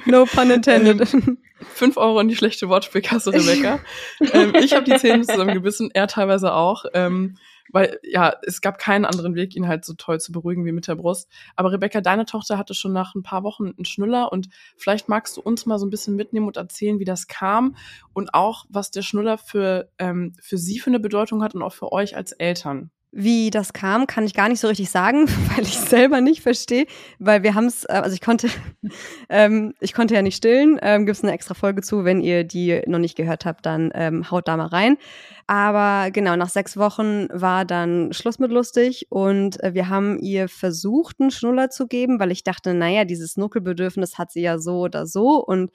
[0.06, 1.12] no pun intended.
[1.14, 1.38] Ähm,
[1.74, 3.80] fünf Euro in die schlechte Wortspielkasse, Rebecca.
[4.32, 6.84] ähm, ich habe die Zähne zusammengebissen, er teilweise auch.
[6.94, 7.36] Ähm,
[7.72, 10.88] weil ja, es gab keinen anderen Weg, ihn halt so toll zu beruhigen wie mit
[10.88, 11.28] der Brust.
[11.56, 15.36] Aber Rebecca, deine Tochter hatte schon nach ein paar Wochen einen Schnuller und vielleicht magst
[15.36, 17.76] du uns mal so ein bisschen mitnehmen und erzählen, wie das kam
[18.12, 21.74] und auch, was der Schnuller für, ähm, für sie für eine Bedeutung hat und auch
[21.74, 22.90] für euch als Eltern.
[23.10, 26.86] Wie das kam, kann ich gar nicht so richtig sagen, weil ich selber nicht verstehe,
[27.18, 28.48] weil wir haben es, äh, also ich konnte,
[29.30, 30.78] ähm, ich konnte ja nicht stillen.
[30.82, 33.90] Ähm, Gibt es eine extra Folge zu, wenn ihr die noch nicht gehört habt, dann
[33.94, 34.98] ähm, haut da mal rein.
[35.46, 40.46] Aber genau, nach sechs Wochen war dann Schluss mit lustig und äh, wir haben ihr
[40.46, 44.80] versucht, einen Schnuller zu geben, weil ich dachte, naja, dieses Nuckelbedürfnis hat sie ja so
[44.80, 45.70] oder so und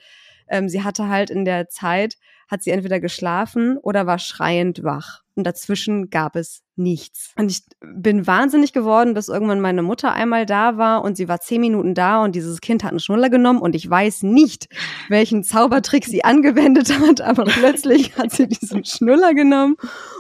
[0.48, 2.18] ähm, sie hatte halt in der Zeit,
[2.48, 5.23] hat sie entweder geschlafen oder war schreiend wach.
[5.36, 7.34] Und dazwischen gab es nichts.
[7.38, 11.40] Und ich bin wahnsinnig geworden, dass irgendwann meine Mutter einmal da war und sie war
[11.40, 14.70] zehn Minuten da und dieses Kind hat einen Schnuller genommen und ich weiß nicht,
[15.10, 19.76] welchen Zaubertrick sie angewendet hat, aber plötzlich hat sie diesen Schnuller genommen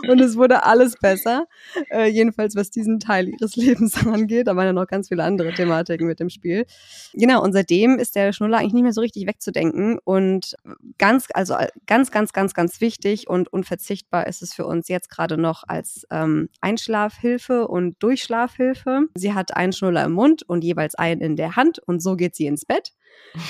[0.08, 1.46] und es wurde alles besser.
[1.90, 4.48] Äh, jedenfalls was diesen Teil ihres Lebens angeht.
[4.48, 6.66] Da waren ja noch ganz viele andere Thematiken mit dem Spiel.
[7.14, 10.56] Genau, und seitdem ist der Schnuller eigentlich nicht mehr so richtig wegzudenken und
[11.00, 11.56] ganz, also
[11.88, 16.06] ganz, ganz, ganz, ganz wichtig und unverzichtbar ist es für uns jetzt gerade noch als
[16.12, 19.08] ähm, Einschlafhilfe und Durchschlafhilfe.
[19.16, 22.36] Sie hat einen Schnuller im Mund und jeweils einen in der Hand und so geht
[22.36, 22.92] sie ins Bett.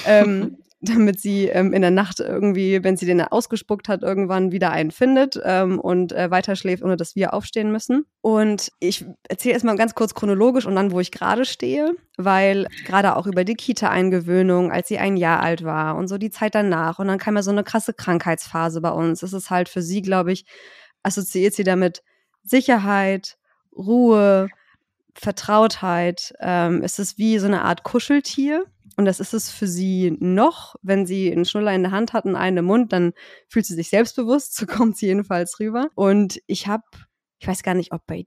[0.05, 4.71] ähm, damit sie ähm, in der Nacht irgendwie, wenn sie den ausgespuckt hat, irgendwann wieder
[4.71, 8.05] einen findet ähm, und äh, weiter schläft, ohne dass wir aufstehen müssen.
[8.21, 13.15] Und ich erzähle erstmal ganz kurz chronologisch und dann, wo ich gerade stehe, weil gerade
[13.15, 16.99] auch über die Kita-Eingewöhnung, als sie ein Jahr alt war und so die Zeit danach
[16.99, 19.23] und dann kam ja so eine krasse Krankheitsphase bei uns.
[19.23, 20.45] Es ist halt für sie, glaube ich,
[21.03, 22.03] assoziiert sie damit
[22.43, 23.37] Sicherheit,
[23.75, 24.49] Ruhe,
[25.13, 26.33] Vertrautheit.
[26.39, 28.65] Ähm, es ist wie so eine Art Kuscheltier.
[28.95, 30.75] Und das ist es für sie noch.
[30.81, 33.13] Wenn sie einen Schnuller in der Hand hat und einen im Mund, dann
[33.47, 34.55] fühlt sie sich selbstbewusst.
[34.63, 35.89] So kommt sie jedenfalls rüber.
[35.95, 36.83] Und ich habe,
[37.39, 38.25] ich weiß gar nicht, ob bei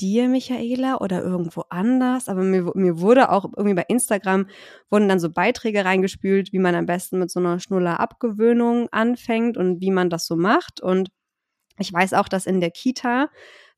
[0.00, 4.46] dir, Michaela, oder irgendwo anders, aber mir, mir wurde auch irgendwie bei Instagram
[4.90, 9.80] wurden dann so Beiträge reingespült, wie man am besten mit so einer Schnuller-Abgewöhnung anfängt und
[9.80, 10.80] wie man das so macht.
[10.80, 11.08] Und
[11.78, 13.28] ich weiß auch, dass in der Kita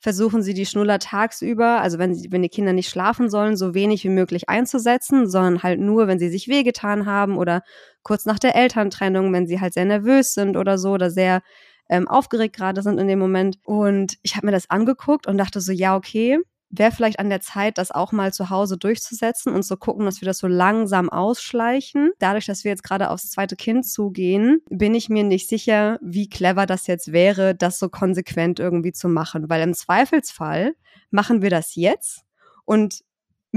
[0.00, 3.74] versuchen sie die Schnuller tagsüber, also wenn, sie, wenn die Kinder nicht schlafen sollen, so
[3.74, 7.62] wenig wie möglich einzusetzen, sondern halt nur, wenn sie sich wehgetan haben oder
[8.02, 11.42] kurz nach der Elterntrennung, wenn sie halt sehr nervös sind oder so oder sehr
[11.88, 13.58] ähm, aufgeregt gerade sind in dem Moment.
[13.64, 16.38] Und ich habe mir das angeguckt und dachte so, ja, okay,
[16.70, 20.20] wäre vielleicht an der Zeit, das auch mal zu Hause durchzusetzen und zu gucken, dass
[20.20, 22.10] wir das so langsam ausschleichen.
[22.18, 26.28] Dadurch, dass wir jetzt gerade aufs zweite Kind zugehen, bin ich mir nicht sicher, wie
[26.28, 29.48] clever das jetzt wäre, das so konsequent irgendwie zu machen.
[29.48, 30.74] Weil im Zweifelsfall
[31.10, 32.22] machen wir das jetzt
[32.64, 33.00] und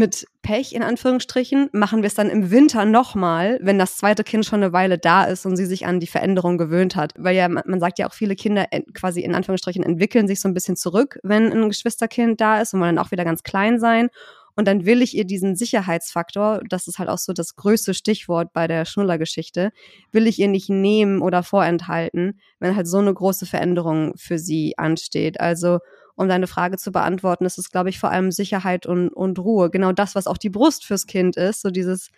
[0.01, 4.47] mit Pech in Anführungsstrichen machen wir es dann im Winter nochmal, wenn das zweite Kind
[4.47, 7.13] schon eine Weile da ist und sie sich an die Veränderung gewöhnt hat.
[7.17, 10.55] Weil ja, man sagt ja auch, viele Kinder quasi in Anführungsstrichen entwickeln sich so ein
[10.55, 14.09] bisschen zurück, wenn ein Geschwisterkind da ist und wollen dann auch wieder ganz klein sein.
[14.55, 18.51] Und dann will ich ihr diesen Sicherheitsfaktor, das ist halt auch so das größte Stichwort
[18.53, 19.71] bei der Schnuller-Geschichte,
[20.11, 24.77] will ich ihr nicht nehmen oder vorenthalten, wenn halt so eine große Veränderung für sie
[24.77, 25.39] ansteht.
[25.39, 25.77] Also
[26.21, 29.69] um deine Frage zu beantworten, ist es, glaube ich, vor allem Sicherheit und, und Ruhe.
[29.69, 32.11] Genau das, was auch die Brust fürs Kind ist, so dieses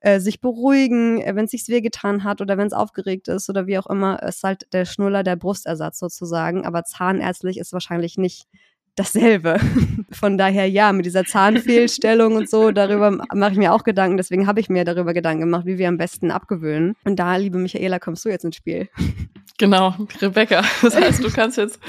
[0.00, 3.66] äh, sich beruhigen, äh, wenn es sich wehgetan hat oder wenn es aufgeregt ist oder
[3.66, 6.64] wie auch immer, ist halt der Schnuller der Brustersatz sozusagen.
[6.64, 8.46] Aber zahnärztlich ist wahrscheinlich nicht
[8.94, 9.58] dasselbe.
[10.12, 14.16] Von daher ja, mit dieser Zahnfehlstellung und so, darüber mache ich mir auch Gedanken.
[14.16, 16.94] Deswegen habe ich mir darüber Gedanken gemacht, wie wir am besten abgewöhnen.
[17.04, 18.88] Und da, liebe Michaela, kommst du jetzt ins Spiel.
[19.58, 20.62] Genau, Rebecca.
[20.82, 21.80] Das heißt, du kannst jetzt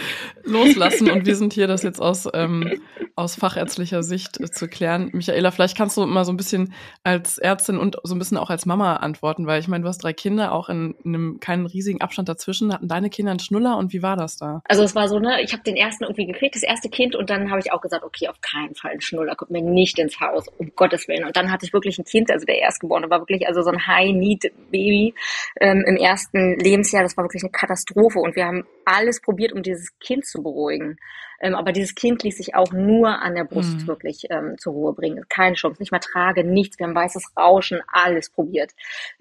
[0.43, 2.81] loslassen und wir sind hier, das jetzt aus, ähm,
[3.15, 5.09] aus fachärztlicher Sicht äh, zu klären.
[5.13, 8.49] Michaela, vielleicht kannst du mal so ein bisschen als Ärztin und so ein bisschen auch
[8.49, 11.67] als Mama antworten, weil ich meine, du hast drei Kinder, auch in, in einem keinen
[11.67, 12.73] riesigen Abstand dazwischen.
[12.73, 14.61] Hatten deine Kinder einen Schnuller und wie war das da?
[14.65, 17.29] Also es war so, ne, ich habe den ersten irgendwie gekriegt, das erste Kind, und
[17.29, 20.19] dann habe ich auch gesagt, okay, auf keinen Fall ein Schnuller, kommt mir nicht ins
[20.19, 21.25] Haus, um Gottes Willen.
[21.25, 23.85] Und dann hatte ich wirklich ein Kind, also der Erstgeborene war wirklich also so ein
[23.85, 25.13] High-Need-Baby
[25.61, 27.03] ähm, im ersten Lebensjahr.
[27.03, 30.97] Das war wirklich eine Katastrophe und wir haben alles probiert, um dieses Kind zu beruhigen.
[31.41, 33.87] Ähm, aber dieses Kind ließ sich auch nur an der Brust mhm.
[33.87, 35.23] wirklich ähm, zur Ruhe bringen.
[35.29, 36.79] Keine Chance, nicht mal Trage, nichts.
[36.79, 38.71] Wir haben weißes Rauschen, alles probiert.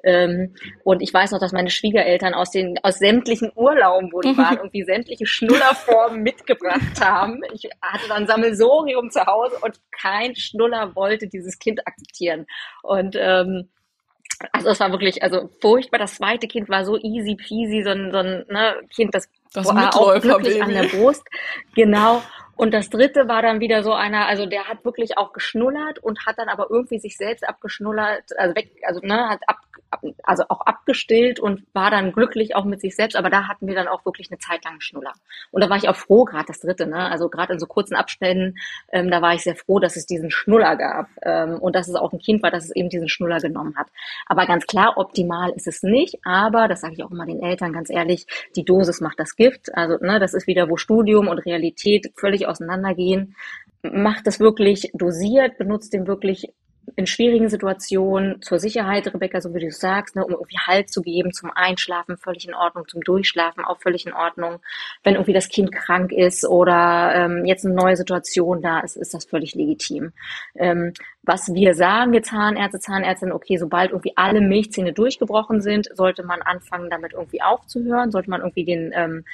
[0.03, 4.37] Ähm, und ich weiß noch, dass meine Schwiegereltern aus den aus sämtlichen Urlauben, wo die
[4.37, 7.41] waren, irgendwie sämtliche Schnullerformen mitgebracht haben.
[7.53, 12.47] Ich hatte dann Sammelsorium zu Hause und kein Schnuller wollte dieses Kind akzeptieren.
[12.83, 13.69] Und ähm,
[14.53, 15.99] also es war wirklich, also furchtbar.
[15.99, 19.67] Das zweite Kind war so easy peasy, so ein, so ein ne, Kind, das, das
[19.67, 21.25] war auch glücklich an der Brust.
[21.75, 22.23] Genau.
[22.59, 26.27] Und das dritte war dann wieder so einer, also der hat wirklich auch geschnullert und
[26.27, 29.59] hat dann aber irgendwie sich selbst abgeschnullert, also weg, also ne, hat ab,
[30.25, 33.17] also auch abgestillt und war dann glücklich auch mit sich selbst.
[33.17, 35.13] Aber da hatten wir dann auch wirklich eine Zeit lang Schnuller.
[35.53, 37.95] Und da war ich auch froh, gerade das dritte, ne, also gerade in so kurzen
[37.95, 38.57] Abständen,
[38.91, 41.95] ähm, da war ich sehr froh, dass es diesen Schnuller gab ähm, und dass es
[41.95, 43.87] auch ein Kind war, dass es eben diesen Schnuller genommen hat.
[44.27, 46.19] Aber ganz klar, optimal ist es nicht.
[46.25, 49.73] Aber das sage ich auch immer den Eltern ganz ehrlich: Die Dosis macht das Gift.
[49.77, 53.37] Also ne, das ist wieder, wo Studium und Realität völlig auseinandergehen.
[53.83, 56.53] Macht es wirklich dosiert, benutzt den wirklich
[56.97, 61.03] in schwierigen Situationen zur Sicherheit, Rebecca, so wie du sagst, ne, um irgendwie Halt zu
[61.03, 64.61] geben, zum Einschlafen völlig in Ordnung, zum Durchschlafen auch völlig in Ordnung.
[65.03, 69.15] Wenn irgendwie das Kind krank ist oder ähm, jetzt eine neue Situation da ist, ist
[69.15, 70.13] das völlig legitim.
[70.55, 70.93] Ähm,
[71.23, 76.43] was wir sagen, wir Zahnärzte, Zahnärztinnen, okay, sobald irgendwie alle Milchzähne durchgebrochen sind, sollte man
[76.43, 79.25] anfangen, damit irgendwie aufzuhören, sollte man irgendwie den ähm,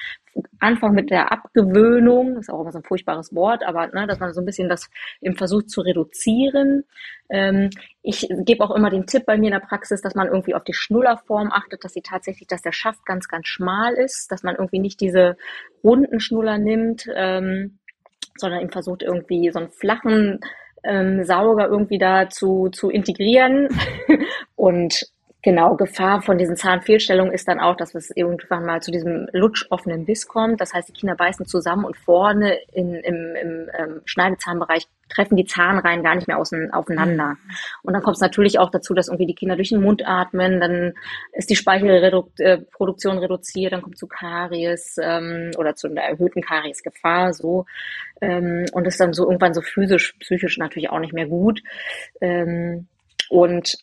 [0.58, 4.32] Anfang mit der Abgewöhnung, ist auch immer so ein furchtbares Wort, aber ne, dass man
[4.32, 6.84] so ein bisschen das im Versuch zu reduzieren.
[7.28, 7.70] Ähm,
[8.02, 10.64] ich gebe auch immer den Tipp bei mir in der Praxis, dass man irgendwie auf
[10.64, 14.56] die Schnullerform achtet, dass sie tatsächlich, dass der Schaft ganz, ganz schmal ist, dass man
[14.56, 15.36] irgendwie nicht diese
[15.82, 17.78] runden Schnuller nimmt, ähm,
[18.36, 20.40] sondern eben versucht irgendwie so einen flachen
[20.82, 23.68] ähm, Sauger irgendwie da zu, zu integrieren.
[24.56, 25.06] und
[25.44, 30.06] Genau, Gefahr von diesen Zahnfehlstellungen ist dann auch, dass es irgendwann mal zu diesem lutschoffenen
[30.06, 30.58] Biss kommt.
[30.58, 35.44] Das heißt, die Kinder beißen zusammen und vorne in, im, im ähm, Schneidezahnbereich treffen die
[35.44, 37.36] Zahnreihen gar nicht mehr außen, aufeinander.
[37.82, 40.60] Und dann kommt es natürlich auch dazu, dass irgendwie die Kinder durch den Mund atmen,
[40.60, 40.94] dann
[41.32, 47.66] ist die Speichelproduktion reduziert, dann kommt zu Karies ähm, oder zu einer erhöhten Kariesgefahr so
[48.22, 51.60] ähm, und ist dann so irgendwann so physisch, psychisch natürlich auch nicht mehr gut.
[52.22, 52.88] Ähm,
[53.28, 53.76] und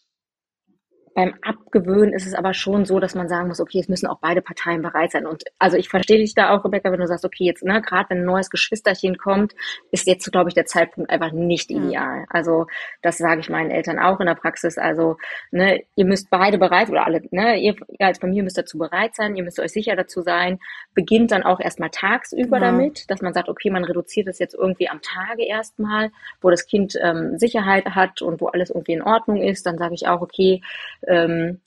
[1.13, 4.19] beim Abgewöhnen ist es aber schon so, dass man sagen muss, okay, es müssen auch
[4.19, 5.25] beide Parteien bereit sein.
[5.25, 8.09] Und also ich verstehe dich da auch, Rebecca, wenn du sagst, okay, jetzt, ne, gerade
[8.09, 9.53] wenn ein neues Geschwisterchen kommt,
[9.91, 12.25] ist jetzt, glaube ich, der Zeitpunkt einfach nicht ideal.
[12.29, 12.67] Also
[13.01, 14.77] das sage ich meinen Eltern auch in der Praxis.
[14.77, 15.17] Also,
[15.51, 19.35] ne, ihr müsst beide bereit, oder alle, ne, ihr, als Familie müsst dazu bereit sein,
[19.35, 20.59] ihr müsst euch sicher dazu sein.
[20.93, 22.65] Beginnt dann auch erstmal tagsüber ja.
[22.67, 26.67] damit, dass man sagt, okay, man reduziert es jetzt irgendwie am Tage erstmal, wo das
[26.67, 29.65] Kind ähm, Sicherheit hat und wo alles irgendwie in Ordnung ist.
[29.65, 30.61] Dann sage ich auch, okay,
[31.07, 31.59] ähm,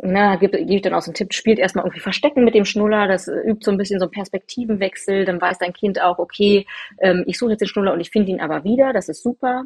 [0.00, 3.08] na, gibt, gibt dann auch so einen Tipp, spielt erstmal irgendwie Verstecken mit dem Schnuller,
[3.08, 6.66] das übt so ein bisschen so einen Perspektivenwechsel, dann weiß dein Kind auch, okay,
[7.00, 9.64] ähm, ich suche jetzt den Schnuller und ich finde ihn aber wieder, das ist super.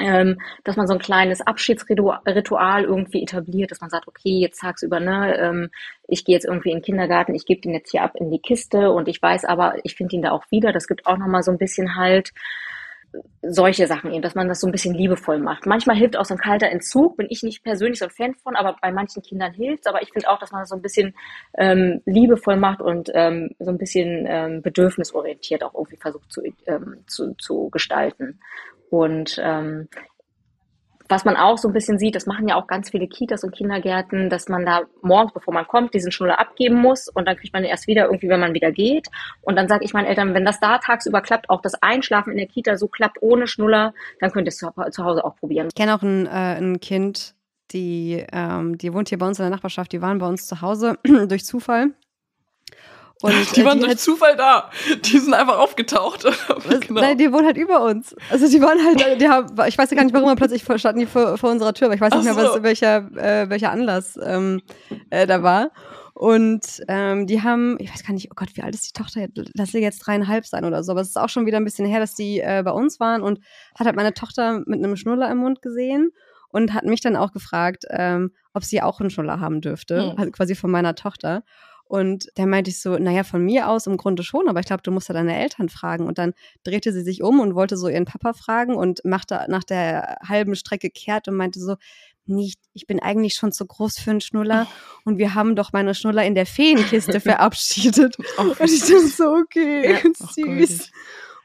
[0.00, 5.00] Ähm, dass man so ein kleines Abschiedsritual irgendwie etabliert, dass man sagt, okay, jetzt tagsüber,
[5.00, 5.70] ne, ähm,
[6.06, 8.38] ich gehe jetzt irgendwie in den Kindergarten, ich gebe den jetzt hier ab in die
[8.38, 11.42] Kiste und ich weiß aber, ich finde ihn da auch wieder, das gibt auch nochmal
[11.42, 12.30] so ein bisschen halt
[13.42, 15.66] solche Sachen eben, dass man das so ein bisschen liebevoll macht.
[15.66, 18.56] Manchmal hilft auch so ein kalter Entzug, bin ich nicht persönlich so ein Fan von,
[18.56, 21.14] aber bei manchen Kindern hilft Aber ich finde auch, dass man das so ein bisschen
[21.56, 27.04] ähm, liebevoll macht und ähm, so ein bisschen ähm, bedürfnisorientiert auch irgendwie versucht zu, ähm,
[27.06, 28.40] zu, zu gestalten.
[28.90, 29.88] Und ähm,
[31.08, 33.54] was man auch so ein bisschen sieht, das machen ja auch ganz viele Kitas und
[33.54, 37.54] Kindergärten, dass man da morgens, bevor man kommt, diesen Schnuller abgeben muss und dann kriegt
[37.54, 39.08] man ihn erst wieder irgendwie, wenn man wieder geht.
[39.40, 42.38] Und dann sage ich meinen Eltern, wenn das da tagsüber klappt, auch das Einschlafen in
[42.38, 45.68] der Kita so klappt ohne Schnuller, dann könnt ihr es zu, zu Hause auch probieren.
[45.68, 47.34] Ich kenne auch ein, äh, ein Kind,
[47.72, 50.60] die, ähm, die wohnt hier bei uns in der Nachbarschaft, die waren bei uns zu
[50.60, 50.98] Hause
[51.28, 51.92] durch Zufall.
[53.20, 54.70] Und, die waren die durch halt, Zufall da.
[55.04, 56.24] Die sind einfach aufgetaucht.
[56.86, 57.00] genau.
[57.00, 58.14] Nein, die wohnen halt über uns.
[58.30, 61.06] Also die waren halt, die haben, ich weiß ja gar nicht, warum, plötzlich standen die
[61.06, 64.18] vor, vor unserer Tür, aber ich weiß nicht Ach mehr, was, welcher, äh, welcher Anlass
[64.22, 64.62] ähm,
[65.10, 65.70] äh, da war.
[66.14, 69.28] Und ähm, die haben, ich weiß gar nicht, oh Gott, wie alt ist die Tochter?
[69.54, 70.90] Lass sie jetzt dreieinhalb sein oder so.
[70.90, 73.22] Aber es ist auch schon wieder ein bisschen her, dass die äh, bei uns waren
[73.22, 73.38] und
[73.78, 76.10] hat halt meine Tochter mit einem Schnuller im Mund gesehen
[76.50, 80.18] und hat mich dann auch gefragt, ähm, ob sie auch einen Schnuller haben dürfte, mhm.
[80.18, 81.44] also quasi von meiner Tochter.
[81.88, 84.82] Und da meinte ich so, naja, von mir aus im Grunde schon, aber ich glaube,
[84.82, 86.06] du musst ja deine Eltern fragen.
[86.06, 89.64] Und dann drehte sie sich um und wollte so ihren Papa fragen und machte nach
[89.64, 91.76] der halben Strecke kehrt und meinte so,
[92.26, 94.66] nicht, ich bin eigentlich schon zu groß für einen Schnuller
[95.04, 98.18] und wir haben doch meine Schnuller in der Feenkiste verabschiedet.
[98.36, 99.98] und ich dachte so, okay, ja,
[100.34, 100.90] süß.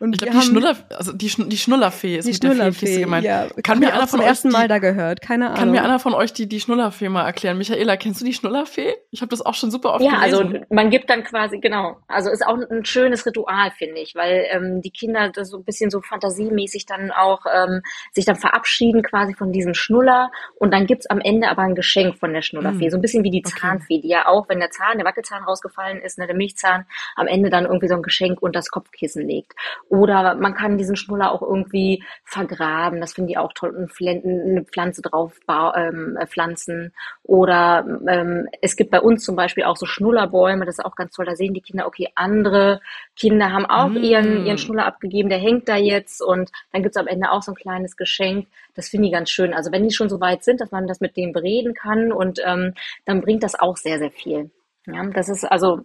[0.04, 3.00] Und ich glaube, die Schnuller, also die, die Schnullerfee ist die mit Schnullerfee, der Feenkiste
[3.00, 3.26] gemeint.
[3.26, 3.48] Ja.
[3.64, 5.58] Kann mir einer von euch ersten Mal die, da gehört, keine Ahnung.
[5.58, 7.58] Kann mir einer von euch die, die Schnullerfee mal erklären?
[7.58, 8.96] Michaela, kennst du die Schnullerfee?
[9.12, 10.34] Ich habe das auch schon super oft ja, gelesen.
[10.34, 14.14] Ja, also man gibt dann quasi, genau, also ist auch ein schönes Ritual, finde ich,
[14.14, 17.80] weil ähm, die Kinder das so ein bisschen so fantasiemäßig dann auch ähm,
[18.12, 22.18] sich dann verabschieden quasi von diesem Schnuller und dann gibt's am Ende aber ein Geschenk
[22.18, 22.92] von der Schnullerfee, mm.
[22.92, 26.02] so ein bisschen wie die Zahnfee, die ja auch, wenn der Zahn, der Wackelzahn rausgefallen
[26.02, 29.54] ist, ne, der Milchzahn, am Ende dann irgendwie so ein Geschenk unter das Kopfkissen legt.
[29.94, 33.00] Oder man kann diesen Schnuller auch irgendwie vergraben.
[33.00, 33.70] Das finde ich auch toll.
[33.70, 36.94] Und eine Pflanze drauf ähm, äh, pflanzen.
[37.22, 40.66] Oder ähm, es gibt bei uns zum Beispiel auch so Schnullerbäume.
[40.66, 41.28] Das ist auch ganz toll.
[41.28, 42.82] Da sehen die Kinder, okay, andere
[43.16, 43.98] Kinder haben auch mm.
[43.98, 45.30] ihren, ihren Schnuller abgegeben.
[45.30, 46.24] Der hängt da jetzt.
[46.24, 48.48] Und dann gibt es am Ende auch so ein kleines Geschenk.
[48.74, 49.54] Das finde ich ganz schön.
[49.54, 52.40] Also wenn die schon so weit sind, dass man das mit denen bereden kann und
[52.44, 52.74] ähm,
[53.06, 54.50] dann bringt das auch sehr, sehr viel.
[54.88, 55.82] Ja, das ist also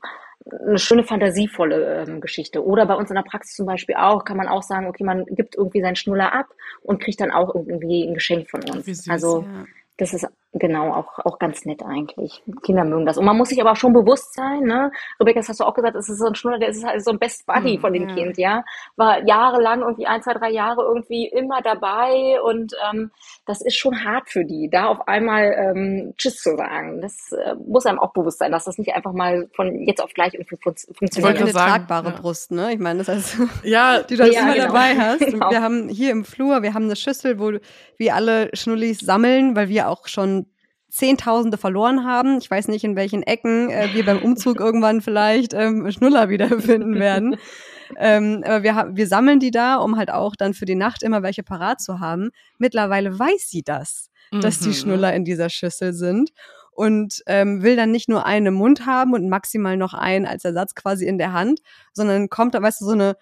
[0.47, 2.64] eine schöne fantasievolle ähm, Geschichte.
[2.64, 5.24] Oder bei uns in der Praxis zum Beispiel auch, kann man auch sagen, okay, man
[5.26, 6.47] gibt irgendwie seinen Schnuller ab
[6.82, 8.86] und kriegt dann auch irgendwie ein Geschenk von uns.
[8.86, 9.66] Süß, also ja.
[9.97, 10.26] das ist
[10.59, 12.42] Genau, auch, auch ganz nett eigentlich.
[12.62, 13.18] Kinder mögen das.
[13.18, 14.90] Und man muss sich aber auch schon bewusst sein, ne?
[15.20, 17.11] Rebecca, das hast du auch gesagt, es ist so ein Schnuller, der ist halt so
[17.11, 18.14] ein Best Buddy mhm, von dem ja.
[18.14, 18.64] Kind, ja.
[18.96, 23.11] War jahrelang, irgendwie ein, zwei, drei Jahre irgendwie immer dabei und ähm,
[23.46, 27.00] das ist schon hart für die, da auf einmal ähm, Tschüss zu sagen.
[27.00, 30.12] Das äh, muss einem auch bewusst sein, dass das nicht einfach mal von jetzt auf
[30.12, 31.36] gleich irgendwie fun funktioniert.
[31.36, 32.20] Ich eine sagen, tragbare ja.
[32.20, 32.72] Brust, ne?
[32.72, 34.66] Ich meine, das heißt, ja, die du das ja, immer genau.
[34.66, 35.18] dabei hast.
[35.38, 35.50] Genau.
[35.50, 37.52] Wir haben hier im Flur, wir haben eine Schüssel, wo
[37.96, 40.46] wir alle Schnullis sammeln, weil wir auch schon
[40.91, 42.39] Zehntausende verloren haben.
[42.39, 46.95] Ich weiß nicht, in welchen Ecken äh, wir beim Umzug irgendwann vielleicht ähm, Schnuller wiederfinden
[46.99, 47.36] werden.
[47.97, 51.22] ähm, aber wir, wir sammeln die da, um halt auch dann für die Nacht immer
[51.22, 52.30] welche parat zu haben.
[52.59, 54.41] Mittlerweile weiß sie das, mhm.
[54.41, 54.74] dass die mhm.
[54.74, 56.30] Schnuller in dieser Schüssel sind
[56.78, 60.45] und ähm, will dann nicht nur einen im Mund haben und maximal noch einen als
[60.45, 61.61] Ersatz quasi in der Hand,
[61.93, 63.16] sondern kommt da, weißt du, so eine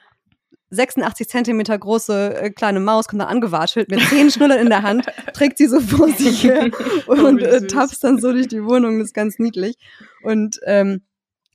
[0.71, 5.07] 86 Zentimeter große äh, kleine Maus kommt dann angewatschelt mit zehn Schnullern in der Hand,
[5.33, 6.71] trägt sie so vor sich her
[7.07, 8.99] und oh, äh, tapst dann so durch die Wohnung.
[8.99, 9.77] Das ist ganz niedlich.
[10.23, 11.03] Und ähm,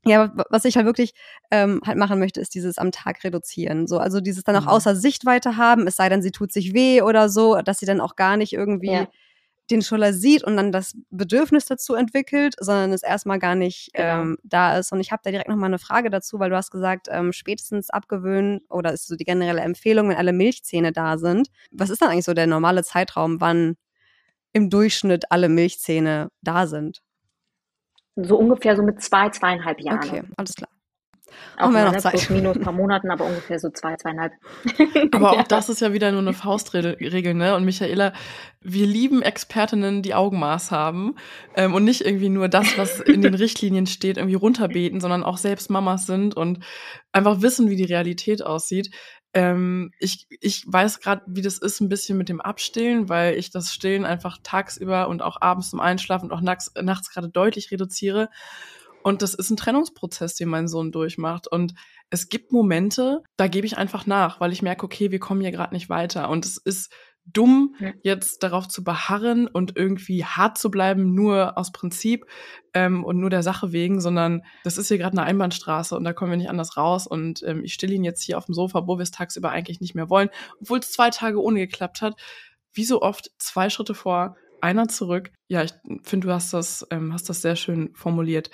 [0.03, 1.13] ja, was ich halt wirklich
[1.51, 3.85] ähm, halt machen möchte, ist dieses am Tag reduzieren.
[3.85, 4.69] So, also dieses dann auch mhm.
[4.69, 8.01] außer Sichtweite haben, es sei denn, sie tut sich weh oder so, dass sie dann
[8.01, 9.07] auch gar nicht irgendwie ja
[9.71, 14.21] den Schuller sieht und dann das Bedürfnis dazu entwickelt, sondern es erstmal gar nicht genau.
[14.21, 14.91] ähm, da ist.
[14.91, 17.89] Und ich habe da direkt nochmal eine Frage dazu, weil du hast gesagt, ähm, spätestens
[17.89, 21.49] abgewöhnen oder ist so die generelle Empfehlung, wenn alle Milchzähne da sind.
[21.71, 23.77] Was ist dann eigentlich so der normale Zeitraum, wann
[24.53, 27.01] im Durchschnitt alle Milchzähne da sind?
[28.15, 30.03] So ungefähr so mit zwei, zweieinhalb Jahren.
[30.03, 30.69] Okay, alles klar.
[31.57, 32.13] Auch wir noch Zeit.
[32.13, 34.33] plus minus ein paar Monaten, aber ungefähr so zwei, zweieinhalb.
[35.11, 37.55] aber auch das ist ja wieder nur eine Faustregel, ne?
[37.55, 38.13] Und Michaela,
[38.61, 41.15] wir lieben Expertinnen, die Augenmaß haben
[41.55, 45.37] ähm, und nicht irgendwie nur das, was in den Richtlinien steht, irgendwie runterbeten, sondern auch
[45.37, 46.59] selbst Mamas sind und
[47.11, 48.91] einfach wissen, wie die Realität aussieht.
[49.33, 53.49] Ähm, ich, ich weiß gerade, wie das ist, ein bisschen mit dem Abstillen, weil ich
[53.49, 57.71] das Stillen einfach tagsüber und auch abends zum Einschlafen und auch nachts, nachts gerade deutlich
[57.71, 58.29] reduziere.
[59.03, 61.47] Und das ist ein Trennungsprozess, den mein Sohn durchmacht.
[61.47, 61.73] Und
[62.09, 65.51] es gibt Momente, da gebe ich einfach nach, weil ich merke, okay, wir kommen hier
[65.51, 66.29] gerade nicht weiter.
[66.29, 66.93] Und es ist
[67.25, 72.25] dumm, jetzt darauf zu beharren und irgendwie hart zu bleiben, nur aus Prinzip
[72.73, 76.13] ähm, und nur der Sache wegen, sondern das ist hier gerade eine Einbahnstraße und da
[76.13, 77.07] kommen wir nicht anders raus.
[77.07, 79.81] Und ähm, ich stille ihn jetzt hier auf dem Sofa, wo wir es tagsüber eigentlich
[79.81, 80.29] nicht mehr wollen,
[80.59, 82.15] obwohl es zwei Tage ohne geklappt hat.
[82.73, 85.31] Wie so oft zwei Schritte vor, einer zurück.
[85.47, 85.73] Ja, ich
[86.03, 88.49] finde, du hast das, ähm, hast das sehr schön formuliert.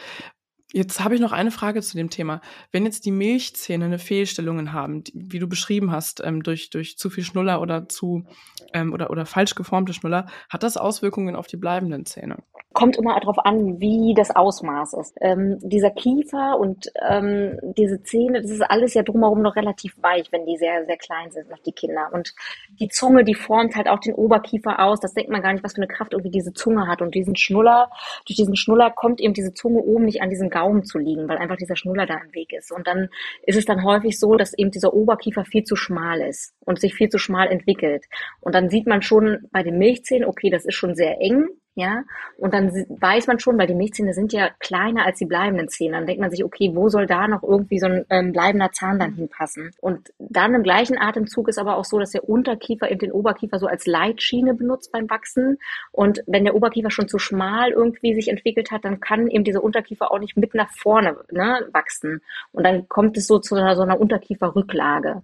[0.74, 2.42] Jetzt habe ich noch eine Frage zu dem Thema.
[2.72, 6.98] Wenn jetzt die Milchzähne eine Fehlstellungen haben, die, wie du beschrieben hast, ähm, durch, durch
[6.98, 8.26] zu viel Schnuller oder zu
[8.74, 12.38] ähm, oder, oder falsch geformte Schnuller, hat das Auswirkungen auf die bleibenden Zähne?
[12.78, 15.18] kommt immer darauf an, wie das Ausmaß ist.
[15.20, 20.32] Ähm, dieser Kiefer und ähm, diese Zähne, das ist alles ja drumherum noch relativ weich,
[20.32, 22.10] wenn die sehr, sehr klein sind, noch die Kinder.
[22.12, 22.36] Und
[22.80, 25.00] die Zunge, die formt halt auch den Oberkiefer aus.
[25.00, 27.02] Das denkt man gar nicht, was für eine Kraft irgendwie diese Zunge hat.
[27.02, 27.90] Und diesen Schnuller,
[28.28, 31.38] durch diesen Schnuller kommt eben diese Zunge oben nicht an diesem Gaumen zu liegen, weil
[31.38, 32.72] einfach dieser Schnuller da im Weg ist.
[32.72, 33.10] Und dann
[33.44, 36.96] ist es dann häufig so, dass eben dieser Oberkiefer viel zu schmal ist und sich
[36.96, 38.06] viel zu schmal entwickelt.
[38.42, 41.48] Und dann sieht man schon bei den Milchzähnen, okay, das ist schon sehr eng
[41.78, 42.04] ja.
[42.38, 45.98] Und dann weiß man schon, weil die Milchzähne sind ja kleiner als die bleibenden Zähne.
[45.98, 48.98] Dann denkt man sich, okay, wo soll da noch irgendwie so ein ähm, bleibender Zahn
[48.98, 49.72] dann hinpassen?
[49.80, 53.60] Und dann im gleichen Atemzug ist aber auch so, dass der Unterkiefer eben den Oberkiefer
[53.60, 55.60] so als Leitschiene benutzt beim Wachsen.
[55.92, 59.64] Und wenn der Oberkiefer schon zu schmal irgendwie sich entwickelt hat, dann kann eben dieser
[59.64, 62.22] Unterkiefer auch nicht mit nach vorne ne, wachsen.
[62.54, 65.22] Und dann kommt es so zu einer, so einer Unterkieferrücklage.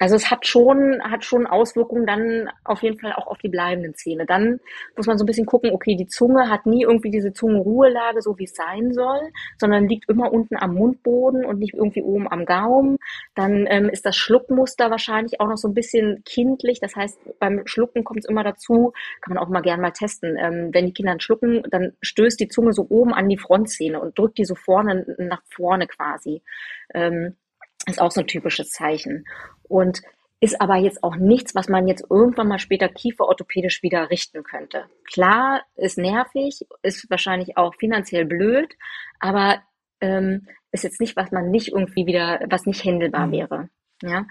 [0.00, 3.94] Also es hat schon, hat schon Auswirkungen dann auf jeden Fall auch auf die bleibenden
[3.94, 4.26] Zähne.
[4.26, 4.60] Dann
[4.96, 8.38] muss man so ein bisschen gucken, okay, die Zunge hat nie irgendwie diese Zungenruhelage, so
[8.38, 9.20] wie es sein soll,
[9.58, 12.96] sondern liegt immer unten am Mundboden und nicht irgendwie oben am Gaumen.
[13.34, 16.80] Dann ähm, ist das Schluckmuster wahrscheinlich auch noch so ein bisschen kindlich.
[16.80, 20.36] Das heißt, beim Schlucken kommt es immer dazu, kann man auch mal gern mal testen.
[20.38, 24.18] Ähm, wenn die Kinder schlucken, dann stößt die Zunge so oben an die Frontzähne und
[24.18, 26.42] drückt die so vorne nach vorne quasi.
[26.94, 27.36] Ähm,
[27.86, 29.24] ist auch so ein typisches Zeichen.
[29.62, 30.02] Und
[30.40, 34.84] ist aber jetzt auch nichts, was man jetzt irgendwann mal später kieferorthopädisch wieder richten könnte.
[35.04, 38.74] Klar, ist nervig, ist wahrscheinlich auch finanziell blöd,
[39.18, 39.62] aber
[40.00, 43.32] ähm, ist jetzt nicht, was man nicht irgendwie wieder, was nicht händelbar mhm.
[43.32, 43.68] wäre.
[44.02, 44.26] Ja,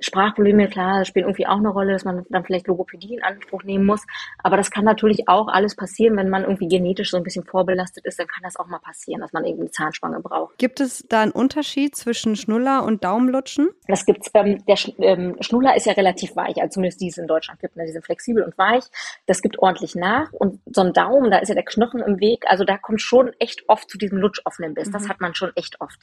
[0.00, 3.86] Sprachprobleme, klar, spielen irgendwie auch eine Rolle, dass man dann vielleicht Logopädie in Anspruch nehmen
[3.86, 4.04] muss.
[4.42, 8.04] Aber das kann natürlich auch alles passieren, wenn man irgendwie genetisch so ein bisschen vorbelastet
[8.04, 10.58] ist, dann kann das auch mal passieren, dass man irgendwie eine Zahnspange braucht.
[10.58, 13.70] Gibt es da einen Unterschied zwischen Schnuller und Daumenlutschen?
[13.86, 14.30] Das gibt's.
[14.34, 17.60] Ähm, der Sch ähm, Schnuller ist ja relativ weich, also zumindest die es in Deutschland
[17.60, 17.76] gibt.
[17.76, 17.84] Ne?
[17.86, 18.84] Die sind flexibel und weich.
[19.26, 20.32] Das gibt ordentlich nach.
[20.32, 22.44] Und so ein Daumen, da ist ja der Knochen im Weg.
[22.48, 24.88] Also da kommt schon echt oft zu diesem lutschoffenen Biss.
[24.88, 24.92] Mhm.
[24.92, 26.00] Das hat man schon echt oft.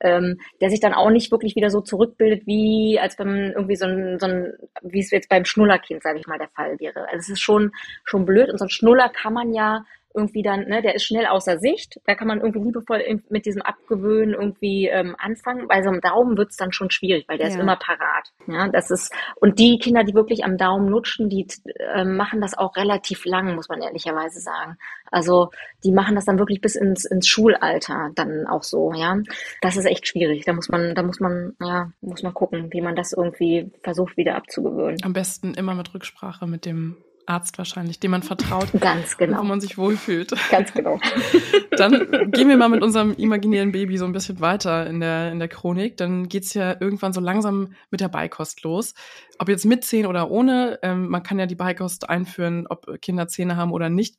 [0.00, 3.76] Ähm, der sich dann auch nicht wirklich wieder so zurück zurückbildet, wie als beim irgendwie
[3.76, 7.00] so ein, so ein wie es jetzt beim Schnullerkind, sage ich mal, der Fall wäre.
[7.08, 7.72] Also es ist schon,
[8.04, 8.50] schon blöd.
[8.50, 9.84] Und so ein Schnuller kann man ja
[10.14, 12.00] irgendwie dann, ne, der ist schnell außer Sicht.
[12.04, 15.68] Da kann man irgendwie liebevoll mit diesem Abgewöhnen irgendwie ähm, anfangen.
[15.68, 17.54] Bei so einem Daumen wird's dann schon schwierig, weil der ja.
[17.54, 18.32] ist immer parat.
[18.46, 21.46] Ja, das ist und die Kinder, die wirklich am Daumen lutschen, die
[21.94, 24.76] äh, machen das auch relativ lang, muss man ehrlicherweise sagen.
[25.10, 25.50] Also
[25.84, 28.92] die machen das dann wirklich bis ins, ins Schulalter dann auch so.
[28.94, 29.16] Ja,
[29.60, 30.44] das ist echt schwierig.
[30.44, 34.16] Da muss man, da muss man, ja, muss man gucken, wie man das irgendwie versucht
[34.16, 34.98] wieder abzugewöhnen.
[35.02, 36.96] Am besten immer mit Rücksprache mit dem
[37.30, 38.68] Arzt wahrscheinlich, dem man vertraut.
[38.80, 39.38] Ganz genau.
[39.38, 40.34] Wo man sich wohlfühlt.
[40.50, 40.98] Ganz genau.
[41.76, 45.38] Dann gehen wir mal mit unserem imaginären Baby so ein bisschen weiter in der, in
[45.38, 45.96] der Chronik.
[45.96, 48.94] Dann geht's ja irgendwann so langsam mit der Beikost los.
[49.38, 53.28] Ob jetzt mit Zähnen oder ohne, ähm, man kann ja die Beikost einführen, ob Kinder
[53.28, 54.16] Zähne haben oder nicht.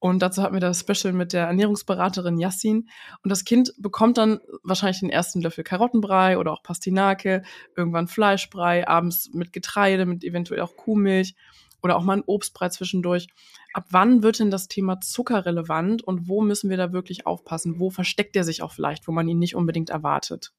[0.00, 2.88] Und dazu hatten wir das Special mit der Ernährungsberaterin Yassin.
[3.22, 7.42] Und das Kind bekommt dann wahrscheinlich den ersten Löffel Karottenbrei oder auch Pastinake,
[7.76, 11.34] irgendwann Fleischbrei, abends mit Getreide, mit eventuell auch Kuhmilch
[11.82, 13.28] oder auch mal ein Obstbrei zwischendurch.
[13.72, 17.78] Ab wann wird denn das Thema Zucker relevant und wo müssen wir da wirklich aufpassen?
[17.78, 20.52] Wo versteckt er sich auch vielleicht, wo man ihn nicht unbedingt erwartet?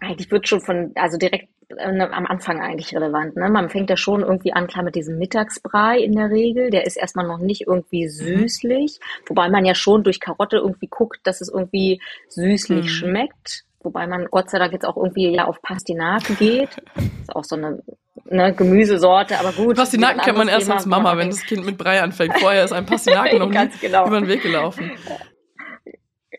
[0.00, 3.36] Eigentlich wird schon von, also direkt äh, am Anfang eigentlich relevant.
[3.36, 3.48] Ne?
[3.50, 6.70] Man fängt ja schon irgendwie an, klar mit diesem Mittagsbrei in der Regel.
[6.70, 8.10] Der ist erstmal noch nicht irgendwie mhm.
[8.10, 9.28] süßlich, mhm.
[9.28, 12.88] wobei man ja schon durch Karotte irgendwie guckt, dass es irgendwie süßlich mhm.
[12.88, 13.64] schmeckt.
[13.80, 16.70] Wobei man Gott sei Dank jetzt auch irgendwie ja auf Pastinaken geht.
[17.22, 17.82] ist auch so eine
[18.24, 19.76] ne, Gemüsesorte, aber gut.
[19.76, 22.38] Pastinaken kennt man erst Thema, als Mama, wenn das Kind mit Brei anfängt.
[22.38, 24.06] Vorher ist ein Pastinaken noch nie genau.
[24.06, 24.90] über den Weg gelaufen.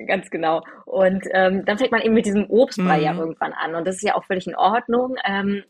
[0.07, 0.61] Ganz genau.
[0.85, 3.03] Und ähm, dann fängt man eben mit diesem Obstbrei mhm.
[3.03, 3.75] ja irgendwann an.
[3.75, 5.15] Und das ist ja auch völlig in Ordnung.
[5.25, 5.63] Ähm,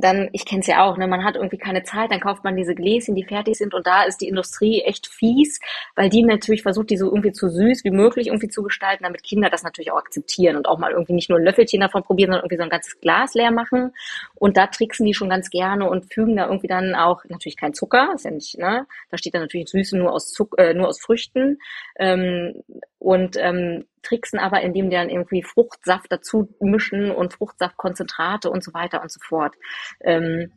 [0.00, 2.56] dann, ich kenne es ja auch, ne, man hat irgendwie keine Zeit, dann kauft man
[2.56, 5.60] diese Gläschen, die fertig sind und da ist die Industrie echt fies,
[5.96, 9.22] weil die natürlich versucht, die so irgendwie zu süß wie möglich irgendwie zu gestalten, damit
[9.22, 12.28] Kinder das natürlich auch akzeptieren und auch mal irgendwie nicht nur ein Löffelchen davon probieren,
[12.28, 13.92] sondern irgendwie so ein ganzes Glas leer machen.
[14.36, 17.74] Und da tricksen die schon ganz gerne und fügen da irgendwie dann auch natürlich kein
[17.74, 18.86] Zucker, ist ja nicht, ne?
[19.10, 21.58] Da steht dann natürlich Süße nur aus Zuck, äh, nur aus Früchten.
[21.98, 22.62] Ähm,
[22.98, 28.72] und ähm, tricksen aber, indem die dann irgendwie Fruchtsaft dazu mischen und Fruchtsaftkonzentrate und so
[28.74, 29.54] weiter und so fort.
[30.00, 30.52] Ähm,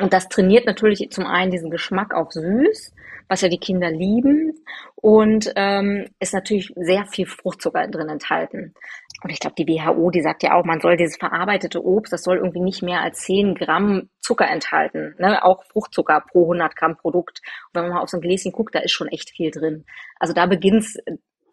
[0.00, 2.92] Und das trainiert natürlich zum einen diesen Geschmack auf süß,
[3.28, 4.52] was ja die Kinder lieben,
[4.96, 8.74] und ähm, ist natürlich sehr viel Fruchtzucker drin enthalten.
[9.22, 12.24] Und ich glaube, die WHO, die sagt ja auch, man soll dieses verarbeitete Obst, das
[12.24, 15.44] soll irgendwie nicht mehr als 10 Gramm Zucker enthalten, ne?
[15.44, 17.40] auch Fruchtzucker pro 100 Gramm Produkt.
[17.68, 19.84] Und wenn man mal auf so ein Gläschen guckt, da ist schon echt viel drin.
[20.18, 20.98] Also da beginnt's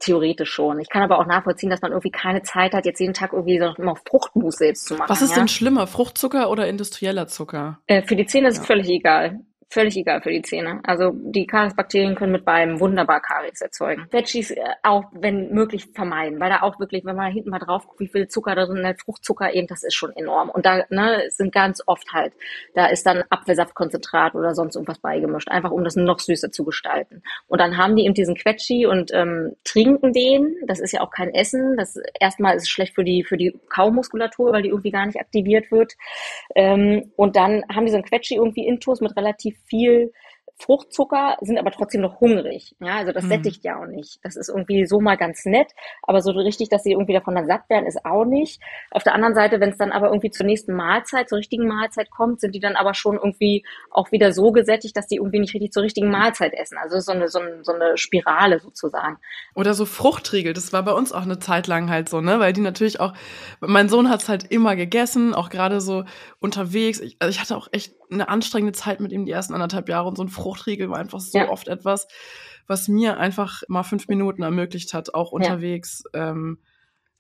[0.02, 0.80] theoretisch schon.
[0.80, 3.60] Ich kann aber auch nachvollziehen, dass man irgendwie keine Zeit hat, jetzt jeden Tag irgendwie
[3.60, 5.10] so immer Fruchtmus selbst zu machen.
[5.10, 5.38] Was ist ja?
[5.38, 7.80] denn schlimmer, Fruchtzucker oder industrieller Zucker?
[7.88, 9.40] Äh, für die Zähne ist es völlig egal
[9.72, 10.82] völlig egal für die Zähne.
[10.84, 14.06] Also die Kariesbakterien können mit beidem wunderbar Karies erzeugen.
[14.12, 17.88] Veggies äh, auch, wenn möglich, vermeiden, weil da auch wirklich, wenn man hinten mal drauf
[17.88, 20.50] guckt, wie viel Zucker da drin ist, Fruchtzucker eben, das ist schon enorm.
[20.50, 22.34] Und da ne, sind ganz oft halt,
[22.76, 27.24] da ist dann Apfelsaftkonzentrat oder sonst irgendwas beigemischt, einfach um das noch süßer zu gestalten.
[27.48, 30.56] Und dann haben die eben diesen Quetschi und ähm, trinken den.
[30.68, 31.78] Das ist ja auch kein Essen.
[31.78, 35.20] Das erstmal ist es schlecht für die für die Kaumuskulatur, weil die irgendwie gar nicht
[35.20, 35.94] aktiviert wird.
[36.56, 40.12] Ähm, und dann haben die so ein Quetschi irgendwie intus mit relativ viel
[40.62, 42.76] Fruchtzucker, sind aber trotzdem noch hungrig.
[42.80, 43.30] Ja, also das mhm.
[43.30, 44.20] sättigt ja auch nicht.
[44.24, 45.72] Das ist irgendwie so mal ganz nett,
[46.04, 48.62] aber so richtig, dass sie irgendwie davon dann satt werden, ist auch nicht.
[48.92, 52.12] Auf der anderen Seite, wenn es dann aber irgendwie zur nächsten Mahlzeit, zur richtigen Mahlzeit
[52.12, 55.54] kommt, sind die dann aber schon irgendwie auch wieder so gesättigt, dass die irgendwie nicht
[55.54, 56.78] richtig zur richtigen Mahlzeit essen.
[56.78, 59.18] Also so eine, so eine, so eine Spirale sozusagen.
[59.56, 62.54] Oder so Fruchtriegel, das war bei uns auch eine Zeit lang halt so, ne, weil
[62.54, 63.14] die natürlich auch,
[63.60, 66.06] mein Sohn hat es halt immer gegessen, auch gerade so
[66.40, 67.00] unterwegs.
[67.00, 70.08] Ich, also ich hatte auch echt eine anstrengende Zeit mit ihm die ersten anderthalb Jahre
[70.08, 71.50] und so ein Fruchtriegel war einfach so ja.
[71.50, 72.08] oft etwas,
[72.68, 76.04] was mir einfach mal fünf Minuten ermöglicht hat, auch unterwegs.
[76.14, 76.32] Ja.
[76.32, 76.60] Ähm,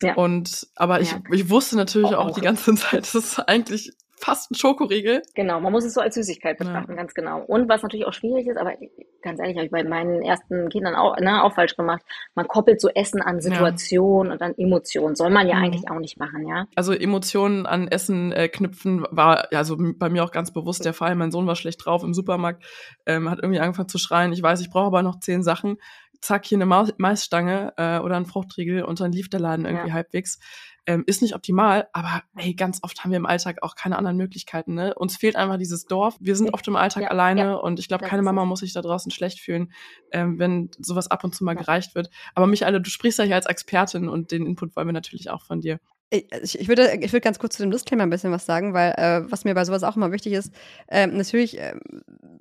[0.01, 0.15] ja.
[0.15, 3.91] Und aber ich, ich wusste natürlich auch, auch die ganze Zeit, das ist eigentlich
[4.21, 5.21] fast ein Schokoriegel.
[5.35, 6.97] Genau, man muss es so als Süßigkeit betrachten, ja.
[6.97, 7.41] ganz genau.
[7.41, 8.73] Und was natürlich auch schwierig ist, aber
[9.21, 12.01] ganz ehrlich, habe ich bei meinen ersten Kindern auch, ne, auch falsch gemacht.
[12.35, 14.33] Man koppelt so Essen an Situation ja.
[14.33, 15.15] und an Emotionen.
[15.15, 15.63] Soll man ja mhm.
[15.63, 16.67] eigentlich auch nicht machen, ja.
[16.75, 21.15] Also Emotionen an Essen äh, knüpfen war also bei mir auch ganz bewusst der Fall.
[21.15, 22.63] Mein Sohn war schlecht drauf im Supermarkt,
[23.05, 24.33] ähm, hat irgendwie angefangen zu schreien.
[24.33, 25.77] Ich weiß, ich brauche aber noch zehn Sachen.
[26.21, 29.89] Zack, hier eine Maus Maisstange äh, oder ein Fruchtriegel und dann lief der Laden irgendwie
[29.89, 29.93] ja.
[29.93, 30.39] halbwegs.
[30.87, 34.17] Ähm, ist nicht optimal, aber hey, ganz oft haben wir im Alltag auch keine anderen
[34.17, 34.73] Möglichkeiten.
[34.73, 34.95] Ne?
[34.95, 36.17] Uns fehlt einfach dieses Dorf.
[36.19, 37.53] Wir sind oft im Alltag ja, alleine ja.
[37.53, 39.71] und ich glaube, keine Mama muss sich da draußen schlecht fühlen,
[40.11, 42.09] ähm, wenn sowas ab und zu mal gereicht wird.
[42.33, 45.43] Aber Michael, du sprichst ja hier als Expertin und den Input wollen wir natürlich auch
[45.43, 45.79] von dir.
[46.13, 48.91] Ich, ich, würde, ich würde ganz kurz zu dem Disclaimer ein bisschen was sagen, weil
[48.97, 50.53] äh, was mir bei sowas auch immer wichtig ist,
[50.87, 51.73] äh, natürlich äh,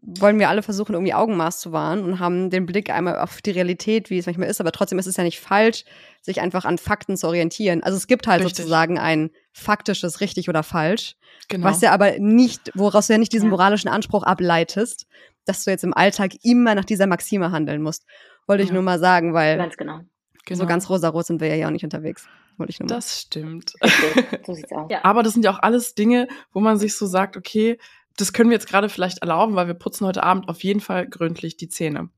[0.02, 3.52] wollen wir alle versuchen, irgendwie Augenmaß zu wahren und haben den Blick einmal auf die
[3.52, 5.84] Realität, wie es manchmal ist, aber trotzdem ist es ja nicht falsch,
[6.20, 7.80] sich einfach an Fakten zu orientieren.
[7.84, 8.56] Also es gibt halt Richtig.
[8.56, 11.14] sozusagen ein faktisches richtig oder falsch,
[11.48, 11.68] genau.
[11.68, 15.06] was ja aber nicht, woraus du ja nicht diesen moralischen Anspruch ableitest,
[15.44, 18.04] dass du jetzt im Alltag immer nach dieser Maxime handeln musst.
[18.48, 20.00] Wollte ich nur mal sagen, weil ganz genau.
[20.44, 20.58] Genau.
[20.58, 22.26] So ganz rosarot sind wir ja auch nicht unterwegs.
[22.60, 22.94] Wollte ich nur mal.
[22.94, 23.74] Das stimmt.
[24.46, 24.90] so sieht's aus.
[24.90, 25.04] Ja.
[25.04, 27.78] Aber das sind ja auch alles Dinge, wo man sich so sagt, okay,
[28.16, 31.08] das können wir jetzt gerade vielleicht erlauben, weil wir putzen heute Abend auf jeden Fall
[31.08, 32.10] gründlich die Zähne.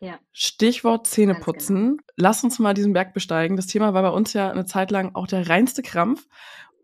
[0.00, 0.18] Ja.
[0.32, 1.96] Stichwort Zähneputzen.
[1.96, 2.02] Genau.
[2.16, 3.56] Lass uns mal diesen Berg besteigen.
[3.56, 6.26] Das Thema war bei uns ja eine Zeit lang auch der reinste Krampf.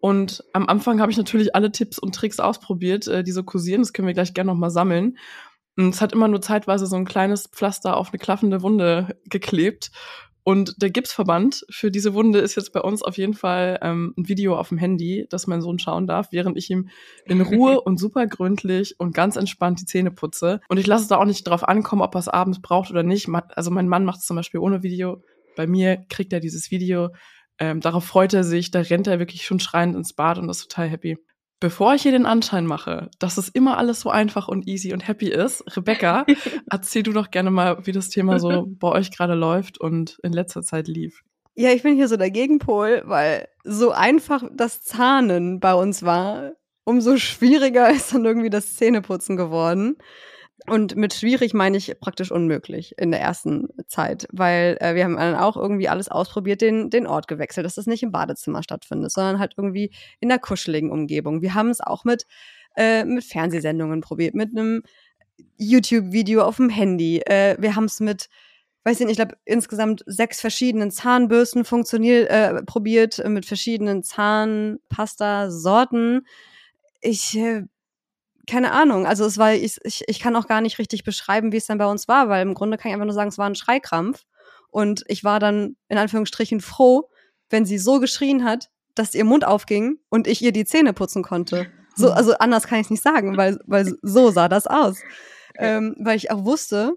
[0.01, 3.83] Und am Anfang habe ich natürlich alle Tipps und Tricks ausprobiert, äh, die so kursieren.
[3.83, 5.17] Das können wir gleich gerne nochmal sammeln.
[5.77, 9.91] Und es hat immer nur zeitweise so ein kleines Pflaster auf eine klaffende Wunde geklebt.
[10.45, 14.29] Und der Gipsverband für diese Wunde ist jetzt bei uns auf jeden Fall ähm, ein
[14.29, 16.91] Video auf dem Handy, das mein Sohn schauen darf, während ich ihm
[17.25, 20.61] in Ruhe und super gründlich und ganz entspannt die Zähne putze.
[20.69, 23.03] Und ich lasse es da auch nicht drauf ankommen, ob er es abends braucht oder
[23.03, 23.27] nicht.
[23.55, 25.23] Also mein Mann macht es zum Beispiel ohne Video.
[25.57, 27.09] Bei mir kriegt er dieses Video.
[27.59, 30.69] Ähm, darauf freut er sich, da rennt er wirklich schon schreiend ins Bad und ist
[30.69, 31.17] total happy.
[31.65, 35.09] Bevor ich hier den Anschein mache, dass es immer alles so einfach und easy und
[35.09, 36.27] happy ist, Rebecca,
[36.71, 40.35] erzähl du doch gerne mal, wie das Thema so bei euch gerade läuft und in
[40.35, 41.23] letzter Zeit lief.
[41.55, 46.53] Ja, ich bin hier so der Gegenpol, weil so einfach das Zahnen bei uns war,
[46.85, 49.97] umso schwieriger ist dann irgendwie das Zähneputzen geworden.
[50.67, 55.17] Und mit schwierig meine ich praktisch unmöglich in der ersten Zeit, weil äh, wir haben
[55.17, 59.13] dann auch irgendwie alles ausprobiert, den, den Ort gewechselt, dass das nicht im Badezimmer stattfindet,
[59.13, 59.91] sondern halt irgendwie
[60.21, 61.43] in der kuscheligen Umgebung.
[61.43, 62.27] Wir haben es auch mit,
[62.77, 64.83] äh, mit Fernsehsendungen probiert, mit einem
[65.59, 67.19] YouTube-Video auf dem Handy.
[67.19, 68.31] Äh, wir haben es mit,
[68.85, 76.27] weiß ich nicht, ich glaube insgesamt sechs verschiedenen Zahnbürsten funktioniert, äh, probiert, mit verschiedenen Zahnpasta-Sorten.
[77.03, 77.65] Ich äh,
[78.47, 79.07] keine Ahnung.
[79.07, 81.79] Also es war, ich, ich, ich kann auch gar nicht richtig beschreiben, wie es dann
[81.79, 84.25] bei uns war, weil im Grunde kann ich einfach nur sagen, es war ein Schreikrampf.
[84.71, 87.09] Und ich war dann in Anführungsstrichen froh,
[87.49, 91.23] wenn sie so geschrien hat, dass ihr Mund aufging und ich ihr die Zähne putzen
[91.23, 91.71] konnte.
[91.95, 94.99] So, also anders kann ich es nicht sagen, weil, weil so sah das aus.
[95.57, 96.97] Ähm, weil ich auch wusste,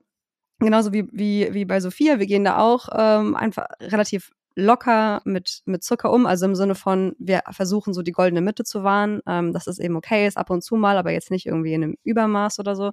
[0.58, 5.62] genauso wie, wie, wie bei Sophia, wir gehen da auch ähm, einfach relativ locker mit,
[5.66, 9.22] mit Zucker um, also im Sinne von, wir versuchen so die goldene Mitte zu wahren,
[9.28, 11.84] ähm, dass es eben okay ist, ab und zu mal, aber jetzt nicht irgendwie in
[11.84, 12.92] einem Übermaß oder so.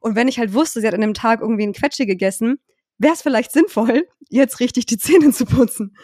[0.00, 2.58] Und wenn ich halt wusste, sie hat an dem Tag irgendwie ein Quetschi gegessen,
[2.98, 5.96] wäre es vielleicht sinnvoll, jetzt richtig die Zähne zu putzen.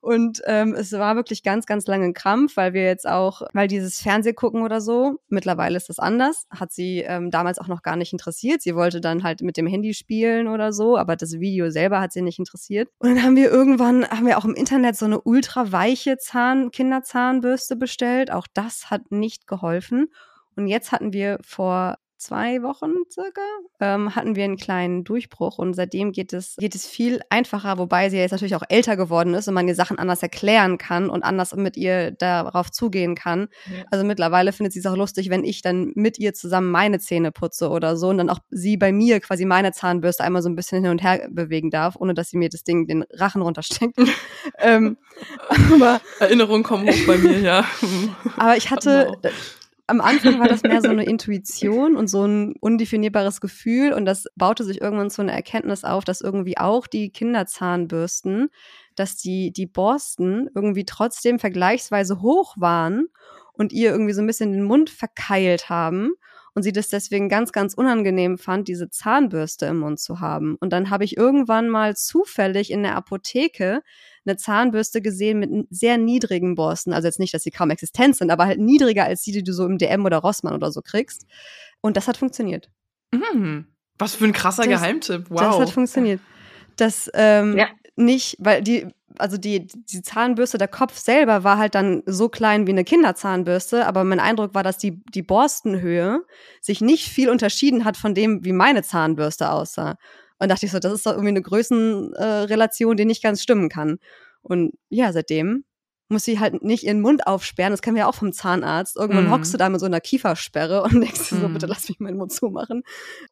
[0.00, 3.66] Und ähm, es war wirklich ganz, ganz lange ein Krampf, weil wir jetzt auch, weil
[3.66, 7.96] dieses Fernsehgucken oder so, mittlerweile ist das anders, hat sie ähm, damals auch noch gar
[7.96, 8.62] nicht interessiert.
[8.62, 12.12] Sie wollte dann halt mit dem Handy spielen oder so, aber das Video selber hat
[12.12, 12.88] sie nicht interessiert.
[12.98, 16.70] Und dann haben wir irgendwann, haben wir auch im Internet so eine ultra weiche Zahn,
[16.70, 18.30] Kinderzahnbürste bestellt.
[18.30, 20.12] Auch das hat nicht geholfen.
[20.54, 23.40] Und jetzt hatten wir vor zwei Wochen circa,
[23.80, 28.10] ähm, hatten wir einen kleinen Durchbruch und seitdem geht es, geht es viel einfacher, wobei
[28.10, 31.22] sie jetzt natürlich auch älter geworden ist und man ihr Sachen anders erklären kann und
[31.22, 33.48] anders mit ihr darauf zugehen kann.
[33.66, 33.84] Ja.
[33.90, 37.32] Also mittlerweile findet sie es auch lustig, wenn ich dann mit ihr zusammen meine Zähne
[37.32, 40.56] putze oder so und dann auch sie bei mir quasi meine Zahnbürste einmal so ein
[40.56, 43.96] bisschen hin und her bewegen darf, ohne dass sie mir das Ding den Rachen runtersteckt.
[44.58, 44.96] ähm,
[45.72, 47.64] aber Erinnerungen kommen hoch bei mir, ja.
[48.36, 49.16] aber ich hatte,
[49.88, 54.26] am Anfang war das mehr so eine Intuition und so ein undefinierbares Gefühl und das
[54.36, 58.50] baute sich irgendwann zu einer Erkenntnis auf, dass irgendwie auch die Kinderzahnbürsten,
[58.94, 63.08] dass die, die Borsten irgendwie trotzdem vergleichsweise hoch waren
[63.54, 66.12] und ihr irgendwie so ein bisschen den Mund verkeilt haben
[66.54, 70.56] und sie das deswegen ganz, ganz unangenehm fand, diese Zahnbürste im Mund zu haben.
[70.60, 73.82] Und dann habe ich irgendwann mal zufällig in der Apotheke
[74.28, 76.92] eine Zahnbürste gesehen mit sehr niedrigen Borsten.
[76.92, 79.52] Also jetzt nicht, dass sie kaum existent sind, aber halt niedriger als die, die du
[79.52, 81.26] so im DM oder Rossmann oder so kriegst.
[81.80, 82.70] Und das hat funktioniert.
[83.12, 83.66] Mhm.
[83.98, 85.26] Was für ein krasser das, Geheimtipp.
[85.28, 85.40] Wow.
[85.40, 86.20] Das hat funktioniert.
[86.76, 87.68] Das ähm, ja.
[87.96, 88.86] nicht, weil die,
[89.18, 93.86] also die, die Zahnbürste, der Kopf selber war halt dann so klein wie eine Kinderzahnbürste,
[93.86, 96.24] aber mein Eindruck war, dass die, die Borstenhöhe
[96.60, 99.96] sich nicht viel unterschieden hat von dem, wie meine Zahnbürste aussah.
[100.38, 103.98] Und dachte ich so, das ist doch irgendwie eine Größenrelation, die nicht ganz stimmen kann.
[104.42, 105.64] Und ja, seitdem
[106.08, 107.72] muss sie halt nicht ihren Mund aufsperren.
[107.72, 108.96] Das kennen wir ja auch vom Zahnarzt.
[108.96, 109.30] Irgendwann mm.
[109.30, 111.40] hockst du da mit so einer Kiefersperre und denkst mm.
[111.40, 112.82] so, bitte lass mich meinen Mund zumachen.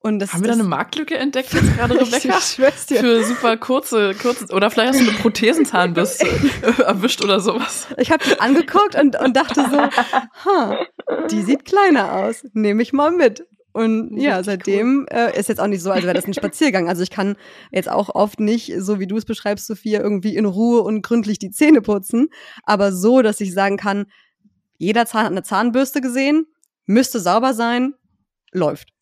[0.00, 2.38] Und das, Haben wir da eine Marktlücke entdeckt jetzt gerade, Rebecca?
[2.38, 6.26] Für super kurze, kurze, oder vielleicht hast du eine Prothesenzahnbürste
[6.84, 7.86] erwischt oder sowas.
[7.96, 9.78] Ich habe die angeguckt und, und dachte so,
[10.44, 10.78] ha,
[11.30, 12.44] die sieht kleiner aus.
[12.52, 13.46] Nehme ich mal mit.
[13.77, 15.18] Und ja, seitdem cool.
[15.18, 16.89] äh, ist jetzt auch nicht so, als wäre das ein Spaziergang.
[16.89, 17.37] Also ich kann
[17.70, 21.39] jetzt auch oft nicht, so wie du es beschreibst, Sophia, irgendwie in Ruhe und gründlich
[21.39, 22.29] die Zähne putzen.
[22.62, 24.07] Aber so, dass ich sagen kann,
[24.79, 26.47] jeder Zahn hat eine Zahnbürste gesehen,
[26.87, 27.93] müsste sauber sein,
[28.51, 28.95] läuft.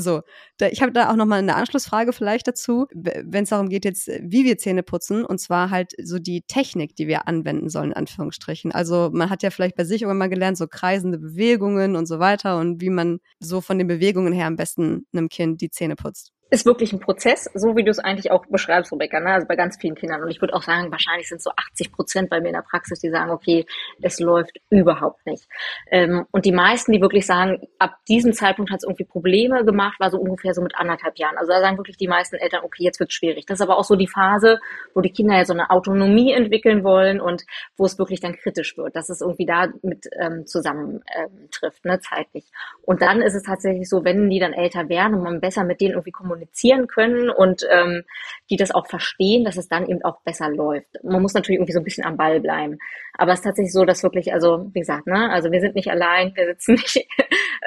[0.00, 0.22] So,
[0.58, 3.84] da, ich habe da auch noch mal eine Anschlussfrage vielleicht dazu, wenn es darum geht
[3.84, 7.90] jetzt, wie wir Zähne putzen und zwar halt so die Technik, die wir anwenden sollen
[7.90, 8.70] in Anführungsstrichen.
[8.70, 12.20] Also man hat ja vielleicht bei sich irgendwann mal gelernt, so kreisende Bewegungen und so
[12.20, 15.96] weiter und wie man so von den Bewegungen her am besten einem Kind die Zähne
[15.96, 19.32] putzt ist wirklich ein Prozess, so wie du es eigentlich auch beschreibst, Rebecca, ne?
[19.32, 20.22] also bei ganz vielen Kindern.
[20.22, 23.00] Und ich würde auch sagen, wahrscheinlich sind so 80 Prozent bei mir in der Praxis,
[23.00, 23.66] die sagen, okay,
[24.00, 25.46] es läuft überhaupt nicht.
[25.90, 30.00] Ähm, und die meisten, die wirklich sagen, ab diesem Zeitpunkt hat es irgendwie Probleme gemacht,
[30.00, 31.36] war so ungefähr so mit anderthalb Jahren.
[31.36, 33.44] Also da sagen wirklich die meisten Eltern, okay, jetzt wird schwierig.
[33.44, 34.58] Das ist aber auch so die Phase,
[34.94, 37.44] wo die Kinder ja so eine Autonomie entwickeln wollen und
[37.76, 42.00] wo es wirklich dann kritisch wird, dass es irgendwie da mit ähm, zusammentrifft, ähm, ne,
[42.00, 42.46] zeitlich.
[42.82, 45.80] Und dann ist es tatsächlich so, wenn die dann älter werden und man besser mit
[45.82, 48.04] denen irgendwie kommuniziert, kommunizieren können und ähm,
[48.50, 50.86] die das auch verstehen, dass es dann eben auch besser läuft.
[51.02, 52.78] Man muss natürlich irgendwie so ein bisschen am Ball bleiben.
[53.18, 55.90] Aber es ist tatsächlich so, dass wirklich, also wie gesagt, ne, also wir sind nicht
[55.90, 57.06] allein, wir sitzen nicht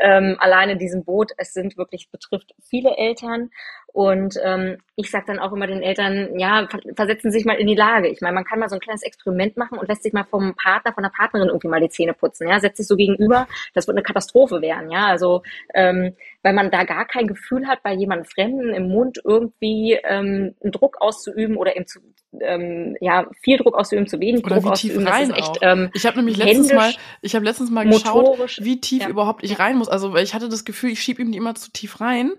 [0.01, 1.31] ähm, allein in diesem Boot.
[1.37, 3.51] Es sind wirklich, betrifft viele Eltern.
[3.93, 7.67] Und ähm, ich sage dann auch immer den Eltern, ja, versetzen Sie sich mal in
[7.67, 8.07] die Lage.
[8.07, 10.55] Ich meine, man kann mal so ein kleines Experiment machen und lässt sich mal vom
[10.55, 12.47] Partner, von der Partnerin irgendwie mal die Zähne putzen.
[12.47, 14.89] Ja, setzt sich so gegenüber, das wird eine Katastrophe werden.
[14.91, 15.43] Ja, also
[15.73, 20.55] ähm, weil man da gar kein Gefühl hat, bei jemandem Fremden im Mund irgendwie ähm,
[20.63, 21.99] einen Druck auszuüben oder eben zu,
[22.39, 26.05] ähm, ja, viel Druck auszuüben, zu wenig oder Druck wie tief rein echt, ähm, ich
[26.05, 29.09] habe nämlich letztens mal, ich habe letztens mal geschaut, wie tief ja.
[29.09, 29.89] überhaupt ich rein muss.
[29.89, 32.31] Also weil ich hatte das Gefühl, ich schieb ihm die immer zu tief rein.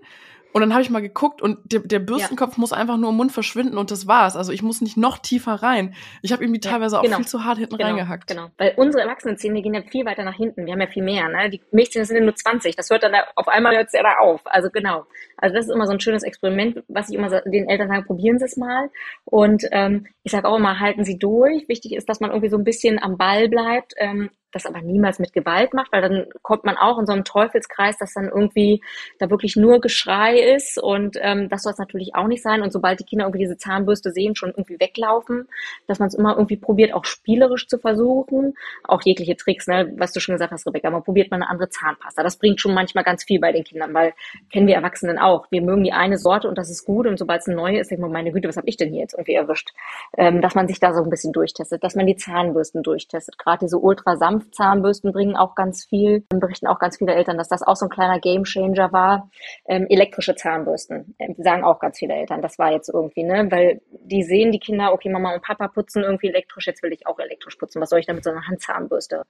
[0.53, 2.61] Und dann habe ich mal geguckt und der, der Bürstenkopf ja.
[2.61, 4.35] muss einfach nur im Mund verschwinden und das war's.
[4.35, 5.95] Also ich muss nicht noch tiefer rein.
[6.21, 7.15] Ich habe irgendwie teilweise ja, genau.
[7.15, 8.27] auch viel zu hart hinten genau, reingehackt.
[8.27, 10.67] Genau, weil unsere Erwachsenenzähne gehen ja viel weiter nach hinten.
[10.67, 11.27] Wir haben ja viel mehr.
[11.27, 11.49] Ne?
[11.49, 12.75] Die Milchzähne sind ja nur 20.
[12.75, 14.41] Das hört dann da, auf einmal hört ja da auf.
[14.45, 15.05] Also genau.
[15.37, 18.37] Also das ist immer so ein schönes Experiment, was ich immer den Eltern sage, probieren
[18.37, 18.91] Sie es mal.
[19.25, 21.67] Und ähm, ich sage auch immer, halten Sie durch.
[21.67, 23.93] Wichtig ist, dass man irgendwie so ein bisschen am Ball bleibt.
[23.97, 27.23] Ähm, das aber niemals mit Gewalt macht, weil dann kommt man auch in so einem
[27.23, 28.81] Teufelskreis, dass dann irgendwie
[29.19, 32.61] da wirklich nur Geschrei ist und ähm, das soll es natürlich auch nicht sein.
[32.61, 35.47] Und sobald die Kinder irgendwie diese Zahnbürste sehen, schon irgendwie weglaufen,
[35.87, 40.13] dass man es immer irgendwie probiert, auch spielerisch zu versuchen, auch jegliche Tricks, ne, was
[40.13, 42.23] du schon gesagt hast, Rebecca, man probiert mal eine andere Zahnpasta.
[42.23, 44.13] Das bringt schon manchmal ganz viel bei den Kindern, weil
[44.51, 45.47] kennen wir Erwachsenen auch.
[45.49, 47.91] Wir mögen die eine Sorte und das ist gut und sobald es eine neue ist,
[47.91, 49.73] denkt man, meine Güte, was habe ich denn hier jetzt irgendwie erwischt?
[50.17, 53.37] Ähm, dass man sich da so ein bisschen durchtestet, dass man die Zahnbürsten durchtestet.
[53.37, 57.49] Gerade diese ultra sanft Zahnbürsten bringen auch ganz viel, berichten auch ganz viele Eltern, dass
[57.49, 59.29] das auch so ein kleiner Gamechanger war.
[59.65, 63.81] Ähm, elektrische Zahnbürsten, ähm, sagen auch ganz viele Eltern, das war jetzt irgendwie, ne, weil
[63.91, 67.19] die sehen die Kinder, okay, Mama und Papa putzen irgendwie elektrisch, jetzt will ich auch
[67.19, 67.81] elektrisch putzen.
[67.81, 69.23] Was soll ich damit so einer Handzahnbürste?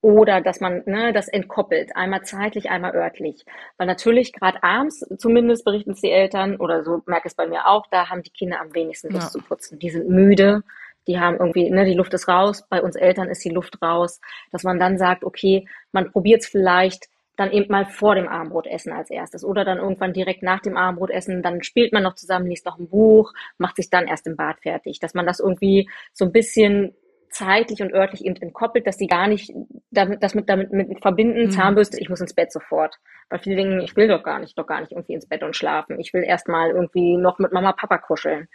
[0.00, 3.44] Oder dass man ne, das entkoppelt, einmal zeitlich, einmal örtlich.
[3.78, 7.46] Weil natürlich gerade abends, zumindest berichten es die Eltern, oder so merke ich es bei
[7.46, 9.40] mir auch, da haben die Kinder am wenigsten Lust ja.
[9.40, 9.78] zu putzen.
[9.78, 10.62] Die sind müde,
[11.06, 14.20] die haben irgendwie, ne, die Luft ist raus, bei uns Eltern ist die Luft raus,
[14.52, 18.92] dass man dann sagt, okay, man probiert es vielleicht dann eben mal vor dem Abendbrotessen
[18.92, 22.64] als erstes oder dann irgendwann direkt nach dem Abendbrotessen, dann spielt man noch zusammen, liest
[22.64, 26.24] noch ein Buch, macht sich dann erst im Bad fertig, dass man das irgendwie so
[26.24, 26.94] ein bisschen
[27.30, 29.52] zeitlich und örtlich eben entkoppelt, dass sie gar nicht
[29.90, 31.50] damit, das mit damit mit verbinden, mhm.
[31.50, 32.96] Zahnbürste, ich muss ins Bett sofort.
[33.28, 35.56] Weil viele denken, ich will doch gar nicht, doch gar nicht irgendwie ins Bett und
[35.56, 35.98] schlafen.
[35.98, 38.48] Ich will erst mal irgendwie noch mit Mama, Papa kuscheln.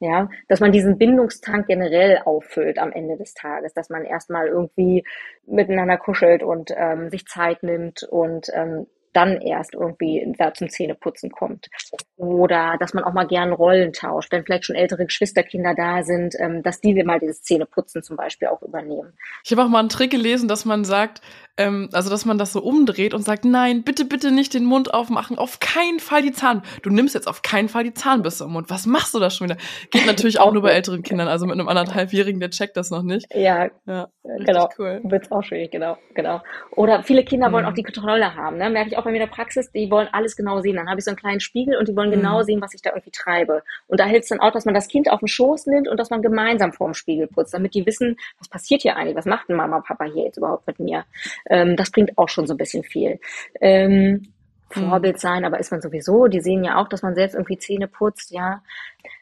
[0.00, 5.04] Ja, dass man diesen Bindungstank generell auffüllt am Ende des Tages, dass man erstmal irgendwie
[5.44, 11.30] miteinander kuschelt und ähm, sich Zeit nimmt und ähm, dann erst irgendwie da zum Zähneputzen
[11.30, 11.68] kommt.
[12.16, 16.34] Oder dass man auch mal gern Rollen tauscht, wenn vielleicht schon ältere Geschwisterkinder da sind,
[16.38, 19.12] ähm, dass die mal dieses Zähneputzen zum Beispiel auch übernehmen.
[19.44, 21.20] Ich habe auch mal einen Trick gelesen, dass man sagt,
[21.56, 24.94] ähm, also dass man das so umdreht und sagt, nein, bitte, bitte nicht den Mund
[24.94, 26.62] aufmachen, auf keinen Fall die Zahn.
[26.82, 28.70] Du nimmst jetzt auf keinen Fall die Zahnbürste im Mund.
[28.70, 29.58] Was machst du da schon wieder?
[29.90, 33.02] Geht natürlich auch nur bei älteren Kindern, also mit einem anderthalbjährigen, der checkt das noch
[33.02, 33.26] nicht.
[33.34, 34.68] Ja, ja genau.
[34.78, 35.00] Cool.
[35.04, 36.40] Wird's auch schwierig, genau, genau.
[36.72, 37.70] Oder viele Kinder wollen mhm.
[37.70, 38.70] auch die Kontrolle haben, ne?
[38.70, 40.76] Merke ich auch bei mir in der Praxis, die wollen alles genau sehen.
[40.76, 42.44] Dann habe ich so einen kleinen Spiegel und die wollen genau mhm.
[42.44, 43.62] sehen, was ich da irgendwie treibe.
[43.86, 45.98] Und da hilft es dann auch, dass man das Kind auf den Schoß nimmt und
[45.98, 49.48] dass man gemeinsam vorm Spiegel putzt, damit die wissen, was passiert hier eigentlich, was macht
[49.48, 51.04] denn Mama, Papa hier jetzt überhaupt mit mir.
[51.48, 53.20] Ähm, das bringt auch schon so ein bisschen viel.
[53.60, 54.32] Ähm, mhm.
[54.70, 56.26] Vorbild sein, aber ist man sowieso.
[56.26, 58.62] Die sehen ja auch, dass man selbst irgendwie Zähne putzt, ja.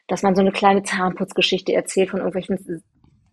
[0.07, 2.83] Dass man so eine kleine Zahnputzgeschichte erzählt von irgendwelchen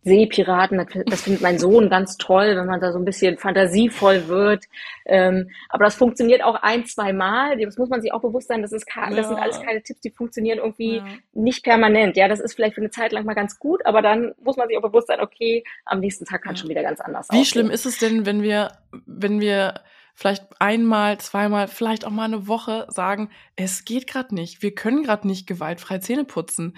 [0.05, 4.65] Seepiraten, das findet mein Sohn ganz toll, wenn man da so ein bisschen fantasievoll wird.
[5.07, 7.59] Ähm, aber das funktioniert auch ein, zwei Mal.
[7.59, 8.61] Das muss man sich auch bewusst sein.
[8.61, 9.23] Das, ist, das ja.
[9.25, 11.07] sind alles keine Tipps, die funktionieren irgendwie ja.
[11.33, 12.17] nicht permanent.
[12.17, 14.69] Ja, das ist vielleicht für eine Zeit lang mal ganz gut, aber dann muss man
[14.69, 16.61] sich auch bewusst sein, okay, am nächsten Tag kann ja.
[16.61, 17.45] schon wieder ganz anders Wie aussehen.
[17.47, 18.73] schlimm ist es denn, wenn wir,
[19.07, 19.81] wenn wir
[20.15, 25.03] vielleicht einmal, zweimal, vielleicht auch mal eine Woche sagen, es geht gerade nicht, wir können
[25.03, 26.77] gerade nicht gewaltfrei Zähne putzen.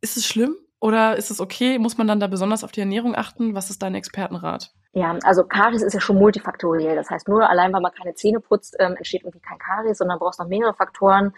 [0.00, 0.56] Ist es schlimm?
[0.80, 1.78] Oder ist es okay?
[1.78, 3.54] Muss man dann da besonders auf die Ernährung achten?
[3.54, 4.72] Was ist dein Expertenrat?
[4.92, 6.96] Ja, also Karies ist ja schon multifaktoriell.
[6.96, 10.18] Das heißt, nur allein, weil man keine Zähne putzt, ähm, entsteht irgendwie kein Karies, sondern
[10.18, 11.34] brauchst noch mehrere Faktoren.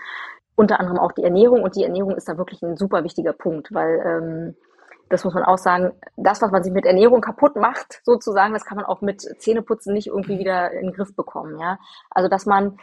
[0.55, 1.63] Unter anderem auch die Ernährung.
[1.63, 4.57] Und die Ernährung ist da wirklich ein super wichtiger Punkt, weil ähm,
[5.13, 8.65] das muss man auch sagen, das, was man sich mit Ernährung kaputt macht, sozusagen, das
[8.65, 11.59] kann man auch mit Zähneputzen nicht irgendwie wieder in den Griff bekommen.
[11.59, 11.79] Ja,
[12.11, 12.79] also dass man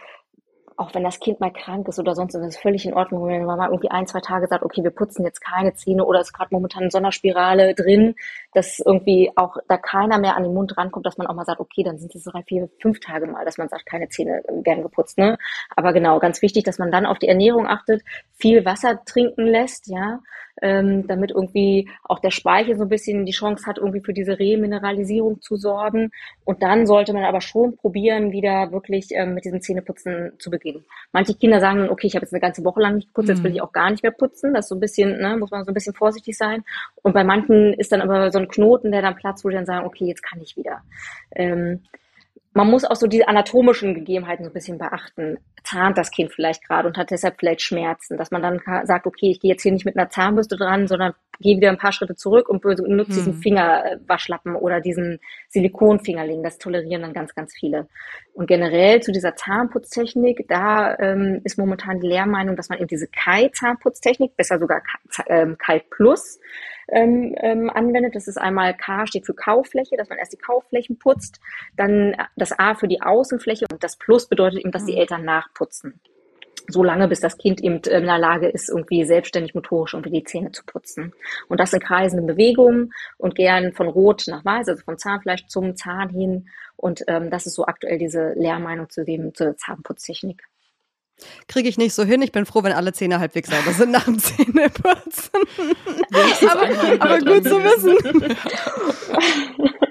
[0.79, 3.43] auch wenn das Kind mal krank ist oder sonst, ist es völlig in Ordnung, wenn
[3.43, 6.31] man mal irgendwie ein, zwei Tage sagt, okay, wir putzen jetzt keine Zähne oder ist
[6.31, 8.15] gerade momentan eine Sonderspirale drin,
[8.53, 11.59] dass irgendwie auch da keiner mehr an den Mund rankommt, dass man auch mal sagt,
[11.59, 14.81] okay, dann sind es drei, vier, fünf Tage mal, dass man sagt, keine Zähne werden
[14.81, 15.17] geputzt.
[15.17, 15.37] Ne?
[15.75, 18.01] Aber genau, ganz wichtig, dass man dann auf die Ernährung achtet,
[18.35, 20.19] viel Wasser trinken lässt, ja,
[20.61, 24.37] ähm, damit irgendwie auch der Speichel so ein bisschen die Chance hat, irgendwie für diese
[24.37, 26.11] Remineralisierung zu sorgen.
[26.45, 30.85] Und dann sollte man aber schon probieren, wieder wirklich ähm, mit diesem Zähneputzen zu beginnen.
[31.11, 33.51] Manche Kinder sagen, okay, ich habe jetzt eine ganze Woche lang nicht geputzt, jetzt will
[33.51, 33.57] mhm.
[33.57, 34.53] ich auch gar nicht mehr putzen.
[34.53, 36.63] Das ist so ein bisschen, ne, muss man so ein bisschen vorsichtig sein.
[37.01, 39.65] Und bei manchen ist dann aber so ein Knoten, der dann platzt, wo die dann
[39.65, 40.81] sagen, okay, jetzt kann ich wieder.
[41.35, 41.81] Ähm,
[42.53, 45.37] man muss auch so die anatomischen Gegebenheiten so ein bisschen beachten.
[45.63, 49.29] Zahnt das Kind vielleicht gerade und hat deshalb vielleicht Schmerzen, dass man dann sagt, okay,
[49.29, 52.15] ich gehe jetzt hier nicht mit einer Zahnbürste dran, sondern gehe wieder ein paar Schritte
[52.15, 53.05] zurück und nutze hm.
[53.07, 55.19] diesen Fingerwaschlappen oder diesen
[55.49, 56.43] Silikonfingerling.
[56.43, 57.87] Das tolerieren dann ganz, ganz viele.
[58.33, 63.07] Und generell zu dieser Zahnputztechnik, da ähm, ist momentan die Lehrmeinung, dass man eben diese
[63.07, 66.39] Kai-Zahnputztechnik, besser sogar Kai, ähm, Kai Plus,
[66.91, 68.15] ähm, ähm, anwendet.
[68.15, 71.39] Das ist einmal K steht für Kaufläche, dass man erst die Kaufflächen putzt,
[71.75, 74.99] dann das A für die Außenfläche und das Plus bedeutet eben, dass die mhm.
[74.99, 75.99] Eltern nachputzen.
[76.67, 80.23] So lange, bis das Kind eben in der Lage ist, irgendwie selbstständig motorisch irgendwie die
[80.23, 81.13] Zähne zu putzen.
[81.47, 85.75] Und das in kreisenden Bewegungen und gern von Rot nach Weiß, also vom Zahnfleisch zum
[85.75, 86.49] Zahn hin.
[86.75, 90.43] Und ähm, das ist so aktuell diese Lehrmeinung zu dem, zur Zahnputztechnik.
[91.47, 92.21] Kriege ich nicht so hin.
[92.21, 95.39] Ich bin froh, wenn alle Zähne halbwegs sauber sind nach dem Zähneputzen.
[96.49, 98.37] aber, aber gut zu wissen.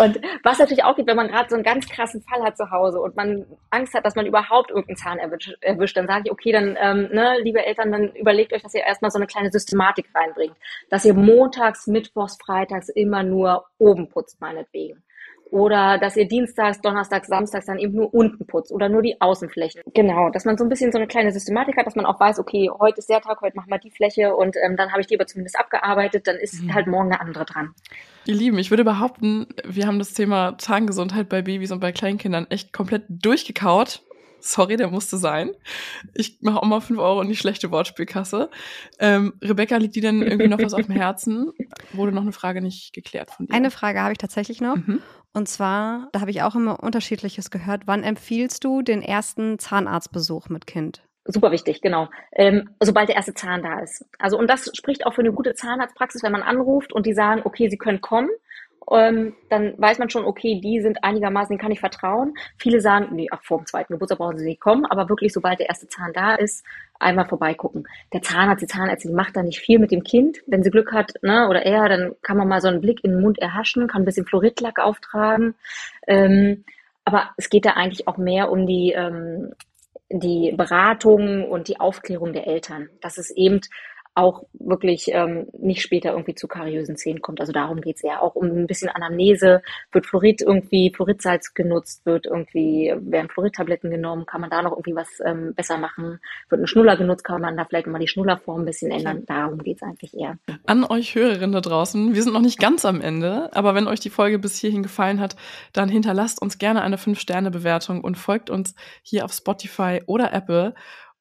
[0.00, 2.70] Und was natürlich auch gibt, wenn man gerade so einen ganz krassen Fall hat zu
[2.70, 6.32] Hause und man Angst hat, dass man überhaupt irgendeinen Zahn erwischt, erwischt dann sage ich,
[6.32, 9.50] okay, dann, ähm, ne, liebe Eltern, dann überlegt euch, dass ihr erstmal so eine kleine
[9.50, 10.56] Systematik reinbringt.
[10.90, 15.02] Dass ihr montags, mittwochs, freitags immer nur oben putzt, meinetwegen.
[15.50, 19.82] Oder dass ihr dienstags, donnerstags, samstags dann eben nur unten putzt oder nur die Außenflächen.
[19.94, 22.38] Genau, dass man so ein bisschen so eine kleine Systematik hat, dass man auch weiß,
[22.38, 25.06] okay, heute ist der Tag, heute machen wir die Fläche und ähm, dann habe ich
[25.06, 26.74] die aber zumindest abgearbeitet, dann ist mhm.
[26.74, 27.74] halt morgen eine andere dran.
[28.26, 32.46] Ihr Lieben, ich würde behaupten, wir haben das Thema Zahngesundheit bei Babys und bei Kleinkindern
[32.50, 34.02] echt komplett durchgekaut.
[34.40, 35.52] Sorry, der musste sein.
[36.14, 38.50] Ich mache auch mal 5 Euro in die schlechte Wortspielkasse.
[38.98, 41.52] Ähm, Rebecca, liegt dir denn irgendwie noch was auf dem Herzen?
[41.92, 43.54] Wurde noch eine Frage nicht geklärt von dir?
[43.54, 44.76] Eine Frage habe ich tatsächlich noch.
[44.76, 45.00] Mhm.
[45.32, 47.82] Und zwar, da habe ich auch immer unterschiedliches gehört.
[47.86, 51.02] Wann empfiehlst du den ersten Zahnarztbesuch mit Kind?
[51.24, 52.08] Super wichtig, genau.
[52.32, 54.04] Ähm, sobald der erste Zahn da ist.
[54.18, 57.42] Also, und das spricht auch für eine gute Zahnarztpraxis, wenn man anruft und die sagen,
[57.44, 58.30] okay, sie können kommen
[58.92, 62.34] ähm, dann weiß man schon, okay, die sind einigermaßen, denen kann ich vertrauen.
[62.56, 65.58] Viele sagen, nee, ach, vor dem zweiten Geburtstag brauchen sie nicht kommen, aber wirklich, sobald
[65.58, 66.64] der erste Zahn da ist,
[66.98, 67.86] einmal vorbeigucken.
[68.12, 70.38] Der Zahnarzt, die Zahnärztin macht da nicht viel mit dem Kind.
[70.46, 73.12] Wenn sie Glück hat, ne, oder er, dann kann man mal so einen Blick in
[73.12, 75.54] den Mund erhaschen, kann ein bisschen Fluoridlack auftragen.
[76.06, 76.64] Ähm,
[77.04, 79.52] aber es geht da eigentlich auch mehr um die, ähm,
[80.10, 82.88] die Beratung und die Aufklärung der Eltern.
[83.00, 83.60] Dass es eben
[84.18, 87.40] auch wirklich ähm, nicht später irgendwie zu kariösen Zähnen kommt.
[87.40, 89.62] Also darum geht's eher auch um ein bisschen Anamnese.
[89.92, 94.96] Wird Fluorid irgendwie, Fluoridsalz genutzt, wird irgendwie, werden Fluoridtabletten genommen, kann man da noch irgendwie
[94.96, 96.18] was ähm, besser machen?
[96.48, 99.24] Wird ein Schnuller genutzt, kann man da vielleicht mal die Schnullerform ein bisschen ändern?
[99.26, 100.36] Darum geht's eigentlich eher.
[100.66, 104.00] An euch Hörerinnen da draußen, wir sind noch nicht ganz am Ende, aber wenn euch
[104.00, 105.36] die Folge bis hierhin gefallen hat,
[105.72, 110.74] dann hinterlasst uns gerne eine 5-Sterne-Bewertung und folgt uns hier auf Spotify oder Apple.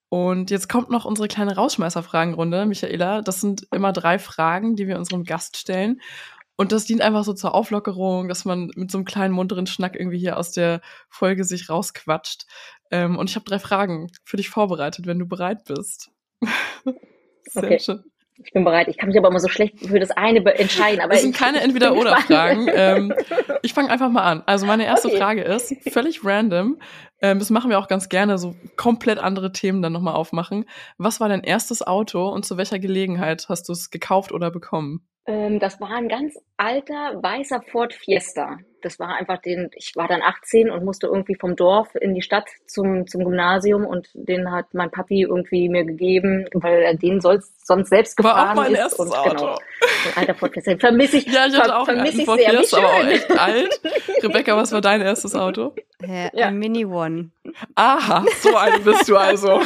[0.10, 3.22] Und jetzt kommt noch unsere kleine Rausschmeißer-Fragenrunde, Michaela.
[3.22, 6.01] Das sind immer drei Fragen, die wir unserem Gast stellen.
[6.55, 9.95] Und das dient einfach so zur Auflockerung, dass man mit so einem kleinen munteren Schnack
[9.95, 12.45] irgendwie hier aus der Folge sich rausquatscht.
[12.89, 16.10] Ähm, und ich habe drei Fragen für dich vorbereitet, wenn du bereit bist.
[17.43, 17.80] Sehr okay.
[17.80, 18.03] schön.
[18.43, 18.88] Ich bin bereit.
[18.88, 21.01] Ich kann mich aber immer so schlecht für das eine entscheiden.
[21.01, 22.69] Aber das sind keine Entweder-Oder-Fragen.
[22.73, 23.13] ähm,
[23.63, 24.43] ich fange einfach mal an.
[24.45, 25.17] Also meine erste okay.
[25.17, 26.79] Frage ist völlig random.
[27.21, 30.65] Ähm, das machen wir auch ganz gerne, so komplett andere Themen dann nochmal aufmachen.
[30.97, 35.07] Was war dein erstes Auto und zu welcher Gelegenheit hast du es gekauft oder bekommen?
[35.28, 38.57] Ähm, das war ein ganz alter weißer Ford Fiesta.
[38.82, 42.21] Das war einfach den, ich war dann 18 und musste irgendwie vom Dorf in die
[42.21, 47.19] Stadt zum, zum Gymnasium und den hat mein Papi irgendwie mir gegeben, weil er den
[47.19, 48.80] sonst, sonst selbst gefahren war auch mein ist.
[48.80, 49.36] Erstes und, Auto.
[49.36, 50.78] Genau, ein alter Ford Fiesta.
[50.78, 51.25] Vermisse ich.
[51.25, 53.82] Ja, ich hatte auch einen alten Ford Fiesta, aber auch echt alt.
[54.23, 55.73] Rebecca, was war dein erstes Auto?
[56.01, 56.47] Äh, ja.
[56.47, 57.32] Ein Mini One.
[57.75, 59.61] Aha, so ein bist du also.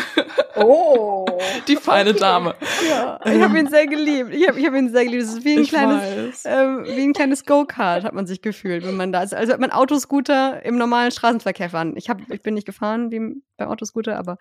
[0.55, 1.26] Oh.
[1.68, 2.55] Die feine Dame.
[2.89, 4.34] Ja, ich habe ihn sehr geliebt.
[4.34, 5.24] Ich habe ich hab ihn sehr geliebt.
[5.24, 8.86] Es ist wie ein ich kleines, ähm, wie ein kleines Go-Kart, hat man sich gefühlt,
[8.86, 9.34] wenn man da ist.
[9.34, 11.93] Also hat man Autoscooter im normalen Straßenverkehr fahren.
[11.95, 14.38] Ich, hab, ich bin nicht gefahren wie beim Autoscooter, aber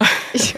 [0.32, 0.54] ich,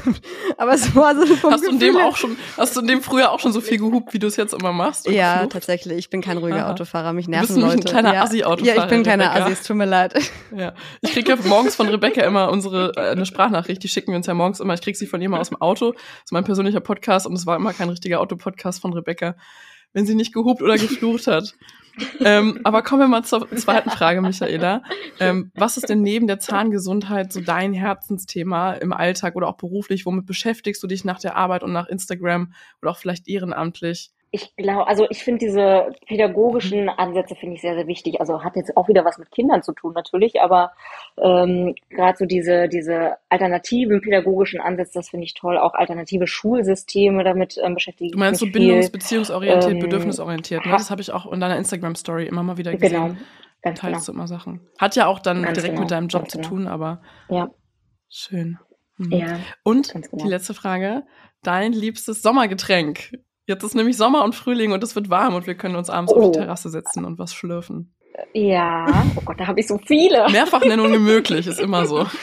[0.58, 3.02] aber es war so vom hast du in dem auch schon, hast du in dem
[3.02, 5.08] früher auch schon so viel gehupt, wie du es jetzt immer machst?
[5.08, 5.52] Ja, Flucht?
[5.52, 5.96] tatsächlich.
[5.96, 6.72] Ich bin kein ruhiger Aha.
[6.72, 7.14] Autofahrer.
[7.14, 7.78] Mich nerven du bist Leute.
[7.78, 8.22] ein kleiner ja.
[8.22, 8.76] Assi-Autofahrer.
[8.76, 9.52] Ja, ich bin kleiner Assi.
[9.52, 10.14] Es tut mir leid.
[10.54, 13.82] Ja, ich kriege ja morgens von Rebecca immer unsere äh, eine Sprachnachricht.
[13.82, 14.74] Die schicken wir uns ja morgens immer.
[14.74, 15.92] Ich krieg sie von ihr mal aus dem Auto.
[15.92, 19.36] Das ist mein persönlicher Podcast und es war immer kein richtiger Autopodcast von Rebecca,
[19.92, 21.54] wenn sie nicht gehupt oder geflucht hat
[22.20, 24.82] ähm, aber kommen wir mal zur zweiten Frage, Michaela.
[25.18, 30.06] Ähm, was ist denn neben der Zahngesundheit so dein Herzensthema im Alltag oder auch beruflich?
[30.06, 34.10] Womit beschäftigst du dich nach der Arbeit und nach Instagram oder auch vielleicht ehrenamtlich?
[34.32, 38.20] Ich glaube, also ich finde diese pädagogischen Ansätze finde ich sehr, sehr wichtig.
[38.20, 40.72] Also hat jetzt auch wieder was mit Kindern zu tun natürlich, aber
[41.20, 45.58] ähm, gerade so diese, diese alternativen pädagogischen Ansätze, das finde ich toll.
[45.58, 48.12] Auch alternative Schulsysteme damit ähm, beschäftigen.
[48.12, 50.72] Du meinst so bindungs-, beziehungsorientiert, ähm, bedürfnisorientiert, ne?
[50.72, 52.90] Das habe ich auch in deiner Instagram-Story immer mal wieder gesehen.
[52.90, 53.16] Genau.
[53.62, 54.06] Ganz Teilst genau.
[54.06, 54.60] du immer Sachen.
[54.78, 56.48] Hat ja auch dann ganz direkt genau, mit deinem Job zu genau.
[56.48, 57.50] tun, aber ja.
[58.08, 58.58] schön.
[58.96, 59.12] Mhm.
[59.12, 60.24] Ja, Und genau.
[60.24, 61.02] die letzte Frage.
[61.42, 63.12] Dein liebstes Sommergetränk?
[63.46, 66.12] Jetzt ist nämlich Sommer und Frühling und es wird warm und wir können uns abends
[66.12, 66.16] oh.
[66.16, 66.42] auf die oh.
[66.42, 67.94] Terrasse setzen und was schlürfen.
[68.34, 68.86] Ja,
[69.16, 70.28] oh Gott, da habe ich so viele.
[70.30, 72.06] Mehrfachnennung möglich, ist immer so.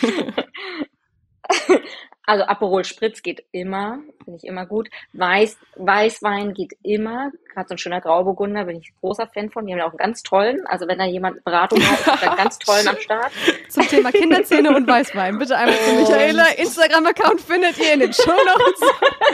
[2.28, 4.89] Also Aperol Spritz geht immer, finde ich immer gut.
[5.13, 7.32] Weiß, Weißwein geht immer.
[7.53, 9.65] Gerade so ein schöner Grauburgunder bin ich großer Fan von.
[9.65, 10.59] Die haben ja auch einen ganz tollen.
[10.67, 13.32] Also wenn da jemand Beratung hat, ist da ganz tollen am Start.
[13.69, 15.39] Zum Thema Kinderzähne und Weißwein.
[15.39, 16.47] Bitte einmal zu Michaela.
[16.57, 18.82] Instagram-Account findet ihr in den Show Notes.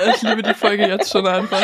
[0.15, 1.63] Ich liebe die Folge jetzt schon einfach.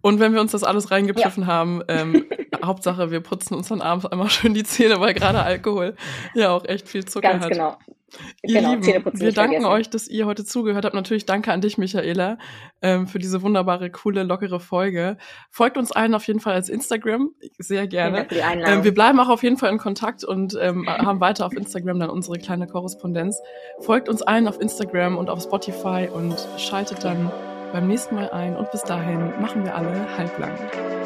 [0.00, 1.48] Und wenn wir uns das alles reingepfiffen ja.
[1.48, 2.26] haben, ähm,
[2.64, 5.96] Hauptsache, wir putzen uns dann abends einmal schön die Zähne, weil gerade Alkohol
[6.34, 7.50] ja auch echt viel Zucker Ganz hat.
[7.50, 7.94] Ganz genau.
[8.42, 9.64] Ihr genau, Lieben, wir danken vergessen.
[9.64, 10.94] euch, dass ihr heute zugehört habt.
[10.94, 12.38] Natürlich danke an dich, Michaela,
[12.82, 15.16] ähm, für diese wunderbare, coole, lockere Folge.
[15.50, 18.26] Folgt uns allen auf jeden Fall als Instagram, sehr gerne.
[18.30, 21.98] Ähm, wir bleiben auch auf jeden Fall in Kontakt und ähm, haben weiter auf Instagram
[22.00, 23.40] dann unsere kleine Korrespondenz.
[23.80, 27.30] Folgt uns allen auf Instagram und auf Spotify und schaltet dann
[27.72, 28.56] beim nächsten Mal ein.
[28.56, 31.03] Und bis dahin machen wir alle halblang.